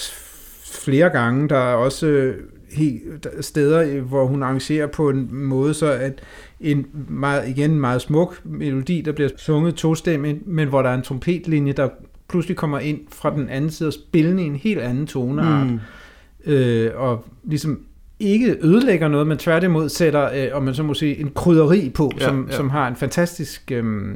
flere 0.65 1.09
gange. 1.11 1.49
Der 1.49 1.57
er 1.59 1.75
også 1.75 2.07
øh, 2.07 2.37
helt, 2.73 3.25
der 3.25 3.31
er 3.37 3.43
steder, 3.43 3.81
øh, 3.83 4.03
hvor 4.09 4.27
hun 4.27 4.43
arrangerer 4.43 4.87
på 4.87 5.11
en 5.11 5.29
måde, 5.35 5.75
så 5.75 5.93
at 5.93 6.23
en 6.61 6.87
meget, 7.09 7.49
igen 7.49 7.71
en 7.71 7.81
meget 7.81 8.03
smuk 8.03 8.41
melodi, 8.45 9.01
der 9.01 9.13
bliver 9.13 9.31
sunget 9.37 9.75
tostemmigt, 9.75 10.47
men 10.47 10.69
hvor 10.69 10.83
der 10.83 10.91
er 10.91 10.95
en 10.95 11.03
trompetlinje, 11.03 11.73
der 11.73 11.89
pludselig 12.29 12.57
kommer 12.57 12.79
ind 12.79 13.01
fra 13.13 13.37
den 13.37 13.49
anden 13.49 13.71
side 13.71 13.89
og 13.89 13.93
spiller 13.93 14.39
i 14.39 14.43
en 14.43 14.57
helt 14.57 14.81
anden 14.81 15.07
toneart. 15.07 15.67
Mm. 15.67 15.81
øh, 16.53 16.91
og 16.95 17.25
ligesom 17.45 17.81
ikke 18.21 18.57
ødelægger 18.61 19.09
noget, 19.09 19.27
men 19.27 19.39
tværtimod 19.39 19.89
sætter, 19.89 20.31
øh, 20.35 20.57
om 20.57 20.63
man 20.63 20.75
så 20.75 20.83
må 20.83 20.95
sige, 20.95 21.17
en 21.19 21.31
krydderi 21.35 21.91
på, 21.95 22.13
Ja, 22.19 22.25
som, 22.25 22.47
ja. 22.51 22.57
som 22.57 22.71
har 22.71 22.89
en 22.89 22.97
fantastisk 22.97 23.73
øh, 23.73 24.15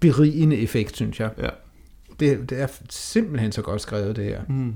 berigende 0.00 0.56
effekt, 0.56 0.96
synes 0.96 1.20
jeg. 1.20 1.30
Ja. 1.38 1.48
Det, 2.20 2.50
det 2.50 2.60
er 2.60 2.66
simpelthen 2.90 3.52
så 3.52 3.62
godt 3.62 3.80
skrevet, 3.80 4.16
det 4.16 4.24
her. 4.24 4.40
Mm. 4.48 4.74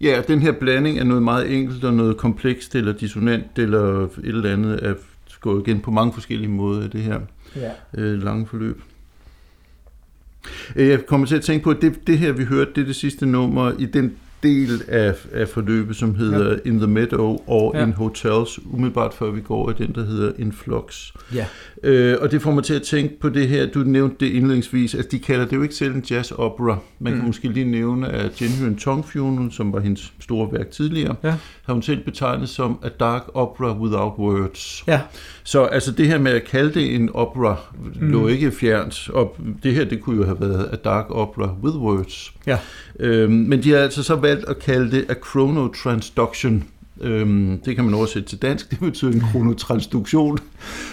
Ja, 0.00 0.22
den 0.28 0.40
her 0.40 0.52
blanding 0.52 0.98
af 0.98 1.06
noget 1.06 1.22
meget 1.22 1.54
enkelt 1.54 1.84
og 1.84 1.94
noget 1.94 2.16
komplekst 2.16 2.74
eller 2.74 2.92
dissonant 2.92 3.58
eller 3.58 4.02
et 4.04 4.10
eller 4.24 4.52
andet 4.52 4.78
er 4.82 4.94
gået 5.40 5.68
igen 5.68 5.80
på 5.80 5.90
mange 5.90 6.12
forskellige 6.12 6.50
måder 6.50 6.84
i 6.84 6.88
det 6.88 7.00
her 7.00 7.20
Ja. 7.56 7.70
øh, 7.98 8.22
lange 8.22 8.46
forløb. 8.46 8.80
Øh, 10.76 10.88
Jeg 10.88 11.06
kommer 11.06 11.26
til 11.26 11.36
at 11.36 11.42
tænke 11.42 11.64
på, 11.64 11.70
at 11.70 11.76
det, 11.82 12.06
det 12.06 12.18
her, 12.18 12.32
vi 12.32 12.44
hørte, 12.44 12.70
det 12.74 12.80
er 12.80 12.86
det 12.86 12.96
sidste 12.96 13.26
nummer 13.26 13.72
i 13.78 13.86
den 13.86 14.12
del 14.42 14.82
af, 14.88 15.14
af 15.32 15.48
forløbet, 15.48 15.96
som 15.96 16.14
hedder 16.14 16.50
ja. 16.50 16.56
In 16.64 16.78
the 16.78 16.86
Meadow 16.86 17.38
og 17.46 17.70
Ja. 17.74 17.80
ja. 17.80 17.86
In 17.86 17.92
Hotels, 17.92 18.58
umiddelbart 18.66 19.14
før 19.14 19.30
vi 19.30 19.40
går 19.40 19.70
i 19.70 19.74
den, 19.78 19.94
der 19.94 20.04
hedder 20.04 20.32
In 20.38 20.52
Flux. 20.52 21.12
Ja. 21.34 21.46
Øh, 21.86 22.16
og 22.20 22.30
det 22.30 22.42
får 22.42 22.50
mig 22.50 22.64
til 22.64 22.74
at 22.74 22.82
tænke 22.82 23.20
på 23.20 23.28
det 23.28 23.48
her, 23.48 23.66
du 23.66 23.78
nævnte 23.78 24.16
det 24.20 24.32
indledningsvis, 24.32 24.94
at 24.94 25.12
de 25.12 25.18
kalder 25.18 25.44
det 25.46 25.56
jo 25.56 25.62
ikke 25.62 25.74
selv 25.74 25.94
en 25.94 26.04
jazz 26.10 26.32
opera. 26.32 26.78
Man 26.98 27.12
mm. 27.12 27.18
kan 27.18 27.26
måske 27.26 27.48
lige 27.48 27.70
nævne, 27.70 28.08
at 28.08 28.42
Jenny 28.42 28.76
Tong 28.78 29.04
Funeral, 29.04 29.52
som 29.52 29.72
var 29.72 29.80
hendes 29.80 30.12
store 30.20 30.48
værk 30.52 30.70
tidligere, 30.70 31.14
Ja. 31.24 31.34
har 31.66 31.72
hun 31.72 31.82
selv 31.82 32.04
betegnet 32.04 32.48
som 32.48 32.78
a 32.82 32.88
dark 33.00 33.22
opera 33.34 33.78
without 33.78 34.12
words. 34.18 34.84
Ja. 34.86 35.00
Så 35.44 35.64
altså 35.64 35.92
det 35.92 36.06
her 36.06 36.18
med 36.18 36.32
at 36.32 36.44
kalde 36.44 36.74
det 36.74 36.94
en 36.94 37.10
opera, 37.14 37.56
mm. 38.00 38.10
lå 38.10 38.26
ikke 38.28 38.50
fjernt, 38.50 39.10
og 39.12 39.36
det 39.62 39.74
her 39.74 39.84
det 39.84 40.00
kunne 40.00 40.16
jo 40.16 40.24
have 40.24 40.40
været 40.40 40.68
a 40.72 40.76
dark 40.84 41.06
opera 41.10 41.54
with 41.62 41.76
words. 41.76 42.32
Ja. 42.46 42.58
Øhm, 43.00 43.32
men 43.32 43.62
de 43.62 43.70
har 43.70 43.78
altså 43.78 44.02
så 44.02 44.14
valgt 44.14 44.48
at 44.48 44.58
kalde 44.58 44.90
det 44.90 45.04
a 45.08 45.14
chronotransduction. 45.30 46.64
Øhm, 47.00 47.60
det 47.64 47.76
kan 47.76 47.84
man 47.84 47.94
oversætte 47.94 48.28
til 48.28 48.42
dansk, 48.42 48.70
det 48.70 48.78
betyder 48.80 49.12
en 49.12 49.20
kronotransduktion. 49.20 50.38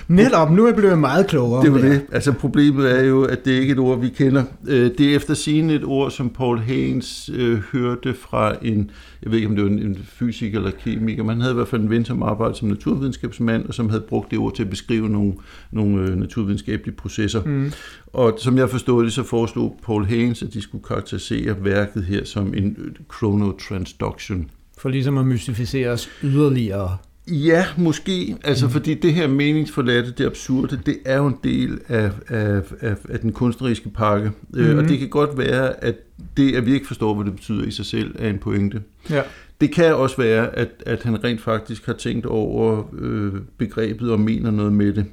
Netop, 0.08 0.51
nu 0.51 0.64
er 0.64 0.68
jeg 0.68 0.76
blevet 0.76 0.99
meget 0.99 1.28
klogere. 1.28 1.62
Det 1.62 1.68
er 1.68 1.88
jo 1.88 1.93
det. 1.93 2.01
Altså 2.12 2.32
problemet 2.32 2.99
er 2.99 3.04
jo, 3.04 3.24
at 3.24 3.45
det 3.45 3.51
ikke 3.51 3.72
er 3.72 3.76
et 3.76 3.80
ord, 3.80 3.99
vi 3.99 4.10
kender. 4.10 4.43
Øh, 4.68 4.91
Det 4.97 5.12
er 5.12 5.16
efter 5.16 5.34
sigende 5.34 5.74
et 5.74 5.84
ord, 5.84 6.12
som 6.12 6.30
Paul 6.30 6.60
Haynes 6.60 7.30
øh, 7.34 7.60
hørte 7.72 8.14
fra 8.14 8.56
en, 8.62 8.91
jeg 9.24 9.32
ved 9.32 9.38
ikke 9.38 9.49
om 9.49 9.56
det 9.56 9.64
var 9.64 9.70
en, 9.70 9.80
en 9.80 9.97
fysiker 10.06 10.58
eller 10.58 10.72
kemiker, 10.72 11.24
men 11.24 11.30
han 11.30 11.41
havde 11.41 11.54
i 11.54 11.56
hvert 11.56 11.68
fald 11.68 11.82
en 11.82 11.89
ven, 11.89 12.06
som 12.06 12.24
arbejdede 12.24 12.58
som 12.58 12.68
naturvidenskabsmand, 12.68 13.66
og 13.66 13.74
som 13.74 13.89
havde 13.89 14.04
brugt 14.10 14.32
det 14.32 14.39
ord 14.39 14.56
til 14.56 14.64
at 14.64 14.70
beskrive 14.70 15.10
nogle, 15.10 15.34
nogle 15.72 16.01
øh, 16.01 16.16
naturvidenskabelige 16.18 16.95
processer. 16.95 17.43
Mm. 17.45 17.72
Og 18.14 18.38
som 18.39 18.58
jeg 18.58 18.70
forstod 18.70 19.04
det, 19.04 19.14
så 19.14 19.24
foreslog 19.24 19.80
Paul 19.86 20.06
Haynes, 20.06 20.43
at 20.43 20.54
de 20.54 20.62
skulle 20.62 20.84
karakterisere 20.84 21.56
værket 21.64 22.04
her 22.04 22.26
som 22.26 22.54
en 22.54 22.76
øh, 22.80 22.91
chronotransduction. 23.18 24.49
For 24.84 24.90
ligesom 24.90 25.18
at 25.18 25.26
mystificere 25.26 25.90
os 25.90 26.10
yderligere. 26.24 26.98
Ja, 27.28 27.66
måske. 27.78 28.36
Altså, 28.44 28.66
mm. 28.66 28.72
fordi 28.72 28.94
det 28.94 29.14
her 29.14 29.28
meningsforladte, 29.28 30.12
det 30.12 30.26
absurde, 30.26 30.80
det 30.86 30.98
er 31.06 31.18
jo 31.18 31.28
en 31.28 31.36
del 31.44 31.80
af, 31.88 32.12
af, 32.28 32.62
af, 32.82 32.96
af 33.10 33.20
den 33.20 33.32
kunstneriske 33.32 33.90
pakke. 33.90 34.32
Mm. 34.50 34.60
Øh, 34.60 34.78
og 34.78 34.90
det 34.90 35.00
kan 35.00 35.10
godt 35.10 35.38
være, 35.38 35.84
at 35.84 35.96
det, 36.38 36.56
at 36.56 36.66
vi 36.66 36.74
ikke 36.74 36.88
forstår, 36.88 37.14
hvad 37.14 37.26
det 37.26 37.36
betyder 37.36 37.66
i 37.66 37.72
sig 37.72 37.86
selv, 37.86 38.16
er 38.20 38.30
en 38.30 38.38
pointe. 38.38 38.82
Ja. 39.10 39.22
Det 39.62 39.72
kan 39.72 39.96
også 39.96 40.18
være, 40.18 40.56
at, 40.56 40.70
at 40.86 41.04
han 41.04 41.24
rent 41.24 41.42
faktisk 41.42 41.86
har 41.86 41.94
tænkt 41.94 42.26
over 42.26 42.84
øh, 43.00 43.34
begrebet 43.58 44.12
og 44.12 44.20
mener 44.20 44.52
noget 44.52 44.74
med 44.74 44.94
det. 44.94 45.06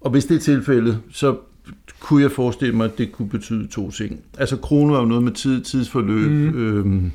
Og 0.00 0.10
hvis 0.10 0.24
det 0.24 0.36
er 0.36 0.40
tilfældet, 0.40 0.98
så 1.12 1.36
kunne 2.00 2.22
jeg 2.22 2.32
forestille 2.32 2.76
mig, 2.76 2.84
at 2.84 2.98
det 2.98 3.12
kunne 3.12 3.28
betyde 3.28 3.66
to 3.66 3.90
ting. 3.90 4.20
Altså, 4.38 4.56
krono 4.56 4.94
er 4.94 4.98
jo 4.98 5.04
noget 5.04 5.24
med 5.24 5.32
tid, 5.32 5.60
tidsforløb, 5.60 6.30
mm. 6.30 6.58
øhm, 6.58 7.12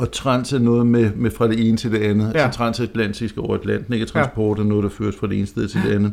og 0.00 0.12
trans 0.12 0.52
er 0.52 0.58
noget 0.58 0.86
med, 0.86 1.10
med 1.16 1.30
fra 1.30 1.48
det 1.48 1.68
ene 1.68 1.76
til 1.76 1.92
det 1.92 1.98
andet. 1.98 2.32
Ja. 2.34 2.38
Ja. 2.38 2.44
Altså 2.44 2.58
transatlantisk 2.58 3.38
over 3.38 3.54
Atlanten, 3.54 3.94
ikke? 3.94 4.06
Transport 4.06 4.58
er 4.58 4.64
noget, 4.64 4.82
der 4.84 4.90
føres 4.90 5.16
fra 5.16 5.26
det 5.26 5.38
ene 5.38 5.46
sted 5.46 5.68
til 5.68 5.80
det 5.86 5.92
andet. 5.94 6.12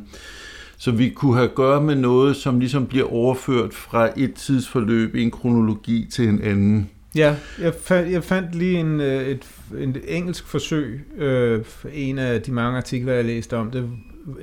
Så 0.78 0.92
vi 0.92 1.10
kunne 1.10 1.34
have 1.36 1.50
at 1.50 1.56
gøre 1.56 1.82
med 1.84 1.96
noget, 1.96 2.36
som 2.36 2.60
ligesom 2.60 2.86
bliver 2.86 3.14
overført 3.14 3.74
fra 3.74 4.10
et 4.18 4.34
tidsforløb 4.34 5.16
i 5.16 5.24
en 5.24 5.32
kronologi 5.32 6.08
til 6.12 6.28
en 6.28 6.42
anden. 6.42 6.90
Ja, 7.16 7.36
jeg, 7.62 7.74
fandt, 7.82 8.12
jeg 8.12 8.24
fandt 8.24 8.56
lige 8.56 8.80
en, 8.80 9.02
øh, 9.02 9.28
et, 9.28 9.46
en 9.80 9.96
engelsk 10.08 10.48
forsøg, 10.48 11.02
øh, 11.18 11.64
en 11.94 12.20
af 12.20 12.42
de 12.42 12.52
mange 12.52 12.78
artikler, 12.78 13.14
jeg 13.14 13.26
læste 13.26 13.58
om 13.58 13.72
det. 13.72 13.90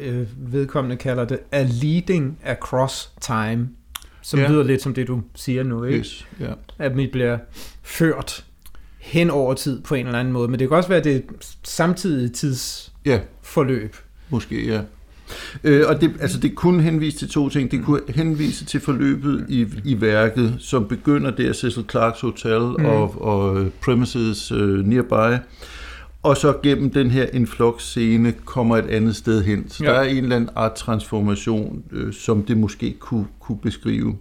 Øh, 0.00 0.22
vedkommende 0.52 0.96
kalder 0.96 1.24
det 1.24 1.38
A 1.52 1.66
Leading 1.82 2.38
Across 2.44 3.10
Time, 3.20 3.68
som 4.22 4.38
Ja. 4.38 4.44
ja. 4.44 4.50
lyder 4.52 4.62
lidt 4.62 4.82
som 4.82 4.94
det, 4.94 5.08
du 5.08 5.22
siger 5.34 5.62
nu, 5.62 5.84
ikke? 5.84 5.98
Yes. 5.98 6.26
Ja. 6.40 6.52
At 6.78 6.96
vi 6.96 7.06
bliver 7.12 7.38
ført 7.82 8.44
hen 9.04 9.30
over 9.30 9.54
tid 9.54 9.80
på 9.82 9.94
en 9.94 10.06
eller 10.06 10.18
anden 10.18 10.32
måde. 10.32 10.48
Men 10.48 10.60
det 10.60 10.68
kan 10.68 10.76
også 10.76 10.88
være, 10.88 10.98
at 10.98 11.04
det 11.04 11.16
er 11.16 11.20
samtidig 11.62 12.32
tidsforløb. 12.32 13.96
ja, 13.96 13.98
måske 14.30 14.66
ja. 14.66 14.80
Øh, 15.64 15.84
og 15.88 16.00
det, 16.00 16.12
altså 16.20 16.40
det 16.40 16.54
kunne 16.54 16.82
henvise 16.82 17.18
til 17.18 17.28
to 17.28 17.48
ting. 17.48 17.70
Det 17.70 17.84
kunne 17.84 18.00
henvise 18.08 18.64
til 18.64 18.80
forløbet 18.80 19.46
i, 19.48 19.66
i 19.84 20.00
værket, 20.00 20.56
som 20.58 20.88
begynder 20.88 21.30
der 21.30 21.52
Cecil 21.52 21.84
Clarks 21.90 22.20
Hotel 22.20 22.60
mm. 22.60 22.84
og, 22.84 23.22
og 23.22 23.60
øh, 23.60 23.70
premises 23.84 24.52
øh, 24.52 24.86
nearby, 24.86 25.38
og 26.24 26.36
så 26.36 26.54
gennem 26.62 26.90
den 26.90 27.10
her 27.10 27.26
influx-scene 27.32 28.32
kommer 28.44 28.76
et 28.76 28.86
andet 28.86 29.16
sted 29.16 29.44
hen. 29.44 29.68
Så 29.68 29.84
ja. 29.84 29.90
Ja. 29.90 29.96
der 29.96 30.02
er 30.02 30.08
en 30.08 30.22
eller 30.22 30.36
anden 30.36 30.50
art 30.56 30.74
transformation, 30.74 31.82
øh, 31.92 32.12
som 32.12 32.42
det 32.42 32.56
måske 32.56 32.96
kunne, 32.98 33.26
kunne 33.40 33.58
beskrive. 33.58 34.16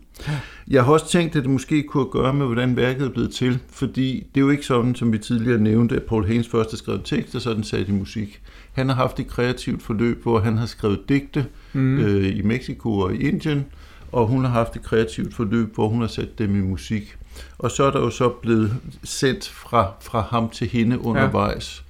Jeg 0.67 0.83
har 0.83 0.93
også 0.93 1.09
tænkt, 1.09 1.35
at 1.35 1.43
det 1.43 1.51
måske 1.51 1.83
kunne 1.83 2.05
gøre 2.05 2.33
med, 2.33 2.45
hvordan 2.45 2.75
værket 2.75 3.05
er 3.05 3.09
blevet 3.09 3.31
til, 3.31 3.59
fordi 3.69 4.27
det 4.35 4.41
er 4.41 4.45
jo 4.45 4.49
ikke 4.49 4.65
sådan, 4.65 4.95
som 4.95 5.13
vi 5.13 5.17
tidligere 5.17 5.59
nævnte, 5.59 5.95
at 5.95 6.03
Paul 6.03 6.25
Haynes 6.25 6.47
først 6.47 6.71
har 6.71 6.77
skrevet 6.77 7.01
tekst, 7.03 7.35
og 7.35 7.41
så 7.41 7.49
er 7.49 7.53
den 7.53 7.63
sat 7.63 7.89
i 7.89 7.91
musik. 7.91 8.41
Han 8.73 8.89
har 8.89 8.95
haft 8.95 9.19
et 9.19 9.27
kreativt 9.27 9.83
forløb, 9.83 10.23
hvor 10.23 10.39
han 10.39 10.57
har 10.57 10.65
skrevet 10.65 10.99
digte 11.09 11.45
mm. 11.73 11.99
øh, 11.99 12.37
i 12.37 12.41
Mexico 12.41 12.99
og 12.99 13.15
i 13.15 13.17
Indien, 13.17 13.65
og 14.11 14.27
hun 14.27 14.43
har 14.45 14.51
haft 14.51 14.75
et 14.75 14.83
kreativt 14.83 15.33
forløb, 15.33 15.75
hvor 15.75 15.87
hun 15.87 16.01
har 16.01 16.07
sat 16.07 16.39
dem 16.39 16.55
i 16.55 16.61
musik. 16.61 17.15
Og 17.57 17.71
så 17.71 17.83
er 17.83 17.91
der 17.91 17.99
jo 17.99 18.09
så 18.09 18.29
blevet 18.29 18.73
sendt 19.03 19.49
fra, 19.49 19.91
fra 20.01 20.21
ham 20.21 20.49
til 20.49 20.67
hende 20.67 20.99
undervejs. 20.99 21.82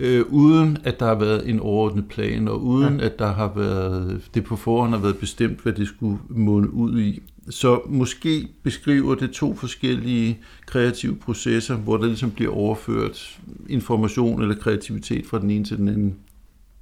Øh, 0.00 0.24
uden 0.28 0.78
at 0.84 1.00
der 1.00 1.06
har 1.06 1.14
været 1.14 1.48
en 1.48 1.60
overordnet 1.60 2.08
plan, 2.08 2.48
og 2.48 2.64
uden 2.64 3.00
ja. 3.00 3.06
at 3.06 3.18
der 3.18 3.32
har 3.32 3.52
været 3.56 4.28
det 4.34 4.44
på 4.44 4.56
forhånd 4.56 4.90
har 4.90 4.98
været 4.98 5.18
bestemt, 5.18 5.60
hvad 5.60 5.72
det 5.72 5.88
skulle 5.88 6.18
måne 6.28 6.72
ud 6.72 7.00
i. 7.00 7.22
Så 7.50 7.80
måske 7.86 8.48
beskriver 8.62 9.14
det 9.14 9.30
to 9.30 9.54
forskellige 9.54 10.38
kreative 10.66 11.16
processer, 11.16 11.76
hvor 11.76 11.96
der 11.96 12.06
ligesom 12.06 12.30
bliver 12.30 12.52
overført 12.52 13.38
information 13.68 14.42
eller 14.42 14.54
kreativitet 14.54 15.26
fra 15.26 15.38
den 15.38 15.50
ene 15.50 15.64
til 15.64 15.76
den 15.76 15.88
anden. 15.88 16.14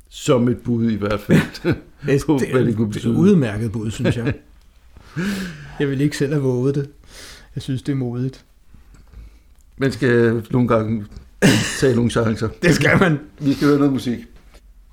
Som 0.08 0.48
et 0.48 0.58
bud 0.58 0.90
i 0.90 0.96
hvert 0.96 1.20
fald 1.20 1.40
på, 2.26 2.40
hvad 2.52 2.64
det 2.64 2.76
kunne 2.76 2.92
det 2.92 3.04
er 3.04 3.10
et 3.10 3.16
udmærket 3.16 3.72
bud, 3.72 3.90
synes 3.90 4.16
jeg. 4.16 4.34
jeg 5.80 5.90
vil 5.90 6.00
ikke 6.00 6.16
selv 6.16 6.32
have 6.32 6.42
våget 6.42 6.74
det. 6.74 6.90
Jeg 7.54 7.62
synes, 7.62 7.82
det 7.82 7.92
er 7.92 7.96
modigt. 7.96 8.44
Man 9.76 9.92
skal 9.92 10.42
nogle 10.50 10.68
gange 10.68 11.04
tage 11.80 11.94
nogle 11.94 12.10
chancer. 12.10 12.48
Det 12.62 12.74
skal 12.74 12.98
man. 13.00 13.18
Vi 13.38 13.54
skal 13.54 13.68
høre 13.68 13.78
noget 13.78 13.92
musik. 13.92 14.18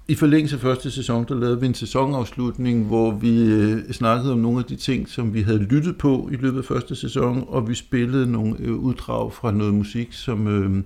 I 0.08 0.16
forlængelse 0.16 0.56
af 0.56 0.62
første 0.62 0.92
sæson, 0.92 1.26
der 1.28 1.36
lavede 1.36 1.60
vi 1.60 1.66
en 1.66 1.74
sæsonafslutning, 1.74 2.86
hvor 2.86 3.12
vi 3.12 3.44
øh, 3.44 3.92
snakkede 3.92 4.32
om 4.34 4.40
nogle 4.40 4.60
af 4.60 4.66
de 4.66 4.76
ting, 4.76 5.10
som 5.10 5.34
vi 5.34 5.42
havde 5.42 5.58
lyttet 5.64 5.98
på 5.98 6.30
i 6.32 6.36
løbet 6.36 6.58
af 6.58 6.66
første 6.66 6.96
sæson, 6.96 7.46
og 7.48 7.70
vi 7.70 7.76
spillede 7.76 8.32
nogle 8.32 8.56
øh, 8.60 8.74
uddrag 8.76 9.34
fra 9.34 9.52
noget 9.52 9.74
musik, 9.74 10.14
som 10.14 10.48
øh, 10.48 10.84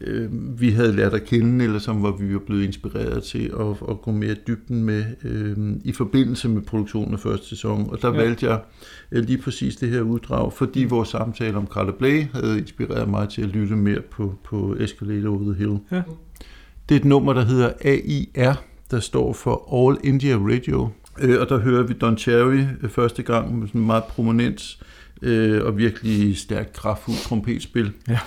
øh, 0.00 0.60
vi 0.60 0.70
havde 0.70 0.92
lært 0.96 1.14
at 1.14 1.24
kende, 1.24 1.64
eller 1.64 1.78
som 1.78 2.02
var 2.02 2.16
vi 2.16 2.32
var 2.34 2.40
blevet 2.46 2.64
inspireret 2.64 3.22
til 3.22 3.52
at, 3.60 3.66
at 3.90 4.00
gå 4.02 4.10
mere 4.10 4.32
i 4.32 4.38
dybden 4.46 4.84
med 4.84 5.04
øh, 5.24 5.56
i 5.84 5.92
forbindelse 5.92 6.48
med 6.48 6.62
produktionen 6.62 7.14
af 7.14 7.20
første 7.20 7.48
sæson. 7.48 7.90
Og 7.90 8.02
der 8.02 8.08
Ja. 8.12 8.16
valgte 8.16 8.46
jeg 8.46 8.60
øh, 9.12 9.24
lige 9.24 9.38
præcis 9.38 9.76
det 9.76 9.88
her 9.88 10.00
uddrag, 10.00 10.52
fordi 10.52 10.84
vores 10.84 11.08
samtale 11.08 11.56
om 11.56 11.66
Carla 11.66 11.92
Bley 11.98 12.24
havde 12.34 12.58
inspireret 12.58 13.08
mig 13.08 13.28
til 13.28 13.42
at 13.42 13.48
lytte 13.48 13.76
mere 13.76 14.00
på, 14.10 14.34
på 14.44 14.76
Escalator 14.80 15.30
Over 15.30 15.42
the 15.42 15.54
Hill. 15.54 15.78
Ja. 15.92 16.02
Det 16.88 16.94
er 16.94 17.00
et 17.00 17.04
nummer, 17.04 17.32
der 17.32 17.44
hedder 17.44 17.72
AIR, 17.80 18.62
der 18.90 19.00
står 19.00 19.32
for 19.32 19.88
All 19.88 19.98
India 20.04 20.36
Radio. 20.36 20.88
Øh, 21.20 21.40
og 21.40 21.48
der 21.48 21.58
hører 21.58 21.82
vi 21.82 21.92
Don 21.92 22.18
Cherry 22.18 22.64
øh, 22.82 22.90
første 22.90 23.22
gang 23.22 23.58
med 23.58 23.68
sådan 23.68 23.80
meget 23.80 24.04
prominent 24.04 24.78
øh, 25.22 25.64
og 25.64 25.78
virkelig 25.78 26.38
stærkt 26.38 26.72
kraftfuldt 26.72 27.20
trompetspil. 27.20 27.92
Ja. 28.08 28.18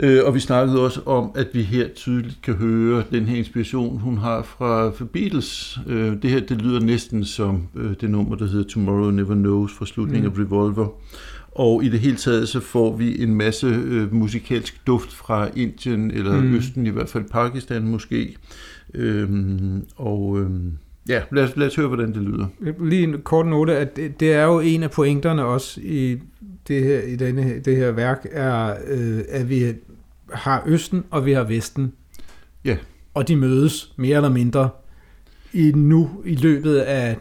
Øh, 0.00 0.24
og 0.24 0.34
vi 0.34 0.40
snakkede 0.40 0.80
også 0.80 1.00
om, 1.06 1.30
at 1.34 1.46
vi 1.52 1.62
her 1.62 1.88
tydeligt 1.88 2.42
kan 2.42 2.54
høre 2.54 3.04
den 3.10 3.26
her 3.26 3.36
inspiration, 3.36 3.98
hun 3.98 4.18
har 4.18 4.42
fra, 4.42 4.90
fra 4.90 5.04
Beatles. 5.12 5.78
Øh, 5.86 6.22
det 6.22 6.30
her, 6.30 6.40
det 6.40 6.62
lyder 6.62 6.80
næsten 6.80 7.24
som 7.24 7.68
øh, 7.74 7.94
det 8.00 8.10
nummer, 8.10 8.36
der 8.36 8.46
hedder 8.46 8.68
Tomorrow 8.68 9.10
Never 9.10 9.34
Knows 9.34 9.72
fra 9.72 9.86
slutningen 9.86 10.32
mm. 10.32 10.40
af 10.40 10.44
Revolver. 10.44 10.88
Og 11.54 11.84
i 11.84 11.88
det 11.88 12.00
hele 12.00 12.16
taget, 12.16 12.48
så 12.48 12.60
får 12.60 12.96
vi 12.96 13.22
en 13.22 13.34
masse 13.34 13.66
øh, 13.66 14.14
musikalsk 14.14 14.86
duft 14.86 15.12
fra 15.12 15.48
Indien, 15.56 16.10
eller 16.10 16.40
Mm. 16.40 16.54
Østen, 16.54 16.86
i 16.86 16.90
hvert 16.90 17.08
fald 17.08 17.24
Pakistan 17.30 17.82
måske. 17.82 18.36
Øhm, 18.94 19.82
og 19.96 20.40
øhm, 20.40 20.72
ja, 21.08 21.22
lad 21.32 21.44
os, 21.44 21.56
lad 21.56 21.66
os 21.66 21.76
høre, 21.76 21.86
hvordan 21.88 22.14
det 22.14 22.22
lyder. 22.22 22.46
Lige 22.84 23.02
en 23.02 23.22
kort 23.22 23.46
note, 23.46 23.76
at 23.76 23.96
det, 23.96 24.20
det 24.20 24.32
er 24.32 24.44
jo 24.44 24.60
en 24.60 24.82
af 24.82 24.90
pointerne 24.90 25.44
også 25.44 25.80
i 25.82 26.18
det 26.68 26.82
her, 26.84 27.00
i 27.00 27.16
denne, 27.16 27.58
det 27.64 27.76
her 27.76 27.90
værk, 27.90 28.26
er, 28.32 28.74
øh, 28.90 29.20
at 29.28 29.48
vi 29.48 29.72
har 30.32 30.62
Østen, 30.66 31.04
og 31.10 31.26
vi 31.26 31.32
har 31.32 31.44
Vesten. 31.44 31.92
Ja. 32.64 32.76
Og 33.14 33.28
de 33.28 33.36
mødes 33.36 33.92
mere 33.96 34.16
eller 34.16 34.30
mindre 34.30 34.68
i 35.52 35.72
nu 35.74 36.10
i 36.24 36.34
løbet 36.34 36.76
af 36.76 37.16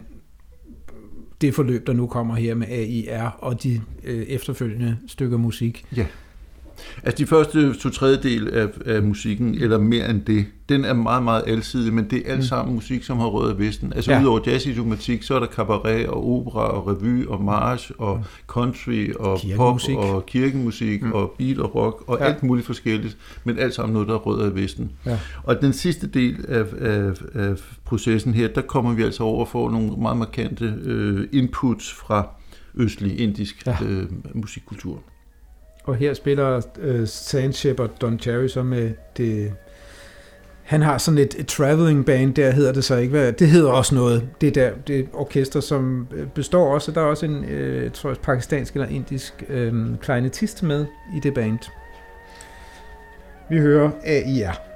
det 1.44 1.56
forløb, 1.56 1.88
der 1.88 1.94
nu 1.94 2.08
kommer 2.08 2.36
her 2.36 2.56
med 2.56 2.68
AIR 2.68 3.38
og 3.40 3.64
de 3.64 3.82
øh, 4.04 4.24
efterfølgende 4.24 4.98
stykker 5.08 5.38
musik. 5.38 5.86
Ja. 5.96 6.06
Altså 7.04 7.24
de 7.24 7.28
første 7.28 7.74
to 7.74 7.90
tredjedel 7.90 8.50
af, 8.50 8.68
af 8.86 9.04
musikken, 9.04 9.56
eller 9.56 9.78
mere 9.78 10.10
end 10.10 10.22
det, 10.22 10.46
den 10.70 10.86
er 10.86 10.94
meget, 10.94 11.24
meget 11.24 11.44
alsidig, 11.48 11.94
men 11.94 12.10
det 12.10 12.24
er 12.30 12.34
alt 12.34 12.46
sammen 12.46 12.76
musik, 12.76 13.04
som 13.04 13.18
har 13.18 13.56
i 13.56 13.58
Vesten. 13.58 13.94
Altså 13.94 14.12
Ja. 14.12 14.22
udover 14.22 14.40
jazzidiomatik, 14.46 15.24
så 15.24 15.36
er 15.36 15.40
der 15.40 15.48
cabaret 15.48 16.08
og 16.08 16.30
opera 16.30 16.60
og 16.60 16.88
revy 16.88 17.26
og 17.28 17.44
march 17.44 17.92
og 17.98 18.24
country 18.48 19.12
og 19.20 19.40
pop 19.56 19.80
og 19.98 20.26
kirkemusik 20.26 21.04
mm. 21.04 21.12
og 21.12 21.36
beat 21.38 21.58
og 21.58 21.76
rock 21.76 22.04
og 22.08 22.18
Ja. 22.20 22.26
alt 22.26 22.44
muligt 22.44 22.66
forskelligt, 22.66 23.18
men 23.44 23.60
alt 23.60 23.74
sammen 23.74 23.94
noget, 23.94 24.08
der 24.08 24.14
er 24.14 24.18
rød 24.18 24.52
i 24.52 24.56
Vesten. 24.56 24.92
Ja. 25.06 25.20
Og 25.44 25.62
den 25.62 25.74
sidste 25.74 26.08
del 26.08 26.46
af, 26.48 26.66
af, 26.82 27.12
af 27.34 27.56
processen 27.86 28.34
her, 28.34 28.48
der 28.48 28.62
kommer 28.62 28.94
vi 28.94 29.04
altså 29.04 29.24
over 29.24 29.46
får 29.46 29.72
nogle 29.72 29.92
meget 30.02 30.18
markante 30.18 30.74
øh, 30.84 31.28
inputs 31.32 31.94
fra 31.94 32.28
østlig 32.76 33.20
indisk 33.20 33.66
ja. 33.66 33.78
øh, 33.86 34.04
musikkultur. 34.34 35.00
Og 35.84 35.96
her 35.96 36.14
spiller 36.14 36.62
øh, 36.80 37.08
Sand 37.08 37.54
Shepard 37.54 37.90
Don 38.02 38.20
Cherry 38.20 38.48
så 38.48 38.64
med 38.64 38.92
det... 39.18 39.54
Han 40.64 40.82
har 40.82 40.98
sådan 40.98 41.18
et, 41.18 41.36
et 41.40 41.48
traveling 41.48 42.06
band, 42.06 42.34
der 42.34 42.52
hedder 42.52 42.74
det 42.74 42.84
så 42.84 42.96
ikke. 42.96 43.12
Hvad, 43.12 43.34
det 43.34 43.48
hedder 43.48 43.72
også 43.72 43.96
noget. 43.96 44.30
Det 44.42 44.56
der 44.56 44.72
det 44.88 45.08
orkester, 45.14 45.60
som 45.60 46.08
øh, 46.12 46.28
består 46.28 46.74
også, 46.74 46.92
der 46.92 47.02
er 47.02 47.06
også 47.06 47.26
en, 47.26 47.46
øh, 47.46 47.92
tror, 47.92 48.10
jeg, 48.10 48.18
pakistansk 48.18 48.74
eller 48.74 48.88
indisk 48.88 49.44
øh, 49.50 49.98
kleinetist 50.02 50.64
med 50.64 50.86
i 51.16 51.20
det 51.20 51.34
band. 51.34 51.60
Vi 53.50 53.58
hører 53.58 53.92
AIR. 54.04 54.73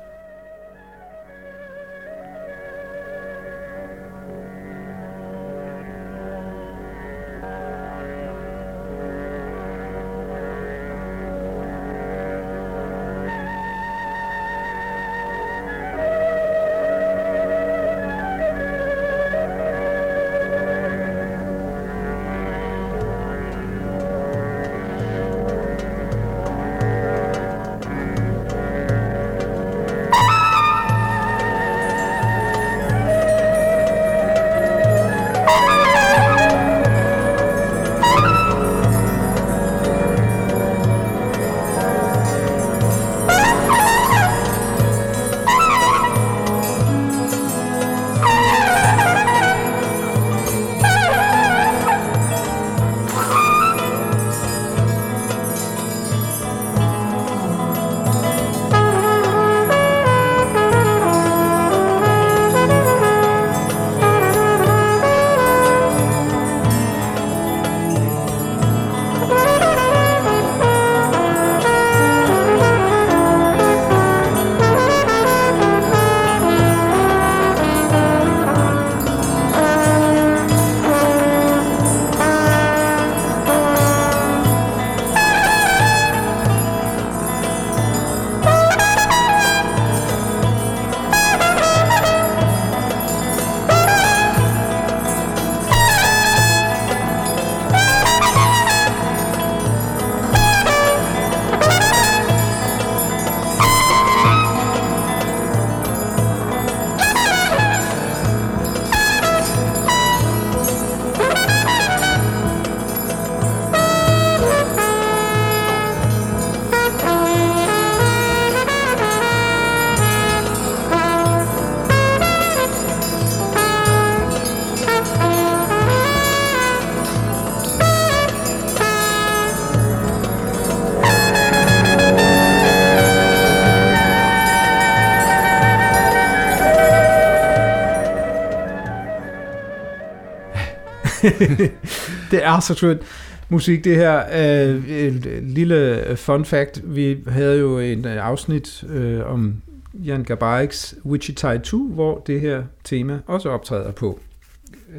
det 142.32 142.46
er 142.46 142.60
så 142.60 142.74
skønt 142.74 143.02
musik, 143.50 143.84
det 143.84 143.96
her. 143.96 144.24
Øh, 144.34 144.90
et 144.90 145.44
lille 145.44 146.08
øh, 146.08 146.18
fun 146.18 146.46
fact. 146.46 146.82
Vi 146.84 147.18
havde 147.28 147.60
jo 147.60 147.80
en 147.80 148.06
øh, 148.06 148.26
afsnit 148.26 148.84
øh, 148.90 149.32
om 149.32 149.56
Jan 149.94 150.24
Gabariks 150.24 150.96
Wichita 151.06 151.58
2, 151.58 151.88
hvor 151.88 152.24
det 152.28 152.42
her 152.42 152.64
tema 152.84 153.20
også 153.28 153.50
optræder 153.50 153.92
på. 153.92 154.20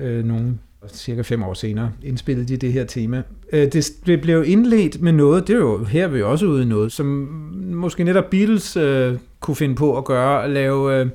Øh, 0.01 0.25
nogle 0.25 0.59
cirka 0.93 1.23
fem 1.23 1.43
år 1.43 1.55
senere 1.55 1.93
indspillede 2.03 2.49
de 2.49 2.57
det 2.57 2.73
her 2.73 2.85
tema. 2.85 3.23
Øh, 3.53 3.73
det, 3.73 3.91
det 4.07 4.21
blev 4.21 4.45
indledt 4.47 5.03
med 5.03 5.13
noget, 5.13 5.47
det 5.49 5.55
er 5.55 5.59
jo 5.59 5.85
her 5.85 6.09
vi 6.09 6.23
også 6.23 6.47
ude 6.47 6.63
i 6.63 6.67
noget, 6.67 6.93
som 6.93 7.07
måske 7.75 8.05
netop 8.05 8.31
Beatles 8.31 8.77
øh, 8.77 9.19
kunne 9.41 9.57
finde 9.57 9.75
på 9.75 9.99
at 9.99 10.05
gøre, 10.05 10.45
at 10.45 10.51
lave... 10.51 11.01
Øh, 11.01 11.07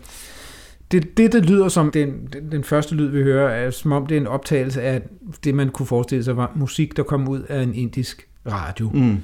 det, 0.93 1.17
det, 1.17 1.33
det 1.33 1.45
lyder 1.45 1.67
som, 1.67 1.91
den, 1.91 2.29
den, 2.33 2.51
den 2.51 2.63
første 2.63 2.95
lyd, 2.95 3.07
vi 3.07 3.23
hører, 3.23 3.49
er 3.49 3.71
som 3.71 3.91
om 3.91 4.05
det 4.05 4.17
er 4.17 4.21
en 4.21 4.27
optagelse 4.27 4.81
af 4.81 5.01
det, 5.43 5.55
man 5.55 5.69
kunne 5.69 5.85
forestille 5.85 6.23
sig 6.23 6.37
var 6.37 6.51
musik, 6.55 6.97
der 6.97 7.03
kom 7.03 7.27
ud 7.27 7.41
af 7.41 7.61
en 7.61 7.75
indisk 7.75 8.27
radio. 8.45 8.89
Mm. 8.93 9.17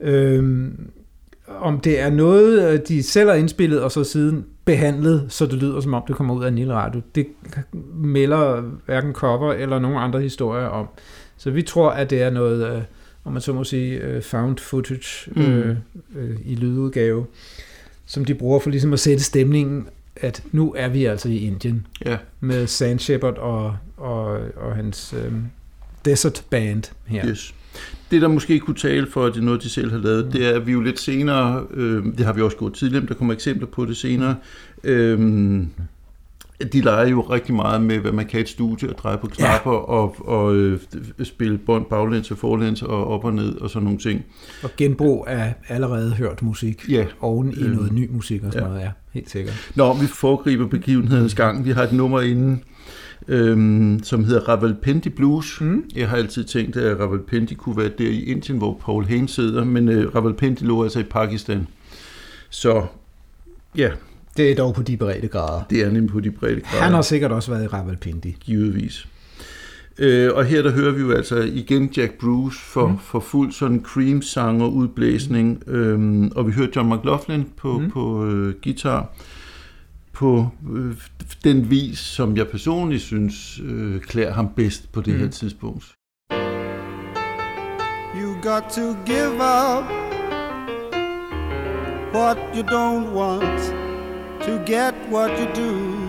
Øhm, 0.00 0.90
om 1.48 1.80
det 1.80 2.00
er 2.00 2.10
noget, 2.10 2.72
øh, 2.72 2.80
de 2.88 3.02
selv 3.02 3.28
har 3.28 3.36
indspillet, 3.36 3.82
og 3.82 3.92
så 3.92 4.04
siden 4.04 4.44
behandlet, 4.64 5.26
så 5.28 5.46
det 5.46 5.54
lyder 5.54 5.80
som 5.80 5.94
om, 5.94 6.02
det 6.08 6.16
kommer 6.16 6.34
ud 6.34 6.44
af 6.44 6.48
en 6.48 6.56
lille 6.56 6.74
radio. 6.74 7.00
Det 7.14 7.26
melder 7.94 8.60
hverken 8.86 9.12
cover 9.12 9.52
eller 9.52 9.78
nogen 9.78 9.96
andre 9.98 10.20
historier 10.20 10.66
om. 10.66 10.88
Så 11.36 11.50
vi 11.50 11.62
tror, 11.62 11.90
at 11.90 12.10
det 12.10 12.22
er 12.22 12.30
noget, 12.30 12.76
øh, 12.76 12.82
om 13.24 13.32
man 13.32 13.42
så 13.42 13.52
må 13.52 13.64
sige, 13.64 14.00
øh, 14.00 14.22
found 14.22 14.58
footage 14.58 15.30
Mm. 15.36 15.42
øh, 15.42 15.76
øh, 16.16 16.36
i 16.44 16.54
lydudgave, 16.54 17.26
som 18.06 18.24
de 18.24 18.34
bruger 18.34 18.58
for 18.60 18.70
ligesom 18.70 18.92
at 18.92 19.00
sætte 19.00 19.24
stemningen, 19.24 19.86
at 20.20 20.42
nu 20.52 20.74
er 20.76 20.88
vi 20.88 21.04
altså 21.04 21.28
i 21.28 21.36
Indien 21.38 21.86
Ja, 22.06 22.16
med 22.40 22.66
Sand 22.66 22.98
Shepard 22.98 23.38
og, 23.38 23.76
og, 23.96 24.24
og 24.56 24.74
hans 24.76 25.14
øh, 25.24 25.32
Desert 26.04 26.44
Band 26.50 26.82
her. 27.06 27.26
yes. 27.28 27.54
Det, 28.10 28.22
der 28.22 28.28
måske 28.28 28.58
kunne 28.60 28.76
tale 28.76 29.06
for, 29.10 29.24
at 29.26 29.34
det 29.34 29.40
er 29.40 29.44
noget, 29.44 29.62
de 29.62 29.68
selv 29.68 29.90
har 29.90 29.98
lavet, 29.98 30.32
det 30.32 30.46
er, 30.46 30.52
at 30.54 30.66
vi 30.66 30.72
jo 30.72 30.80
lidt 30.80 31.00
senere, 31.00 31.66
øh, 31.74 32.04
det 32.18 32.26
har 32.26 32.32
vi 32.32 32.42
også 32.42 32.56
gået 32.56 32.74
tidligere, 32.74 33.00
men 33.00 33.08
der 33.08 33.14
kommer 33.14 33.34
eksempler 33.34 33.66
på 33.66 33.84
det 33.84 33.96
senere, 33.96 34.36
øh, 34.84 35.18
de 36.72 36.80
leger 36.80 37.08
jo 37.08 37.20
rigtig 37.20 37.54
meget 37.54 37.82
med, 37.82 37.98
hvad 37.98 38.12
man 38.12 38.26
kan 38.26 38.38
i 38.40 38.42
et 38.42 38.48
studie, 38.48 38.88
og 38.90 38.98
dreje 38.98 39.18
på 39.18 39.26
knapper, 39.26 39.72
ja. 39.72 39.78
og, 39.78 40.16
og 40.28 40.54
øh, 40.56 40.80
spille 41.24 41.58
bånd 41.58 41.84
baglæns 41.84 42.30
og 42.30 42.38
forlæns, 42.38 42.82
og 42.82 43.06
op 43.08 43.24
og 43.24 43.34
ned, 43.34 43.56
og 43.56 43.70
sådan 43.70 43.84
nogle 43.84 43.98
ting. 43.98 44.24
Og 44.62 44.70
genbrug 44.76 45.24
af 45.28 45.54
allerede 45.68 46.12
hørt 46.12 46.42
musik 46.42 46.88
Ja. 46.88 47.06
oven 47.20 47.52
i 47.52 47.60
Øhm, 47.62 47.74
noget 47.74 47.92
ny 47.92 48.10
musik 48.10 48.44
og 48.44 48.52
sådan 48.52 48.68
ja. 48.68 48.72
noget, 48.74 48.84
ja, 48.84 48.90
helt 49.16 49.30
sikkert. 49.30 49.70
Når 49.74 49.94
vi 49.94 50.06
foregriber 50.06 50.66
begivenhedens 50.66 51.34
gang, 51.34 51.64
vi 51.64 51.70
har 51.70 51.82
et 51.82 51.92
nummer 51.92 52.20
inden, 52.20 52.62
øhm, 53.28 54.00
som 54.02 54.24
hedder 54.24 54.40
Ravalpindi 54.40 55.08
Blues. 55.08 55.60
Mm. 55.60 55.84
Jeg 55.96 56.08
har 56.08 56.16
altid 56.16 56.44
tænkt, 56.44 56.76
at 56.76 56.98
Ravalpindi 57.00 57.54
kunne 57.54 57.76
være 57.76 57.90
der 57.98 58.08
i 58.08 58.24
Indien, 58.24 58.58
hvor 58.58 58.80
Paul 58.84 59.04
Hain 59.06 59.28
sidder, 59.28 59.64
men 59.64 59.88
øh, 59.88 60.14
Ravalpindi 60.14 60.64
lå 60.64 60.82
altså 60.82 61.00
i 61.00 61.02
Pakistan. 61.02 61.66
Så 62.50 62.86
ja, 63.76 63.90
Det 64.36 64.50
er 64.50 64.54
dog 64.56 64.74
på 64.74 64.82
de 64.82 64.96
brede 64.96 65.28
grader. 65.28 65.62
det 65.70 65.80
er 65.80 65.90
nemlig 65.90 66.10
på 66.12 66.20
de 66.20 66.30
brede 66.30 66.60
grader. 66.60 66.82
Han 66.82 66.92
har 66.92 67.02
sikkert 67.02 67.32
også 67.32 67.50
været 67.50 67.64
i 67.64 67.66
Ravalpindi. 67.66 68.36
givetvis. 68.40 69.06
Øh, 69.98 70.30
og 70.34 70.44
her 70.44 70.62
der 70.62 70.70
hører 70.70 70.92
vi 70.92 71.00
jo 71.00 71.12
altså 71.12 71.36
igen 71.36 71.90
Jack 71.96 72.12
Bruce 72.20 72.58
for, 72.60 72.86
Mm. 72.86 72.92
mm. 72.92 72.98
for 72.98 73.20
fuld 73.20 73.52
sådan 73.52 73.82
cream 73.84 74.22
sanger 74.22 74.66
udblæsning, 74.66 75.62
øhm, 75.66 76.28
og 76.36 76.46
vi 76.46 76.52
hører 76.52 76.68
John 76.76 76.88
McLaughlin 76.94 77.44
på, 77.56 77.78
Mm. 77.78 77.84
mm. 77.84 77.90
på 77.90 78.26
øh, 78.26 78.54
guitar 78.64 79.06
på 80.12 80.48
øh, 80.76 80.94
den 81.44 81.70
vis, 81.70 81.98
som 81.98 82.36
jeg 82.36 82.48
personligt 82.48 83.02
synes 83.02 83.60
øh, 83.64 84.00
klæder 84.00 84.32
ham 84.32 84.48
bedst 84.56 84.92
på 84.92 85.00
det 85.00 85.08
Mm. 85.08 85.14
mm. 85.14 85.20
her 85.24 85.30
tidspunkt. 85.30 85.84
You 88.20 88.34
got 88.42 88.62
to 88.70 88.96
give 89.06 89.34
up 89.34 89.84
what 92.14 92.38
you 92.56 92.62
don't 92.62 93.08
want 93.14 93.60
to 94.46 94.52
get 94.66 94.94
what 95.12 95.30
you 95.40 95.46
do. 95.64 96.05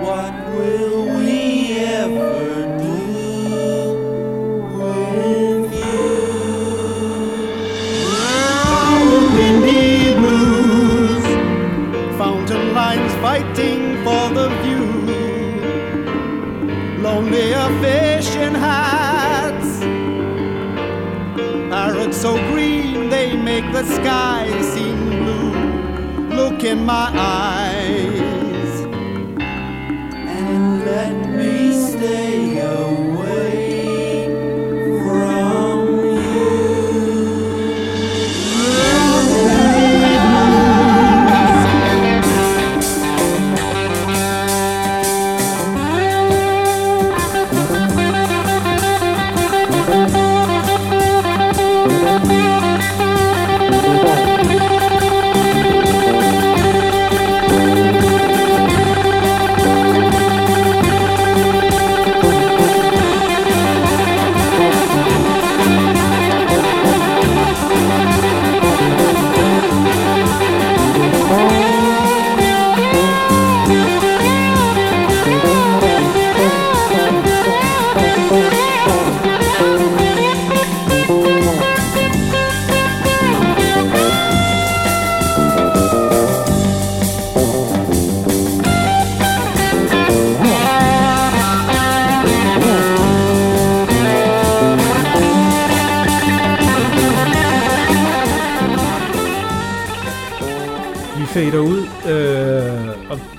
What 0.00 0.34
will 0.54 1.16
we 1.18 1.40
ever 1.78 2.36
do 2.84 2.98
with 4.78 5.72
you? 5.84 6.08
Windy 9.36 10.14
blues, 10.20 11.26
fountain 12.18 12.64
lines 12.74 13.12
fighting 13.22 13.82
for 14.04 14.24
the 14.34 14.48
view 14.62 14.88
lonelier 17.02 17.68
fishing 17.80 18.54
hats. 18.54 19.80
Parrots 21.70 22.16
so 22.16 22.36
green 22.50 23.08
they 23.08 23.36
make 23.36 23.64
the 23.72 23.84
sky 23.84 24.46
seem 24.72 24.98
blue. 25.22 25.52
Look 26.36 26.64
in 26.64 26.84
my 26.84 27.10
eyes 27.14 27.67
let 30.90 31.17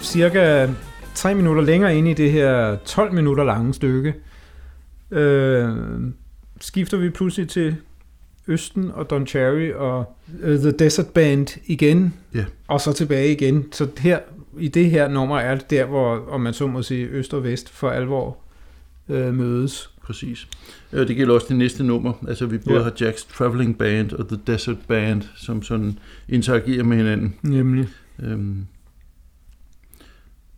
cirka 0.10 0.68
3 1.16 1.36
minutter 1.36 1.62
længere 1.64 1.98
ind 1.98 2.08
i 2.08 2.14
det 2.14 2.32
her 2.32 2.76
12 2.86 3.14
minutter 3.14 3.44
lange 3.44 3.74
stykke, 3.74 4.14
øh, 5.12 5.70
skifter 6.62 6.98
vi 6.98 7.10
pludselig 7.10 7.50
til 7.50 7.76
Østen 8.48 8.92
og 8.94 9.10
Don 9.10 9.28
Cherry 9.28 9.72
og 9.72 10.16
uh, 10.44 10.50
The 10.56 10.72
Desert 10.72 11.08
Band 11.08 11.48
igen, 11.66 12.14
Ja. 12.36 12.46
og 12.68 12.82
så 12.82 12.94
tilbage 12.94 13.32
igen. 13.32 13.66
Så 13.72 13.88
her, 13.98 14.20
i 14.60 14.68
det 14.68 14.92
her 14.92 15.08
nummer 15.08 15.40
er 15.40 15.56
det 15.56 15.70
der, 15.70 15.86
hvor, 15.86 16.26
om 16.30 16.42
man 16.42 16.54
så 16.54 16.68
må 16.68 16.82
sige, 16.82 17.08
Øst 17.08 17.34
og 17.34 17.44
Vest 17.44 17.70
for 17.70 17.90
alvor 17.90 18.38
øh, 19.10 19.34
mødes. 19.34 19.90
Præcis. 20.04 20.48
Øh, 20.94 21.08
Det 21.08 21.16
gælder 21.16 21.34
også 21.34 21.46
det 21.50 21.58
næste 21.58 21.84
nummer. 21.84 22.14
Altså 22.28 22.46
vi 22.46 22.58
både 22.58 22.76
Ja. 22.76 22.78
ja. 22.80 22.84
har 22.84 22.94
Jacks 23.02 23.24
Traveling 23.26 23.78
Band 23.78 24.12
og 24.14 24.28
The 24.28 24.40
Desert 24.48 24.78
Band, 24.88 25.22
som 25.36 25.64
sådan 25.64 26.00
interagerer 26.30 26.84
med 26.84 26.98
hinanden. 26.98 27.36
Nemlig. 27.42 27.88
Øhm, 28.24 28.66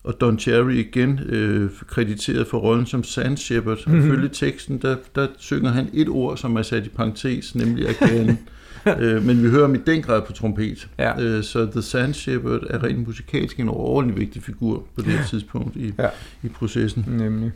og 0.04 0.22
Don 0.22 0.40
Cherry 0.40 0.74
igen 0.74 1.20
øh, 1.20 1.72
krediteret 1.88 2.48
for 2.48 2.58
rollen 2.58 2.86
som 2.86 3.04
Sand 3.04 3.38
Shepherd. 3.38 3.78
Mhm. 3.88 3.96
Mm-hmm. 3.96 4.12
Ifølge 4.12 4.30
teksten, 4.30 4.78
der, 4.78 4.96
der 5.16 5.28
synger 5.38 5.72
han 5.72 5.90
et 5.94 6.10
ord, 6.10 6.38
som 6.38 6.56
er 6.56 6.62
sat 6.62 6.86
i 6.86 6.90
parentes, 6.90 7.56
nemlig 7.56 7.90
again. 7.90 8.40
øh, 9.00 9.26
men 9.26 9.44
vi 9.44 9.50
hører 9.50 9.62
ham 9.62 9.76
i 9.76 9.78
den 9.78 10.02
grad 10.02 10.22
på 10.22 10.34
trompet. 10.34 10.90
Ja. 11.00 11.22
Øh, 11.22 11.44
så 11.44 11.66
The 11.72 11.82
Sand 11.82 12.14
Shepherd 12.14 12.64
er 12.70 12.84
rent 12.84 13.08
musikalsk 13.08 13.60
en 13.60 13.70
overordentlig 13.70 14.20
vigtig 14.20 14.44
figur 14.44 14.86
på 14.96 15.02
det 15.02 15.12
her 15.12 15.26
tidspunkt 15.26 15.76
i, 15.76 15.94
ja. 16.00 16.08
i 16.44 16.48
processen. 16.48 17.06
Nemlig. 17.08 17.52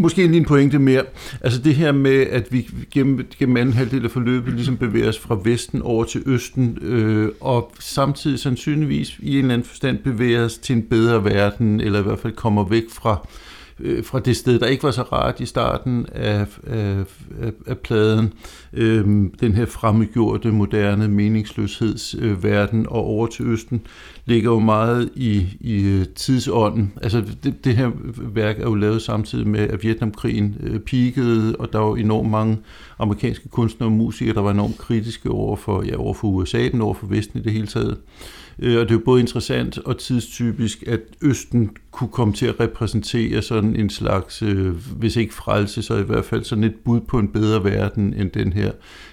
Måske 0.00 0.26
lige 0.26 0.36
en 0.36 0.44
pointe 0.44 0.78
mere. 0.78 1.04
Altså 1.40 1.60
det 1.60 1.74
her 1.74 1.92
med, 1.92 2.26
at 2.26 2.52
vi 2.52 2.68
gennem, 2.90 3.26
gennem 3.38 3.56
anden 3.56 3.74
halvdel 3.74 4.04
af 4.04 4.10
forløbet 4.10 4.54
ligesom 4.54 4.76
bevæger 4.76 5.08
os 5.08 5.18
fra 5.18 5.38
vesten 5.44 5.82
over 5.82 6.04
til 6.04 6.22
østen, 6.26 6.78
øh, 6.82 7.28
og 7.40 7.72
samtidig 7.78 8.38
sandsynligvis 8.38 9.18
i 9.18 9.32
en 9.32 9.38
eller 9.38 9.54
anden 9.54 9.68
forstand 9.68 9.98
bevæger 9.98 10.44
os 10.44 10.58
til 10.58 10.76
en 10.76 10.82
bedre 10.82 11.24
verden, 11.24 11.80
eller 11.80 11.98
i 11.98 12.02
hvert 12.02 12.18
fald 12.18 12.32
kommer 12.32 12.64
væk 12.68 12.84
fra, 12.92 13.12
øh, 13.12 13.49
Øh, 13.82 14.04
fra 14.04 14.20
det 14.20 14.36
sted, 14.36 14.58
der 14.58 14.66
ikke 14.66 14.82
var 14.82 14.90
så 14.90 15.02
rart 15.02 15.40
i 15.40 15.46
starten 15.46 16.06
af, 16.12 16.46
af, 16.66 17.04
af, 17.40 17.52
af 17.66 17.78
pladen. 17.78 18.32
Øh, 18.72 19.04
den 19.40 19.54
her 19.54 19.66
fremmedgjorte, 19.66 20.52
moderne 20.52 21.08
meningsløshedsverden 21.08 22.30
øh, 22.30 22.44
verden, 22.44 22.86
og 22.88 23.04
over 23.04 23.26
til 23.26 23.46
østen 23.46 23.80
ligger 24.24 24.50
jo 24.50 24.58
meget 24.58 25.10
i, 25.14 25.46
i 25.60 25.82
øh, 25.82 26.06
tidsånden. 26.14 26.92
Altså 27.02 27.22
det, 27.44 27.64
det 27.64 27.76
her 27.76 27.90
værk 28.16 28.58
er 28.58 28.64
jo 28.64 28.74
lavet 28.74 29.02
samtidig 29.02 29.48
med, 29.48 29.60
at 29.60 29.82
Vietnamkrigen 29.82 30.56
øh, 30.60 30.80
peakede, 30.80 31.56
og 31.56 31.72
der 31.72 31.78
var 31.78 31.96
enormt 31.96 32.30
mange 32.30 32.58
amerikanske 32.98 33.48
kunstnere 33.48 33.88
og 33.88 33.92
musikere, 33.92 34.34
der 34.34 34.40
var 34.40 34.50
enormt 34.50 34.78
kritiske 34.78 35.30
over 35.30 35.56
for, 35.56 35.82
ja, 35.82 35.96
over 35.96 36.14
for 36.14 36.28
USA, 36.28 36.68
men 36.72 36.80
over 36.80 36.94
for 36.94 37.06
Vesten 37.06 37.40
i 37.40 37.42
det 37.42 37.52
hele 37.52 37.66
taget. 37.66 37.90
Øh, 37.90 38.39
Øh, 38.62 38.78
og 38.78 38.84
det 38.84 38.90
er 38.90 38.98
jo 38.98 39.02
både 39.04 39.20
interessant 39.20 39.78
og 39.78 39.98
tidstypisk, 39.98 40.82
at 40.86 41.00
Østen 41.22 41.76
kunne 41.90 42.10
komme 42.10 42.34
til 42.34 42.46
at 42.46 42.60
repræsentere 42.60 43.42
sådan 43.42 43.76
en 43.76 43.90
slags, 43.90 44.42
øh, 44.42 44.74
hvis 44.96 45.16
ikke 45.16 45.34
frelse, 45.34 45.82
så 45.82 45.96
i 45.96 46.02
hvert 46.02 46.24
fald 46.24 46.44
sådan 46.44 46.64
et 46.64 46.74
bud 46.84 47.00
på 47.00 47.18
en 47.18 47.28
bedre 47.28 47.64
verden, 47.64 48.14
end 48.14 48.30
den 48.30 48.52
her 48.52 48.72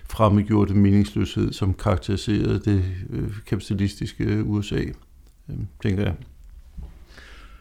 fremmedgjorte 0.09 0.73
meningsløshed, 0.73 1.53
som 1.53 1.73
karakteriserede 1.73 2.61
det 2.65 2.83
øh, 3.09 3.29
kapitalistiske 3.47 4.43
USA, 4.43 4.81
øh, 5.49 5.55
tænker 5.83 6.03
jeg. 6.03 6.13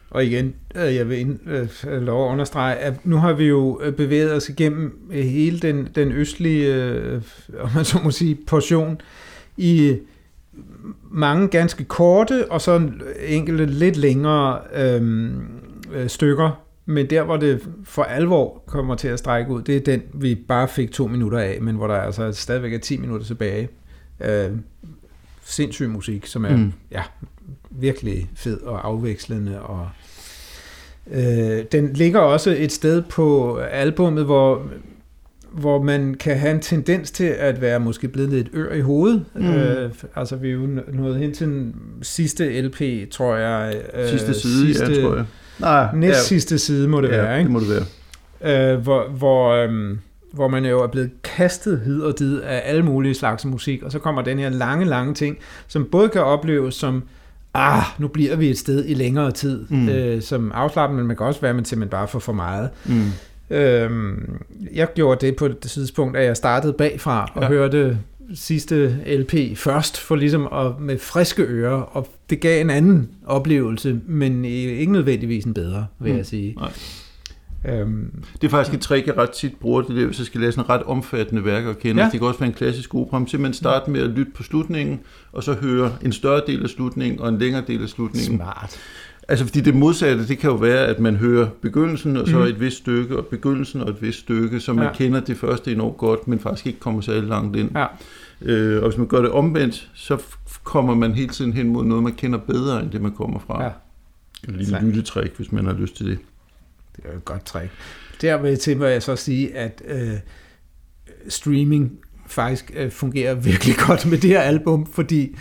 Og 0.09 0.25
igen, 0.25 0.53
øh, 0.75 0.95
jeg 0.95 1.09
vil 1.09 1.19
ind, 1.19 1.39
øh, 1.47 2.01
lov 2.01 2.27
at 2.27 2.31
understrege, 2.31 2.75
at 2.75 3.05
nu 3.05 3.17
har 3.17 3.33
vi 3.33 3.45
jo 3.45 3.81
øh, 3.83 3.93
bevæget 3.93 4.33
os 4.33 4.49
igennem 4.49 5.09
hele 5.11 5.59
den, 5.59 5.87
den 5.95 6.11
østlige, 6.11 6.75
øh, 6.75 7.21
om 7.59 7.69
man 7.75 7.85
så 7.85 7.99
må 8.03 8.11
sige, 8.11 8.37
portion 8.47 9.01
i 9.57 9.97
mange 11.11 11.47
ganske 11.47 11.83
korte 11.83 12.51
og 12.51 12.61
så 12.61 12.89
enkelte 13.27 13.65
lidt 13.65 13.97
længere 13.97 14.59
øh, 14.75 15.31
øh, 15.93 16.09
stykker. 16.09 16.61
Men 16.85 17.09
der, 17.09 17.23
hvor 17.23 17.37
det 17.37 17.67
for 17.83 18.03
alvor 18.03 18.63
kommer 18.67 18.95
til 18.95 19.07
at 19.07 19.19
strække 19.19 19.51
ud, 19.51 19.61
det 19.61 19.75
er 19.75 19.79
den, 19.79 20.01
vi 20.13 20.35
bare 20.35 20.67
fik 20.67 20.91
to 20.91 21.07
minutter 21.07 21.39
af, 21.39 21.57
men 21.61 21.75
hvor 21.75 21.87
der 21.87 21.95
altså 21.95 22.31
stadigvæk 22.31 22.73
er 22.73 22.77
10 22.79 22.97
minutter 22.97 23.25
tilbage. 23.25 23.69
Øh, 24.25 24.51
sindssyg 25.45 25.89
musik, 25.89 26.25
som 26.25 26.45
er 26.45 26.55
Mm. 26.57 26.73
ja, 26.91 27.03
virkelig 27.69 28.29
fed 28.35 28.61
og 28.61 28.87
afvekslende. 28.87 29.61
Og, 29.61 29.89
øh, 31.11 31.63
den 31.71 31.93
ligger 31.93 32.19
også 32.19 32.55
et 32.57 32.71
sted 32.71 33.01
på 33.01 33.57
albummet, 33.57 34.25
hvor, 34.25 34.67
hvor 35.51 35.81
man 35.83 36.15
kan 36.19 36.37
have 36.37 36.51
en 36.53 36.59
tendens 36.59 37.11
til 37.11 37.23
at 37.23 37.61
være 37.61 37.79
måske 37.79 38.07
blevet 38.07 38.29
lidt 38.29 38.47
ør 38.53 38.73
i 38.73 38.81
hovedet. 38.81 39.25
Mm. 39.35 39.53
Øh, 39.53 39.91
altså 40.15 40.35
vi 40.35 40.47
er 40.49 40.53
jo 40.53 40.67
nået 40.93 41.17
hen 41.17 41.33
til 41.33 41.47
den 41.47 41.75
sidste 42.01 42.61
LP, 42.61 43.09
tror 43.11 43.35
jeg. 43.35 43.75
Øh, 43.93 44.09
Sidste 44.09 44.33
side, 44.33 44.65
sidste, 44.65 44.91
ja, 44.93 45.01
tror 45.01 45.15
jeg. 45.15 45.25
Nej, 45.59 45.95
Næst 45.95 46.17
ja, 46.17 46.21
sidste 46.21 46.57
side 46.57 46.87
må 46.87 47.01
det 47.01 47.09
ja, 47.09 47.21
være, 47.21 47.37
ikke? 47.39 47.47
det 47.47 47.51
må 47.53 47.59
det 47.59 47.85
være. 48.41 48.73
øh, 48.73 48.79
hvor, 48.81 49.09
hvor, 49.09 49.51
øhm, 49.51 49.99
hvor 50.33 50.47
man 50.47 50.65
jo 50.65 50.83
er 50.83 50.87
blevet 50.87 51.09
kastet 51.23 51.81
hid 51.85 52.01
og 52.01 52.19
did 52.19 52.41
af 52.41 52.61
alle 52.65 52.83
mulige 52.85 53.13
slags 53.13 53.45
musik, 53.45 53.83
og 53.83 53.91
så 53.91 53.99
kommer 53.99 54.21
den 54.21 54.39
her 54.39 54.49
lange, 54.49 54.85
lange 54.85 55.13
ting, 55.13 55.37
som 55.67 55.85
både 55.91 56.09
kan 56.09 56.21
opleves 56.21 56.75
som 56.75 57.03
ah, 57.53 57.83
nu 57.97 58.07
bliver 58.07 58.35
vi 58.35 58.49
et 58.49 58.57
sted 58.57 58.85
i 58.87 58.93
længere 58.93 59.31
tid, 59.31 59.65
mm. 59.69 59.89
øh, 59.89 60.21
som 60.21 60.51
afslappende, 60.55 61.01
men 61.01 61.07
man 61.07 61.17
kan 61.17 61.25
også 61.25 61.41
være, 61.41 61.49
at 61.49 61.55
man 61.55 61.65
simpelthen 61.65 61.89
bare 61.89 62.07
får 62.07 62.19
for 62.19 62.33
meget. 62.33 62.69
Mm. 62.85 63.01
Øhm, 63.49 64.41
jeg 64.73 64.87
gjorde 64.95 65.25
det 65.27 65.35
på 65.35 65.45
et 65.45 65.59
tidspunkt, 65.59 66.17
at 66.17 66.25
jeg 66.25 66.37
startede 66.37 66.73
bagfra 66.73 67.31
og 67.35 67.41
Ja. 67.41 67.47
hørte 67.47 67.97
sidste 68.35 68.97
LP 69.07 69.57
først, 69.57 69.97
for 69.99 70.15
ligesom 70.15 70.47
at, 70.53 70.79
med 70.79 70.97
friske 70.99 71.43
ører, 71.43 71.75
og 71.81 72.07
det 72.29 72.39
gav 72.39 72.61
en 72.61 72.69
anden 72.69 73.09
oplevelse, 73.25 73.99
men 74.07 74.45
ikke 74.45 74.91
nødvendigvis 74.91 75.43
en 75.45 75.53
bedre, 75.53 75.85
vil 75.99 76.11
Mm. 76.11 76.17
jeg 76.17 76.25
sige. 76.25 76.53
Nej. 76.59 76.71
Øhm, 77.67 78.23
Det 78.41 78.47
er 78.47 78.51
faktisk 78.51 78.75
et 78.75 78.81
trick, 78.81 79.07
jeg 79.07 79.17
ret 79.17 79.29
tit 79.29 79.53
bruger 79.59 79.81
det 79.81 79.95
der, 79.95 80.05
hvis 80.05 80.17
jeg 80.19 80.25
skal 80.25 80.41
læse 80.41 80.59
en 80.59 80.69
ret 80.69 80.83
omfattende 80.83 81.45
værk 81.45 81.65
og 81.65 81.79
kende. 81.79 82.01
Ja. 82.03 82.09
Det 82.11 82.19
kan 82.19 82.27
også 82.27 82.39
være 82.39 82.47
en 82.49 82.53
klassisk 82.55 82.95
opera, 82.95 83.19
men 83.19 83.27
simpelthen 83.27 83.53
starte 83.53 83.91
med 83.91 84.01
at 84.01 84.09
lytte 84.09 84.31
på 84.35 84.43
slutningen, 84.43 84.99
og 85.31 85.43
så 85.43 85.53
høre 85.53 85.91
en 86.05 86.11
større 86.11 86.41
del 86.47 86.63
af 86.63 86.69
slutningen 86.69 87.19
og 87.21 87.29
en 87.29 87.37
længere 87.37 87.63
del 87.67 87.83
af 87.83 87.89
slutningen. 87.89 88.37
smart. 88.37 88.75
Altså 89.29 89.45
fordi 89.45 89.61
det 89.61 89.75
modsatte, 89.75 90.27
det 90.27 90.37
kan 90.37 90.49
jo 90.49 90.55
være, 90.55 90.85
at 90.87 90.99
man 90.99 91.15
hører 91.15 91.49
begyndelsen, 91.61 92.17
og 92.17 92.27
så 92.27 92.37
Mhm. 92.37 92.45
et 92.47 92.59
vist 92.59 92.77
stykke, 92.77 93.17
og 93.17 93.25
begyndelsen 93.25 93.81
og 93.81 93.89
et 93.89 94.01
vist 94.01 94.19
stykke, 94.19 94.59
så 94.59 94.73
man 94.73 94.83
Ja. 94.85 94.93
kender 94.93 95.19
det 95.19 95.37
første 95.37 95.71
enormt 95.71 95.97
godt, 95.97 96.27
men 96.27 96.39
faktisk 96.39 96.67
ikke 96.67 96.79
kommer 96.79 97.01
særlig 97.01 97.23
langt 97.29 97.55
ind. 97.55 97.71
Ja. 97.75 97.85
Øh, 98.41 98.83
og 98.83 98.89
hvis 98.89 98.97
man 98.97 99.07
gør 99.07 99.21
det 99.21 99.31
omvendt, 99.31 99.89
så 99.95 100.17
kommer 100.63 100.95
man 100.95 101.11
hele 101.13 101.29
tiden 101.29 101.53
hen 101.53 101.67
mod 101.67 101.85
noget, 101.85 102.03
man 102.03 102.13
kender 102.13 102.39
bedre, 102.39 102.81
end 102.83 102.91
det 102.91 103.01
man 103.01 103.11
kommer 103.11 103.39
fra. 103.39 103.63
Ja. 103.63 103.69
En 104.47 104.55
lille 104.55 104.79
lyttetrik, 104.81 105.31
hvis 105.37 105.51
man 105.51 105.65
har 105.65 105.73
lyst 105.73 105.95
til 105.97 106.05
det. 106.05 106.17
Det 106.95 107.05
er 107.05 107.09
jo 107.11 107.17
et 107.17 107.25
godt 107.25 107.45
trick. 107.45 107.69
Dermed 108.21 108.57
til 108.57 108.77
må 108.77 108.85
jeg 108.85 109.03
så 109.03 109.15
sige, 109.15 109.55
at 109.57 109.81
øh, 109.87 110.09
streaming 111.29 111.91
faktisk 112.27 112.71
øh, 112.75 112.91
fungerer 112.91 113.35
virkelig 113.49 113.75
godt 113.87 114.05
med 114.05 114.17
det 114.17 114.29
her 114.29 114.41
album, 114.41 114.85
fordi 114.85 115.35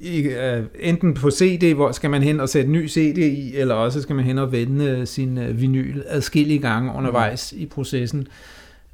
i, 0.00 0.20
øh, 0.20 0.64
enten 0.80 1.14
på 1.14 1.30
CD, 1.30 1.74
hvor 1.74 1.92
skal 1.92 2.10
man 2.10 2.22
hen 2.22 2.40
og 2.40 2.48
sætte 2.48 2.70
ny 2.70 2.88
CD 2.88 3.18
i, 3.18 3.56
eller 3.56 3.74
også 3.74 4.02
skal 4.02 4.16
man 4.16 4.24
hen 4.24 4.38
og 4.38 4.52
vende 4.52 4.84
øh, 4.84 5.06
sin 5.06 5.38
øh, 5.38 5.60
vinyl 5.60 6.02
adskillige 6.06 6.58
gange 6.58 6.92
undervejs 6.94 7.52
i 7.52 7.66
processen. 7.66 8.28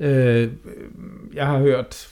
Øh, 0.00 0.48
jeg 1.34 1.46
har 1.46 1.58
hørt 1.58 2.08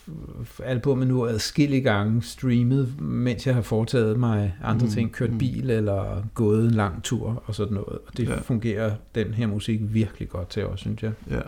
albumet 0.64 1.07
nu 1.07 1.26
adskillige 1.26 1.82
gange 1.82 2.22
streamet, 2.22 3.01
mens 3.01 3.47
jeg 3.47 3.55
har 3.55 3.62
foretaget 3.62 4.18
mig 4.18 4.55
andre 4.62 4.86
Mm, 4.86 4.93
ting, 4.93 5.12
kørt 5.12 5.32
mm. 5.32 5.38
bil 5.38 5.70
eller 5.70 6.22
gået 6.34 6.64
en 6.64 6.70
lang 6.70 7.03
tur 7.03 7.43
og 7.47 7.55
sådan 7.55 7.74
noget. 7.74 7.99
Og 8.07 8.16
det 8.16 8.28
ja. 8.28 8.40
fungerer 8.40 8.93
den 9.14 9.34
her 9.34 9.47
musik 9.47 9.80
virkelig 9.82 10.28
godt 10.28 10.49
til 10.49 10.66
også, 10.66 10.82
synes 10.82 11.03
jeg. 11.03 11.12
Ja. 11.30 11.40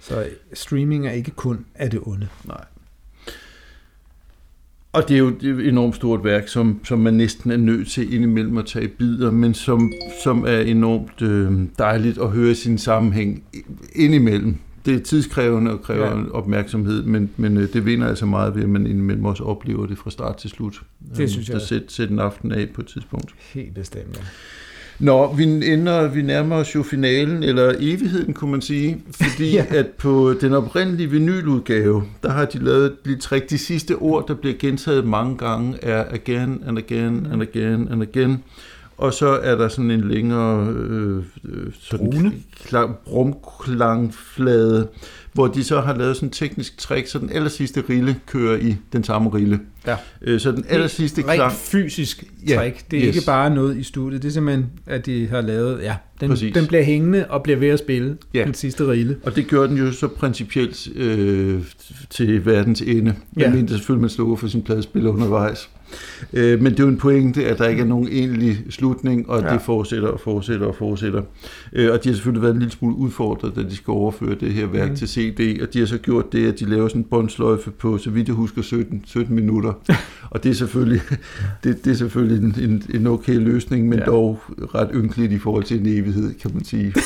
Så 0.00 0.26
streaming 0.52 1.06
er 1.06 1.10
ikke 1.10 1.30
kun 1.30 1.66
af 1.74 1.90
det 1.90 2.00
onde. 2.02 2.28
Nej. 2.44 2.64
Og 4.92 5.08
det 5.08 5.14
er 5.14 5.18
jo 5.18 5.28
et 5.28 5.68
enormt 5.68 5.96
stort 5.96 6.24
værk, 6.24 6.48
som, 6.48 6.80
som 6.84 6.98
man 6.98 7.14
næsten 7.14 7.50
er 7.50 7.56
nødt 7.56 7.88
til 7.88 8.14
indimellem 8.14 8.58
at 8.58 8.66
tage 8.66 8.84
i 8.84 8.88
bidder, 8.88 9.30
men 9.30 9.54
som, 9.54 9.92
som 10.24 10.44
er 10.46 10.60
enormt 10.60 11.22
øh, 11.22 11.52
dejligt 11.78 12.18
at 12.18 12.28
høre 12.30 12.50
i 12.50 12.54
sin 12.54 12.78
sammenhæng 12.78 13.44
indimellem. 13.94 14.56
Det 14.86 14.94
er 14.94 14.98
tidskrævende 15.00 15.70
og 15.72 15.82
kræver 15.82 16.06
Ja. 16.18 16.30
opmærksomhed, 16.30 17.02
men, 17.02 17.30
men 17.36 17.56
øh, 17.56 17.72
det 17.72 17.86
vinder 17.86 18.08
altså 18.08 18.26
meget 18.26 18.54
ved, 18.54 18.62
at 18.62 18.68
man 18.68 18.86
indimellem 18.86 19.24
også 19.24 19.44
oplever 19.44 19.86
det 19.86 19.98
fra 19.98 20.10
start 20.10 20.36
til 20.36 20.50
slut. 20.50 20.82
Det 21.16 21.30
synes 21.30 21.48
jeg 21.48 21.52
Der 21.54 21.60
også. 21.60 21.66
sæt, 21.68 21.82
sæt 21.88 22.10
en 22.10 22.18
aften 22.18 22.52
af 22.52 22.68
på 22.74 22.80
et 22.80 22.86
tidspunkt. 22.86 23.34
Helt 23.54 23.74
bestemt. 23.74 24.16
ja. 24.16 24.22
Nå, 25.00 25.34
vi, 25.34 25.42
ender, 25.72 26.08
vi 26.08 26.22
nærmer 26.22 26.56
os 26.56 26.74
jo 26.74 26.82
finalen, 26.82 27.42
eller 27.42 27.74
evigheden, 27.80 28.34
kunne 28.34 28.50
man 28.50 28.60
sige, 28.60 29.02
fordi 29.10 29.50
Ja. 29.56 29.64
at 29.68 29.86
på 29.86 30.34
den 30.40 30.52
oprindelige 30.54 31.10
vinyludgave, 31.10 32.02
der 32.22 32.30
har 32.30 32.44
de 32.44 32.58
lavet 32.64 32.86
et 32.86 32.92
lille 33.04 33.20
trick. 33.20 33.50
De 33.50 33.58
sidste 33.58 33.96
ord, 33.96 34.28
der 34.28 34.34
bliver 34.34 34.54
gentaget 34.58 35.06
mange 35.06 35.36
gange, 35.38 35.84
er 35.84 36.04
again 36.10 36.62
and 36.66 36.78
again 36.78 37.26
and 37.32 37.42
again 37.42 37.88
and 37.90 38.02
again. 38.02 38.42
Og 39.00 39.14
så 39.14 39.26
er 39.28 39.56
der 39.56 39.68
sådan 39.68 39.90
en 39.90 40.08
længere 40.08 40.66
øh, 40.76 41.16
øh, 41.44 41.66
sådan 41.80 42.10
Drone. 42.12 42.32
klang, 42.64 42.96
brumklangflade, 43.04 44.88
hvor 45.32 45.46
de 45.46 45.64
så 45.64 45.80
har 45.80 45.96
lavet 45.96 46.16
sådan 46.16 46.26
en 46.28 46.32
teknisk 46.32 46.78
trick, 46.78 47.06
så 47.06 47.18
den 47.18 47.30
aller 47.32 47.48
sidste 47.48 47.84
rille 47.88 48.16
kører 48.26 48.56
i 48.56 48.76
den 48.92 49.04
samme 49.04 49.30
rille. 49.34 49.60
Ja. 49.86 49.96
Øh, 50.22 50.40
så 50.40 50.52
den 50.52 50.64
aller 50.68 50.86
sidste 50.86 51.22
Rent 51.22 51.34
klang... 51.34 51.52
fysisk 51.52 52.24
Ja, 52.48 52.56
trick. 52.56 52.90
Det 52.90 52.98
er 52.98 53.08
yes. 53.08 53.16
ikke 53.16 53.26
bare 53.26 53.50
noget 53.54 53.76
i 53.76 53.82
studiet. 53.82 54.22
Det 54.22 54.28
er 54.28 54.32
simpelthen, 54.32 54.66
at 54.86 55.06
de 55.06 55.26
har 55.28 55.40
lavet... 55.40 55.82
Ja, 55.82 55.96
den, 56.20 56.28
Præcis. 56.28 56.54
den 56.54 56.66
bliver 56.66 56.82
hængende 56.82 57.26
og 57.28 57.42
bliver 57.42 57.58
ved 57.58 57.68
at 57.68 57.78
spille 57.78 58.16
Ja. 58.34 58.44
den 58.44 58.54
sidste 58.54 58.86
rille. 58.86 59.16
Og 59.22 59.36
det 59.36 59.48
gør 59.48 59.66
den 59.66 59.76
jo 59.76 59.92
så 59.92 60.08
principielt 60.08 60.88
øh, 60.96 61.60
til 62.10 62.46
verdens 62.46 62.80
ende. 62.80 63.14
Ja. 63.36 63.42
Jeg 63.42 63.52
mener 63.52 63.68
selvfølgelig, 63.68 64.00
man 64.00 64.10
slukker 64.10 64.36
for 64.36 64.48
sin 64.48 64.62
pladespiller 64.62 65.10
undervejs. 65.10 65.68
Øh, 66.32 66.62
men 66.62 66.72
det 66.72 66.80
er 66.80 66.84
jo 66.84 66.88
en 66.88 66.98
pointe, 66.98 67.46
at 67.46 67.58
der 67.58 67.68
ikke 67.68 67.82
er 67.82 67.86
nogen 67.86 68.08
egentlig 68.08 68.58
slutning, 68.70 69.30
og 69.30 69.42
Ja. 69.42 69.52
det 69.52 69.62
fortsætter 69.62 70.08
og 70.08 70.20
fortsætter 70.20 70.66
og 70.66 70.74
fortsætter. 70.74 71.22
Øh, 71.72 71.92
og 71.92 72.04
de 72.04 72.08
har 72.08 72.14
selvfølgelig 72.14 72.42
været 72.42 72.52
en 72.52 72.58
lille 72.58 72.72
smule 72.72 72.96
udfordret, 72.96 73.56
da 73.56 73.62
de 73.62 73.76
skal 73.76 73.90
overføre 73.92 74.34
det 74.34 74.52
her 74.52 74.66
værk 74.66 74.90
mm. 74.90 74.96
til 74.96 75.08
CD, 75.08 75.62
og 75.62 75.74
de 75.74 75.78
har 75.78 75.86
så 75.86 75.98
gjort 75.98 76.32
det, 76.32 76.52
at 76.52 76.60
de 76.60 76.70
laver 76.70 76.88
sådan 76.88 77.00
en 77.00 77.06
båndsløjfe 77.10 77.70
på, 77.70 77.98
så 77.98 78.10
vidt 78.10 78.28
jeg 78.28 78.34
husker, 78.34 78.62
17, 78.62 79.02
17 79.06 79.34
minutter. 79.34 79.72
og 80.30 80.42
det 80.44 80.50
er 80.50 80.54
selvfølgelig, 80.54 81.00
det, 81.64 81.84
det 81.84 81.90
er 81.90 81.94
selvfølgelig 81.94 82.44
en, 82.44 82.70
en, 82.70 82.82
en 82.94 83.06
okay 83.06 83.34
løsning, 83.34 83.88
men 83.88 83.98
ja. 83.98 84.04
dog 84.04 84.38
ret 84.74 84.90
ynkeligt 84.94 85.32
i 85.32 85.38
forhold 85.38 85.64
til 85.64 85.80
en 85.80 85.86
evighed, 85.86 86.34
kan 86.34 86.50
man 86.54 86.64
sige. 86.64 86.94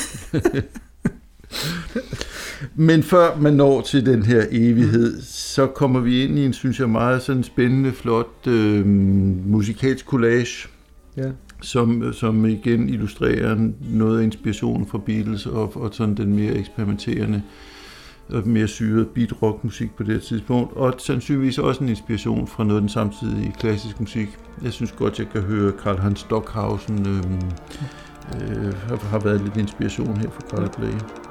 Men 2.75 3.03
før 3.03 3.37
man 3.39 3.53
når 3.53 3.81
til 3.81 4.05
den 4.05 4.23
her 4.25 4.45
evighed, 4.51 5.21
så 5.21 5.67
kommer 5.67 5.99
vi 5.99 6.23
ind 6.23 6.39
i 6.39 6.45
en, 6.45 6.53
synes 6.53 6.79
jeg, 6.79 6.89
meget 6.89 7.21
sådan 7.21 7.43
spændende, 7.43 7.91
flot 7.91 8.47
øh, 8.47 8.87
musikalsk 9.47 10.05
collage, 10.05 10.67
Ja. 11.17 11.29
som, 11.61 12.13
som 12.13 12.45
igen 12.45 12.89
illustrerer 12.89 13.69
noget 13.91 14.19
af 14.19 14.23
inspirationen 14.23 14.87
fra 14.87 14.97
Beatles 14.97 15.45
og, 15.45 15.77
og 15.81 15.89
sådan 15.93 16.15
den 16.15 16.35
mere 16.35 16.53
eksperimenterende 16.53 17.41
og 18.29 18.47
mere 18.47 18.67
syrede 18.67 19.05
beat 19.05 19.41
rock 19.41 19.63
musik 19.63 19.95
på 19.97 20.03
det 20.03 20.21
tidspunkt, 20.21 20.73
og 20.77 20.93
sandsynligvis 20.97 21.57
også 21.57 21.83
en 21.83 21.89
inspiration 21.89 22.47
fra 22.47 22.63
noget 22.63 22.75
af 22.75 22.81
den 22.81 22.89
samtidige 22.89 23.53
klassisk 23.59 23.99
musik. 23.99 24.27
Jeg 24.63 24.73
synes 24.73 24.91
godt, 24.91 25.19
jeg 25.19 25.27
kan 25.29 25.41
høre 25.41 25.71
Karl 25.83 25.97
Hans 25.97 26.19
Stockhausen 26.19 27.07
øh, 27.07 27.17
øh, 28.57 28.73
har, 28.73 29.07
har 29.09 29.19
været 29.19 29.41
lidt 29.41 29.57
inspiration 29.57 30.17
her 30.17 30.29
for 30.29 30.41
Carl 30.41 30.69
Play. 30.77 31.24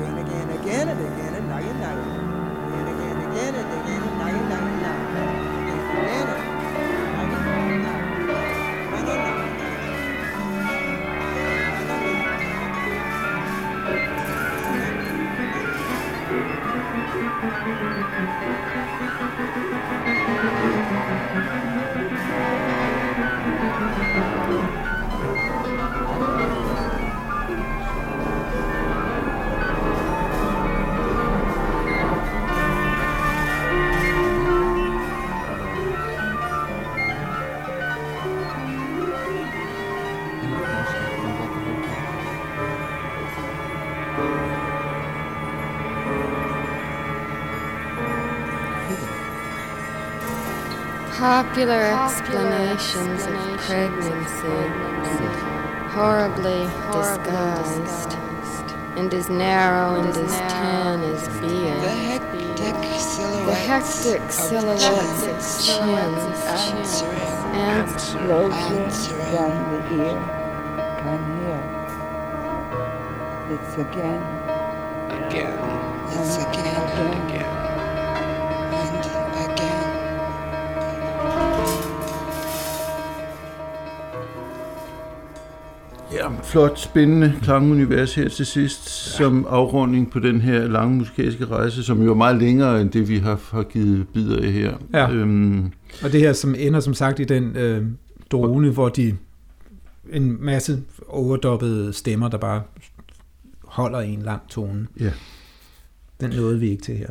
again, 0.00 0.18
again, 0.18 0.48
again, 0.50 0.88
and 0.88 1.00
again, 1.00 1.34
and 1.34 1.48
now 1.48 1.58
you're 1.58 1.74
not. 1.74 1.98
Again, 1.98 2.86
again, 2.88 3.16
again, 3.30 3.54
and 3.54 3.70
again, 3.80 4.02
now 4.18 4.28
you 4.28 4.42
know 4.48 4.66
it 4.66 4.76
now. 4.80 5.00
Again, 6.00 6.26
again, 6.26 6.60
Thank 19.40 19.74
you. 19.74 19.79
Popular 51.30 51.82
explanations 52.02 53.22
of 53.24 53.36
pregnancy, 53.60 54.58
horribly 55.94 56.66
disguised, 56.90 58.18
and 58.96 59.14
as 59.14 59.30
narrow 59.30 59.94
and 59.94 60.08
as 60.08 60.38
tan 60.38 61.00
as 61.04 61.28
The 61.28 61.40
beer. 61.46 61.78
hectic 61.78 62.56
The 63.46 63.54
hectic 63.54 64.22
of 64.22 64.32
silhouettes 64.32 65.22
of 65.22 65.38
chins, 65.64 66.18
answering, 66.42 67.20
ants 67.54 68.14
answering. 68.66 69.32
down 69.32 69.54
the 69.70 69.80
ear. 70.02 70.18
Come 70.98 71.24
here. 71.46 71.64
It's 73.54 73.72
again. 73.78 74.22
Again, 75.28 75.58
it's 76.10 76.34
again, 76.38 76.82
again. 77.22 77.29
Flot, 86.50 86.78
spændende 86.80 87.34
klangunivers 87.42 88.14
her 88.14 88.28
til 88.28 88.46
sidst, 88.46 88.88
som 88.88 89.46
afrunding 89.48 90.10
på 90.10 90.18
den 90.18 90.40
her 90.40 90.66
lange 90.68 90.96
musikalske 90.96 91.46
rejse, 91.46 91.82
som 91.82 92.02
jo 92.02 92.10
er 92.10 92.14
meget 92.14 92.38
længere 92.38 92.80
end 92.80 92.90
det, 92.90 93.08
vi 93.08 93.18
har, 93.18 93.40
har 93.50 93.62
givet 93.62 94.08
bidder 94.08 94.42
af 94.42 94.52
her. 94.52 94.74
Ja. 94.92 95.10
Øhm, 95.10 95.72
Og 96.02 96.12
det 96.12 96.20
her, 96.20 96.32
som 96.32 96.54
ender 96.58 96.80
som 96.80 96.94
sagt 96.94 97.20
i 97.20 97.24
den 97.24 97.56
øh, 97.56 97.86
drone, 98.30 98.70
hvor 98.70 98.88
de 98.88 99.16
en 100.12 100.44
masse 100.44 100.82
overdoppede 101.08 101.92
stemmer, 101.92 102.28
der 102.28 102.38
bare 102.38 102.62
holder 103.64 104.00
en 104.00 104.22
lang 104.22 104.48
tone. 104.48 104.86
Ja. 105.00 105.12
Den 106.20 106.30
nåede 106.30 106.60
vi 106.60 106.70
ikke 106.70 106.82
til 106.82 106.96
her. 106.96 107.10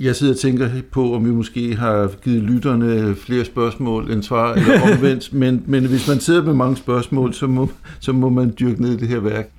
Jeg 0.00 0.16
sidder 0.16 0.32
og 0.32 0.38
tænker 0.38 0.70
på, 0.90 1.14
om 1.14 1.24
vi 1.24 1.30
måske 1.30 1.76
har 1.76 2.10
givet 2.24 2.42
lytterne 2.42 3.16
flere 3.16 3.44
spørgsmål 3.44 4.10
end 4.10 4.22
svar, 4.22 4.52
eller 4.54 4.92
omvendt, 4.92 5.32
men, 5.42 5.64
men 5.66 5.86
hvis 5.86 6.08
man 6.08 6.20
sidder 6.20 6.42
med 6.44 6.54
mange 6.54 6.76
spørgsmål, 6.76 7.34
så 7.34 7.46
må, 7.46 7.70
så 8.00 8.12
må 8.12 8.28
man 8.28 8.54
dyrke 8.60 8.82
ned 8.82 8.92
i 8.92 8.96
det 8.96 9.08
her 9.08 9.20
værk. 9.20 9.50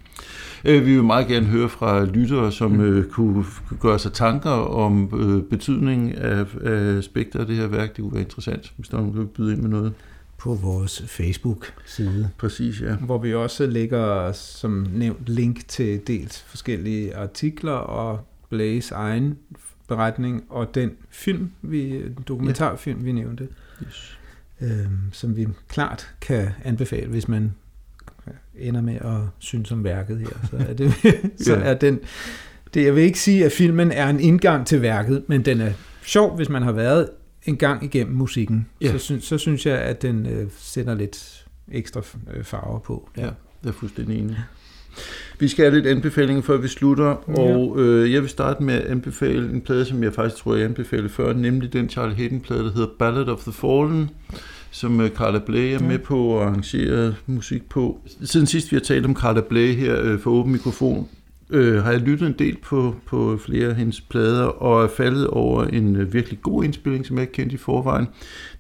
Øh, 0.66 0.86
Vi 0.86 0.94
vil 0.94 1.04
meget 1.04 1.28
gerne 1.28 1.46
høre 1.46 1.70
fra 1.70 2.06
lyttere, 2.06 2.52
som 2.52 2.82
øh, 2.82 3.06
kunne 3.06 3.46
kunne 3.68 3.80
gøre 3.80 4.00
sig 4.00 4.14
tanker 4.14 4.50
om 4.50 5.10
øh, 5.20 5.44
betydningen 5.44 6.16
af, 6.16 6.46
af 6.64 6.98
aspekter 6.98 7.40
af 7.40 7.46
det 7.46 7.56
her 7.56 7.68
værk. 7.68 7.96
Det 7.96 8.02
kunne 8.02 8.14
være 8.14 8.24
interessant, 8.24 8.74
hvis 8.78 8.88
der 8.88 8.98
er 8.98 9.02
nogen, 9.02 9.16
der 9.16 9.22
vil 9.22 9.28
byde 9.28 9.54
ind 9.54 9.62
med 9.62 9.70
noget. 9.70 9.94
På 10.38 10.54
vores 10.54 11.04
Facebook-side. 11.08 12.30
Præcis, 12.38 12.82
ja. 12.82 12.96
Hvor 12.96 13.18
vi 13.18 13.34
også 13.34 13.68
lægger, 13.68 14.32
som 14.32 14.88
nævnt, 14.94 15.30
link 15.30 15.68
til 15.68 16.02
dels 16.08 16.42
forskellige 16.48 17.16
artikler 17.16 17.72
og 17.72 18.20
Blaze 18.50 18.96
egen 18.96 19.38
beretning, 19.96 20.44
og 20.50 20.76
den 20.76 20.92
film, 21.10 21.52
vi, 21.62 22.02
dokumentarfilm, 22.28 23.06
vi 23.06 23.12
nævnte, 23.12 23.48
Yes. 23.88 24.18
øhm, 24.62 24.98
som 25.12 25.36
vi 25.36 25.48
klart 25.70 26.14
kan 26.22 26.50
anbefale, 26.64 27.08
hvis 27.08 27.28
man 27.28 27.54
ender 28.56 28.82
med 28.82 28.96
at 28.96 29.18
synes 29.40 29.72
om 29.72 29.84
værket 29.84 30.20
her. 30.20 30.48
Så 30.50 30.58
er, 30.70 30.74
det, 30.74 30.94
så 31.46 31.54
Ja. 31.54 31.60
er 31.62 31.74
den... 31.74 32.00
Det, 32.74 32.86
jeg 32.86 32.96
vil 32.96 33.04
ikke 33.04 33.20
sige, 33.20 33.46
at 33.46 33.52
filmen 33.52 33.92
er 33.92 34.10
en 34.10 34.20
indgang 34.20 34.68
til 34.68 34.82
værket, 34.82 35.24
men 35.28 35.46
den 35.46 35.62
er 35.62 35.72
sjov, 36.04 36.36
hvis 36.36 36.50
man 36.50 36.62
har 36.64 36.72
været 36.72 37.10
en 37.46 37.58
gang 37.58 37.84
igennem 37.84 38.16
musikken. 38.16 38.68
Ja. 38.82 38.92
Så, 38.92 38.98
synes, 38.98 39.24
så 39.24 39.38
synes 39.38 39.66
jeg, 39.66 39.78
at 39.80 40.02
den 40.02 40.26
øh, 40.26 40.48
sætter 40.58 40.94
lidt 40.96 41.46
ekstra 41.72 42.02
øh, 42.34 42.44
farver 42.44 42.80
på. 42.80 43.10
Ja, 43.18 43.22
jeg 43.22 43.70
er 43.70 43.72
fuldstændig 43.72 44.20
enig. 44.20 44.38
Vi 45.40 45.48
skal 45.48 45.66
have 45.66 45.76
lidt 45.76 45.88
anbefalinger, 45.88 46.42
før 46.42 46.58
vi 46.58 46.68
slutter, 46.68 47.16
Ja. 47.28 47.34
og 47.42 47.76
øh, 47.80 48.12
jeg 48.14 48.22
vil 48.22 48.30
starte 48.30 48.64
med 48.64 48.74
at 48.74 48.82
anbefale 48.82 49.50
en 49.54 49.62
plade, 49.62 49.86
som 49.86 50.04
jeg 50.04 50.14
faktisk 50.14 50.44
tror, 50.44 50.56
jeg 50.56 50.66
anbefalede 50.66 51.10
før, 51.10 51.34
nemlig 51.34 51.74
den 51.74 51.90
Charlie 51.90 52.16
Hayden-plade, 52.16 52.64
der 52.64 52.72
hedder 52.72 52.90
Ballad 53.00 53.28
of 53.28 53.40
the 53.40 53.52
Fallen, 53.52 54.10
som 54.72 55.02
øh, 55.02 55.10
Carla 55.10 55.40
Bley 55.40 55.74
er 55.74 55.80
med 55.80 56.00
på 56.00 56.20
og 56.26 56.44
arrangeret 56.44 57.16
musik 57.26 57.70
på. 57.70 58.00
Siden 58.24 58.48
sidst 58.48 58.72
vi 58.72 58.76
har 58.76 58.82
talt 58.82 59.06
om 59.06 59.16
Carla 59.16 59.42
Bley 59.42 59.74
her 59.74 60.02
øh, 60.04 60.20
for 60.20 60.32
åben 60.32 60.52
mikrofon, 60.52 61.08
øh, 61.50 61.84
har 61.84 61.92
jeg 61.92 62.00
lyttet 62.02 62.28
en 62.28 62.36
del 62.40 62.58
på, 62.64 62.96
på 63.08 63.40
flere 63.46 63.68
af 63.70 63.76
hendes 63.76 64.02
plader, 64.02 64.44
og 64.46 64.84
er 64.84 64.88
faldet 64.98 65.28
over 65.28 65.64
en 65.64 65.96
øh, 65.96 66.14
virkelig 66.14 66.42
god 66.42 66.64
indspilling, 66.64 67.06
som 67.06 67.16
jeg 67.18 67.22
ikke 67.24 67.34
kendte 67.34 67.54
i 67.54 67.58
forvejen, 67.58 68.08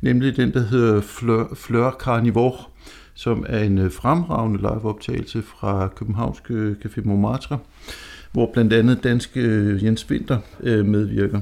nemlig 0.02 0.38
den, 0.38 0.54
der 0.54 0.60
hedder 0.64 1.02
Fleur, 1.02 1.54
Fleur 1.56 1.96
Carnivore, 2.00 2.58
som 3.22 3.46
er 3.50 3.60
en 3.64 3.78
øh, 3.78 3.92
fremragende 3.92 4.58
liveoptagelse 4.58 5.42
fra 5.42 5.88
Københavnske 5.96 6.76
Café 6.86 7.02
Montmartre, 7.04 7.58
hvor 8.32 8.50
blandt 8.54 8.74
andet 8.74 9.04
danske 9.04 9.40
øh, 9.40 9.84
Jens 9.84 10.10
Winter 10.10 10.38
øh, 10.60 10.86
medvirker. 10.86 11.42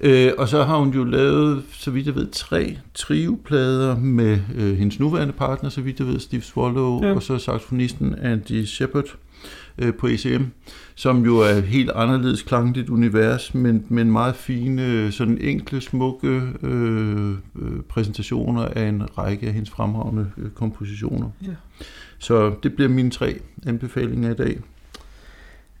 Øh, 0.00 0.32
og 0.38 0.48
så 0.48 0.62
har 0.64 0.76
hun 0.76 0.90
jo 0.90 1.04
lavet, 1.04 1.62
så 1.72 1.90
vidt 1.90 2.06
jeg 2.06 2.14
ved, 2.14 2.28
tre 2.32 2.78
trioplader 2.94 3.98
med 3.98 4.38
øh, 4.56 4.76
hendes 4.76 5.00
nuværende 5.00 5.32
partner, 5.32 5.70
så 5.70 5.80
vidt 5.80 5.98
jeg 5.98 6.06
ved, 6.06 6.18
Steve 6.20 6.42
Swallow, 6.42 7.02
Ja. 7.02 7.08
ja. 7.08 7.14
og 7.14 7.22
så 7.22 7.38
saxofonisten 7.38 8.14
Andy 8.22 8.64
Shepard 8.64 9.16
øh, 9.78 9.94
på 9.94 10.06
ECM, 10.06 10.42
som 11.00 11.24
jo 11.24 11.38
er 11.38 11.48
et 11.48 11.64
helt 11.64 11.90
anderledes 11.90 12.42
klangligt 12.42 12.88
univers, 12.88 13.54
men, 13.54 13.86
men 13.88 14.12
meget 14.12 14.36
fine, 14.36 15.12
sådan 15.12 15.38
enkle, 15.40 15.80
smukke 15.80 16.42
øh, 16.62 17.30
øh, 17.30 17.80
præsentationer 17.88 18.62
af 18.64 18.88
en 18.88 19.18
række 19.18 19.46
af 19.46 19.52
hendes 19.52 19.70
fremragende 19.70 20.30
øh, 20.38 20.50
kompositioner. 20.50 21.30
Ja. 21.42 21.52
Så 22.18 22.54
det 22.62 22.74
bliver 22.74 22.88
mine 22.88 23.10
tre 23.10 23.40
anbefalinger 23.66 24.30
i 24.30 24.34
dag. 24.34 24.58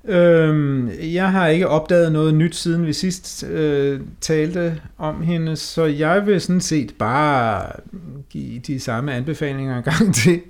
Øhm, 0.04 0.90
jeg 1.02 1.32
har 1.32 1.46
ikke 1.46 1.68
opdaget 1.68 2.12
noget 2.12 2.34
nyt, 2.34 2.54
siden 2.54 2.86
vi 2.86 2.92
sidst 2.92 3.44
øh, 3.44 4.00
talte 4.20 4.80
om 4.98 5.22
hende, 5.22 5.56
så 5.56 5.84
jeg 5.84 6.26
vil 6.26 6.40
sådan 6.40 6.60
set 6.60 6.94
bare 6.98 7.66
give 8.30 8.58
de 8.58 8.80
samme 8.80 9.12
anbefalinger 9.12 9.76
en 9.76 9.82
gang 9.82 10.14
til. 10.14 10.40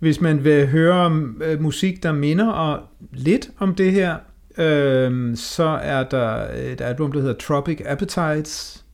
Hvis 0.00 0.20
man 0.20 0.44
vil 0.44 0.68
høre 0.68 0.92
om 0.92 1.42
øh, 1.44 1.62
musik, 1.62 2.02
der 2.02 2.12
minder 2.12 2.48
og 2.48 2.80
lidt 3.12 3.50
om 3.58 3.74
det 3.74 3.92
her, 3.92 4.16
øh, 4.58 5.36
så 5.36 5.78
er 5.82 6.02
der 6.04 6.46
et 6.72 6.80
album, 6.80 7.12
der 7.12 7.20
hedder 7.20 7.34
Tropic 7.34 7.80
Appetites. 7.86 8.84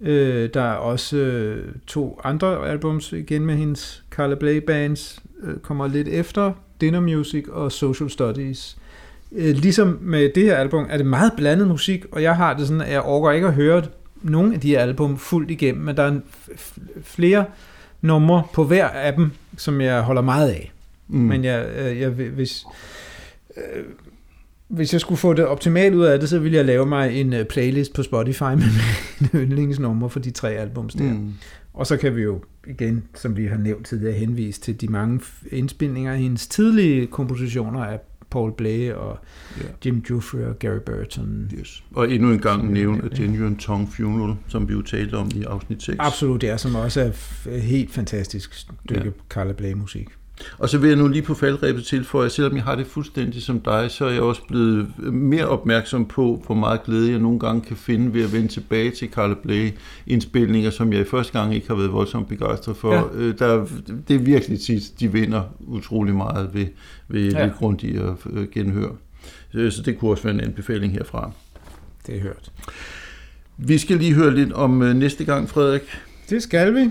Øh, 0.00 0.48
der 0.54 0.62
er 0.62 0.74
også 0.74 1.16
øh, 1.16 1.74
to 1.86 2.20
andre 2.24 2.68
albums, 2.68 3.12
igen 3.12 3.46
med 3.46 3.54
hendes 3.54 4.04
Carla 4.10 4.34
Bley 4.34 4.56
Bands, 4.56 5.22
øh, 5.42 5.56
kommer 5.56 5.86
lidt 5.86 6.08
efter, 6.08 6.52
Dinner 6.80 7.00
Music 7.00 7.44
og 7.48 7.72
Social 7.72 8.10
Studies. 8.10 8.76
Øh, 9.32 9.54
ligesom 9.56 9.98
med 10.00 10.30
det 10.34 10.42
her 10.42 10.56
album 10.56 10.86
er 10.90 10.96
det 10.96 11.06
meget 11.06 11.32
blandet 11.36 11.68
musik, 11.68 12.04
og 12.12 12.22
jeg 12.22 12.36
har 12.36 12.56
det 12.56 12.66
sådan, 12.66 12.80
at 12.82 12.92
jeg 12.92 13.00
overgår 13.00 13.30
ikke 13.30 13.46
at 13.46 13.54
høre 13.54 13.82
nogen 14.22 14.52
af 14.52 14.60
de 14.60 14.68
her 14.68 14.80
album 14.80 15.18
fuldt 15.18 15.50
igennem, 15.50 15.84
men 15.84 15.96
der 15.96 16.02
er 16.02 16.12
f- 16.20 16.52
f- 16.52 17.00
flere 17.02 17.44
numre 18.00 18.42
på 18.52 18.64
hver 18.64 18.88
af 18.88 19.12
dem, 19.12 19.30
som 19.56 19.80
jeg 19.80 20.02
holder 20.02 20.22
meget 20.22 20.50
af. 20.50 20.72
Mm. 21.08 21.20
Men 21.20 21.44
jeg, 21.44 21.66
øh, 21.78 22.00
jeg, 22.00 22.10
hvis, 22.10 22.64
øh, 23.56 23.84
hvis 24.68 24.92
jeg 24.92 25.00
skulle 25.00 25.18
få 25.18 25.32
det 25.32 25.46
optimalt 25.46 25.94
ud 25.94 26.04
af 26.04 26.20
det, 26.20 26.28
så 26.28 26.38
ville 26.38 26.56
jeg 26.56 26.64
lave 26.64 26.86
mig 26.86 27.20
en 27.20 27.32
øh, 27.32 27.44
playlist 27.44 27.94
på 27.94 28.02
Spotify 28.02 28.42
med 28.60 28.68
mine 29.20 29.44
yndlingsnumre 29.44 30.10
for 30.10 30.20
de 30.20 30.30
tre 30.30 30.50
albums 30.50 30.94
der. 30.94 31.12
Mm. 31.12 31.34
Og 31.74 31.86
så 31.86 31.96
kan 31.96 32.16
vi 32.16 32.22
jo 32.22 32.40
igen, 32.66 33.04
som 33.14 33.36
vi 33.36 33.46
har 33.46 33.56
nævnt 33.56 33.86
tidligere, 33.86 34.14
henvise 34.14 34.60
til 34.60 34.80
de 34.80 34.88
mange 34.88 35.20
indspilninger 35.50 36.12
af 36.12 36.18
hendes 36.18 36.46
tidlige 36.46 37.06
kompositioner 37.06 37.84
af 37.84 38.00
Paul 38.30 38.52
Bley 38.56 38.92
og 38.92 39.18
Ja. 39.60 39.62
Jim 39.84 40.04
Jeffrey 40.10 40.40
og 40.42 40.58
Gary 40.58 40.78
Burton. 40.86 41.50
Yes. 41.58 41.84
Og 41.94 42.10
endnu 42.12 42.32
en 42.32 42.38
gang 42.38 42.72
nævne 42.72 42.96
nævnte. 42.98 43.16
A 43.16 43.20
Genuine 43.24 43.56
Tongue 43.56 43.88
Funeral, 43.96 44.36
som 44.48 44.68
vi 44.68 44.72
jo 44.72 44.82
talte 44.82 45.14
om 45.14 45.30
i 45.34 45.42
afsnit 45.42 45.82
6. 45.82 45.96
Absolut, 46.00 46.40
det 46.40 46.48
er 46.50 46.56
som 46.56 46.74
også 46.74 47.00
er 47.00 47.58
helt 47.58 47.90
fantastisk 47.90 48.54
stykke 48.54 49.00
Ja. 49.00 49.04
ja. 49.04 49.10
Carla 49.30 49.52
Bley 49.52 49.72
musik. 49.72 50.08
Og 50.58 50.68
så 50.68 50.78
vil 50.78 50.88
jeg 50.88 50.96
nu 50.98 51.08
lige 51.08 51.22
på 51.22 51.34
faldrebet 51.34 51.84
tilføje, 51.84 52.26
at 52.26 52.32
selvom 52.32 52.54
jeg 52.56 52.64
har 52.64 52.74
det 52.74 52.86
fuldstændig 52.86 53.42
som 53.42 53.60
dig, 53.60 53.90
så 53.90 54.04
er 54.04 54.10
jeg 54.10 54.22
også 54.22 54.42
blevet 54.48 54.86
mere 55.12 55.46
opmærksom 55.48 56.06
på, 56.06 56.42
hvor 56.46 56.54
meget 56.54 56.82
glæde 56.82 57.10
jeg 57.10 57.18
nogle 57.18 57.38
gange 57.38 57.60
kan 57.62 57.76
finde 57.76 58.14
ved 58.14 58.24
at 58.24 58.32
vende 58.32 58.48
tilbage 58.48 58.90
til 58.90 59.08
Carla 59.10 59.34
Bley 59.42 59.70
indspilninger, 60.06 60.70
som 60.70 60.92
jeg 60.92 61.00
i 61.00 61.04
første 61.04 61.38
gang 61.40 61.54
ikke 61.54 61.68
har 61.68 61.74
været 61.74 61.92
voldsomt 61.92 62.28
begejstret 62.28 62.76
for. 62.76 62.94
Ja. 62.94 63.24
Ja. 63.24 63.32
Der, 63.32 63.66
det 64.08 64.16
er 64.16 64.20
virkelig 64.20 64.60
tit, 64.60 64.82
de 65.00 65.12
vinder 65.12 65.42
utrolig 65.60 66.14
meget 66.14 66.50
ved, 66.54 66.66
ved 67.08 67.32
Ja. 67.32 67.44
lidt 67.44 67.54
grundigere 67.56 68.16
øh, 68.30 68.48
genhør. 68.50 68.88
Så 69.52 69.70
så 69.70 69.82
det 69.82 69.98
kunne 69.98 70.10
også 70.10 70.22
være 70.22 70.34
en 70.34 70.40
anbefaling 70.40 70.92
herfra. 70.92 71.30
Det 72.06 72.16
er 72.16 72.20
hørt. 72.20 72.52
Vi 73.56 73.78
skal 73.78 73.96
lige 73.96 74.14
høre 74.14 74.34
lidt 74.34 74.52
om 74.52 74.82
øh, 74.82 74.94
næste 74.96 75.24
gang, 75.24 75.48
Frederik. 75.48 75.82
Det 76.30 76.42
skal 76.42 76.74
vi. 76.74 76.90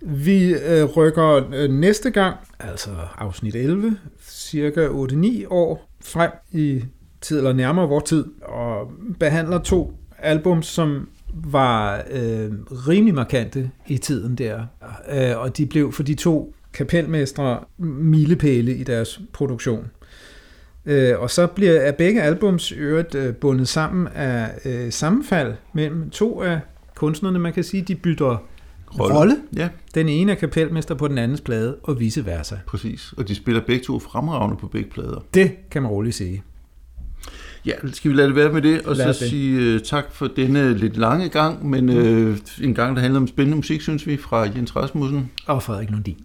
Vi 0.00 0.54
øh, 0.54 0.84
rykker 0.84 1.54
øh, 1.54 1.70
næste 1.70 2.10
gang, 2.10 2.36
altså 2.60 2.90
afsnit 3.18 3.54
11, 3.54 3.98
cirka 4.28 4.88
8-9 4.88 5.46
år 5.50 5.88
frem 6.00 6.30
i 6.52 6.84
tid, 7.20 7.38
eller 7.38 7.52
nærmere 7.52 7.88
vores 7.88 8.04
tid, 8.04 8.24
og 8.42 8.92
behandler 9.20 9.58
to 9.58 9.92
album, 10.18 10.62
som 10.62 11.08
var 11.34 12.02
øh, 12.10 12.50
rimelig 12.70 13.14
markante 13.14 13.70
i 13.86 13.98
tiden 13.98 14.34
der. 14.34 14.66
Øh, 15.12 15.38
og 15.38 15.56
de 15.56 15.66
blev 15.66 15.92
for 15.92 16.02
de 16.02 16.14
to 16.14 16.54
kapelmestre 16.72 17.60
milepæle 17.78 18.74
i 18.74 18.84
deres 18.84 19.20
produktion. 19.32 19.90
Øh, 20.86 21.18
og 21.18 21.30
så 21.30 21.46
bliver 21.46 21.80
er 21.80 21.92
begge 21.92 22.22
albums 22.22 22.72
øvrigt 22.72 23.14
øh, 23.14 23.34
bundet 23.34 23.68
sammen 23.68 24.08
af 24.08 24.50
øh, 24.64 24.92
sammenfald 24.92 25.54
mellem 25.72 26.10
to 26.10 26.42
af 26.42 26.60
kunstnerne. 26.94 27.38
Man 27.38 27.52
kan 27.52 27.64
sige, 27.64 27.82
de 27.82 27.94
bytter 27.94 28.44
rolle. 29.00 29.14
rolle. 29.14 29.36
Ja, 29.56 29.68
Den 29.94 30.08
ene 30.08 30.32
er 30.32 30.36
kapelmester 30.36 30.94
på 30.94 31.08
den 31.08 31.18
andens 31.18 31.40
plade, 31.40 31.76
og 31.82 32.00
vice 32.00 32.26
versa. 32.26 32.54
præcis. 32.66 33.14
Og 33.16 33.28
de 33.28 33.34
spiller 33.34 33.60
begge 33.66 33.84
to 33.84 33.98
fremragende 33.98 34.56
på 34.56 34.66
begge 34.66 34.90
plader. 34.90 35.24
Det 35.34 35.52
kan 35.70 35.82
man 35.82 35.90
roligt 35.90 36.14
sige. 36.14 36.42
Ja, 37.66 37.72
skal 37.92 38.10
vi 38.10 38.16
lade 38.16 38.28
det 38.28 38.36
være 38.36 38.52
med 38.52 38.62
det, 38.62 38.82
og 38.82 38.96
Lad 38.96 39.14
så 39.14 39.24
det. 39.24 39.30
sige 39.30 39.74
uh, 39.74 39.80
tak 39.80 40.04
for 40.12 40.26
denne 40.36 40.78
lidt 40.78 40.96
lange 40.96 41.28
gang, 41.28 41.68
men 41.70 41.88
uh, 41.88 42.36
en 42.62 42.74
gang, 42.74 42.96
der 42.96 43.02
handler 43.02 43.20
om 43.20 43.26
spændende 43.26 43.56
musik, 43.56 43.80
synes 43.80 44.06
vi, 44.06 44.16
fra 44.16 44.38
Jens 44.56 44.76
Rasmussen. 44.76 45.30
Og 45.46 45.62
Frederik 45.62 45.90
Lundin. 45.90 46.16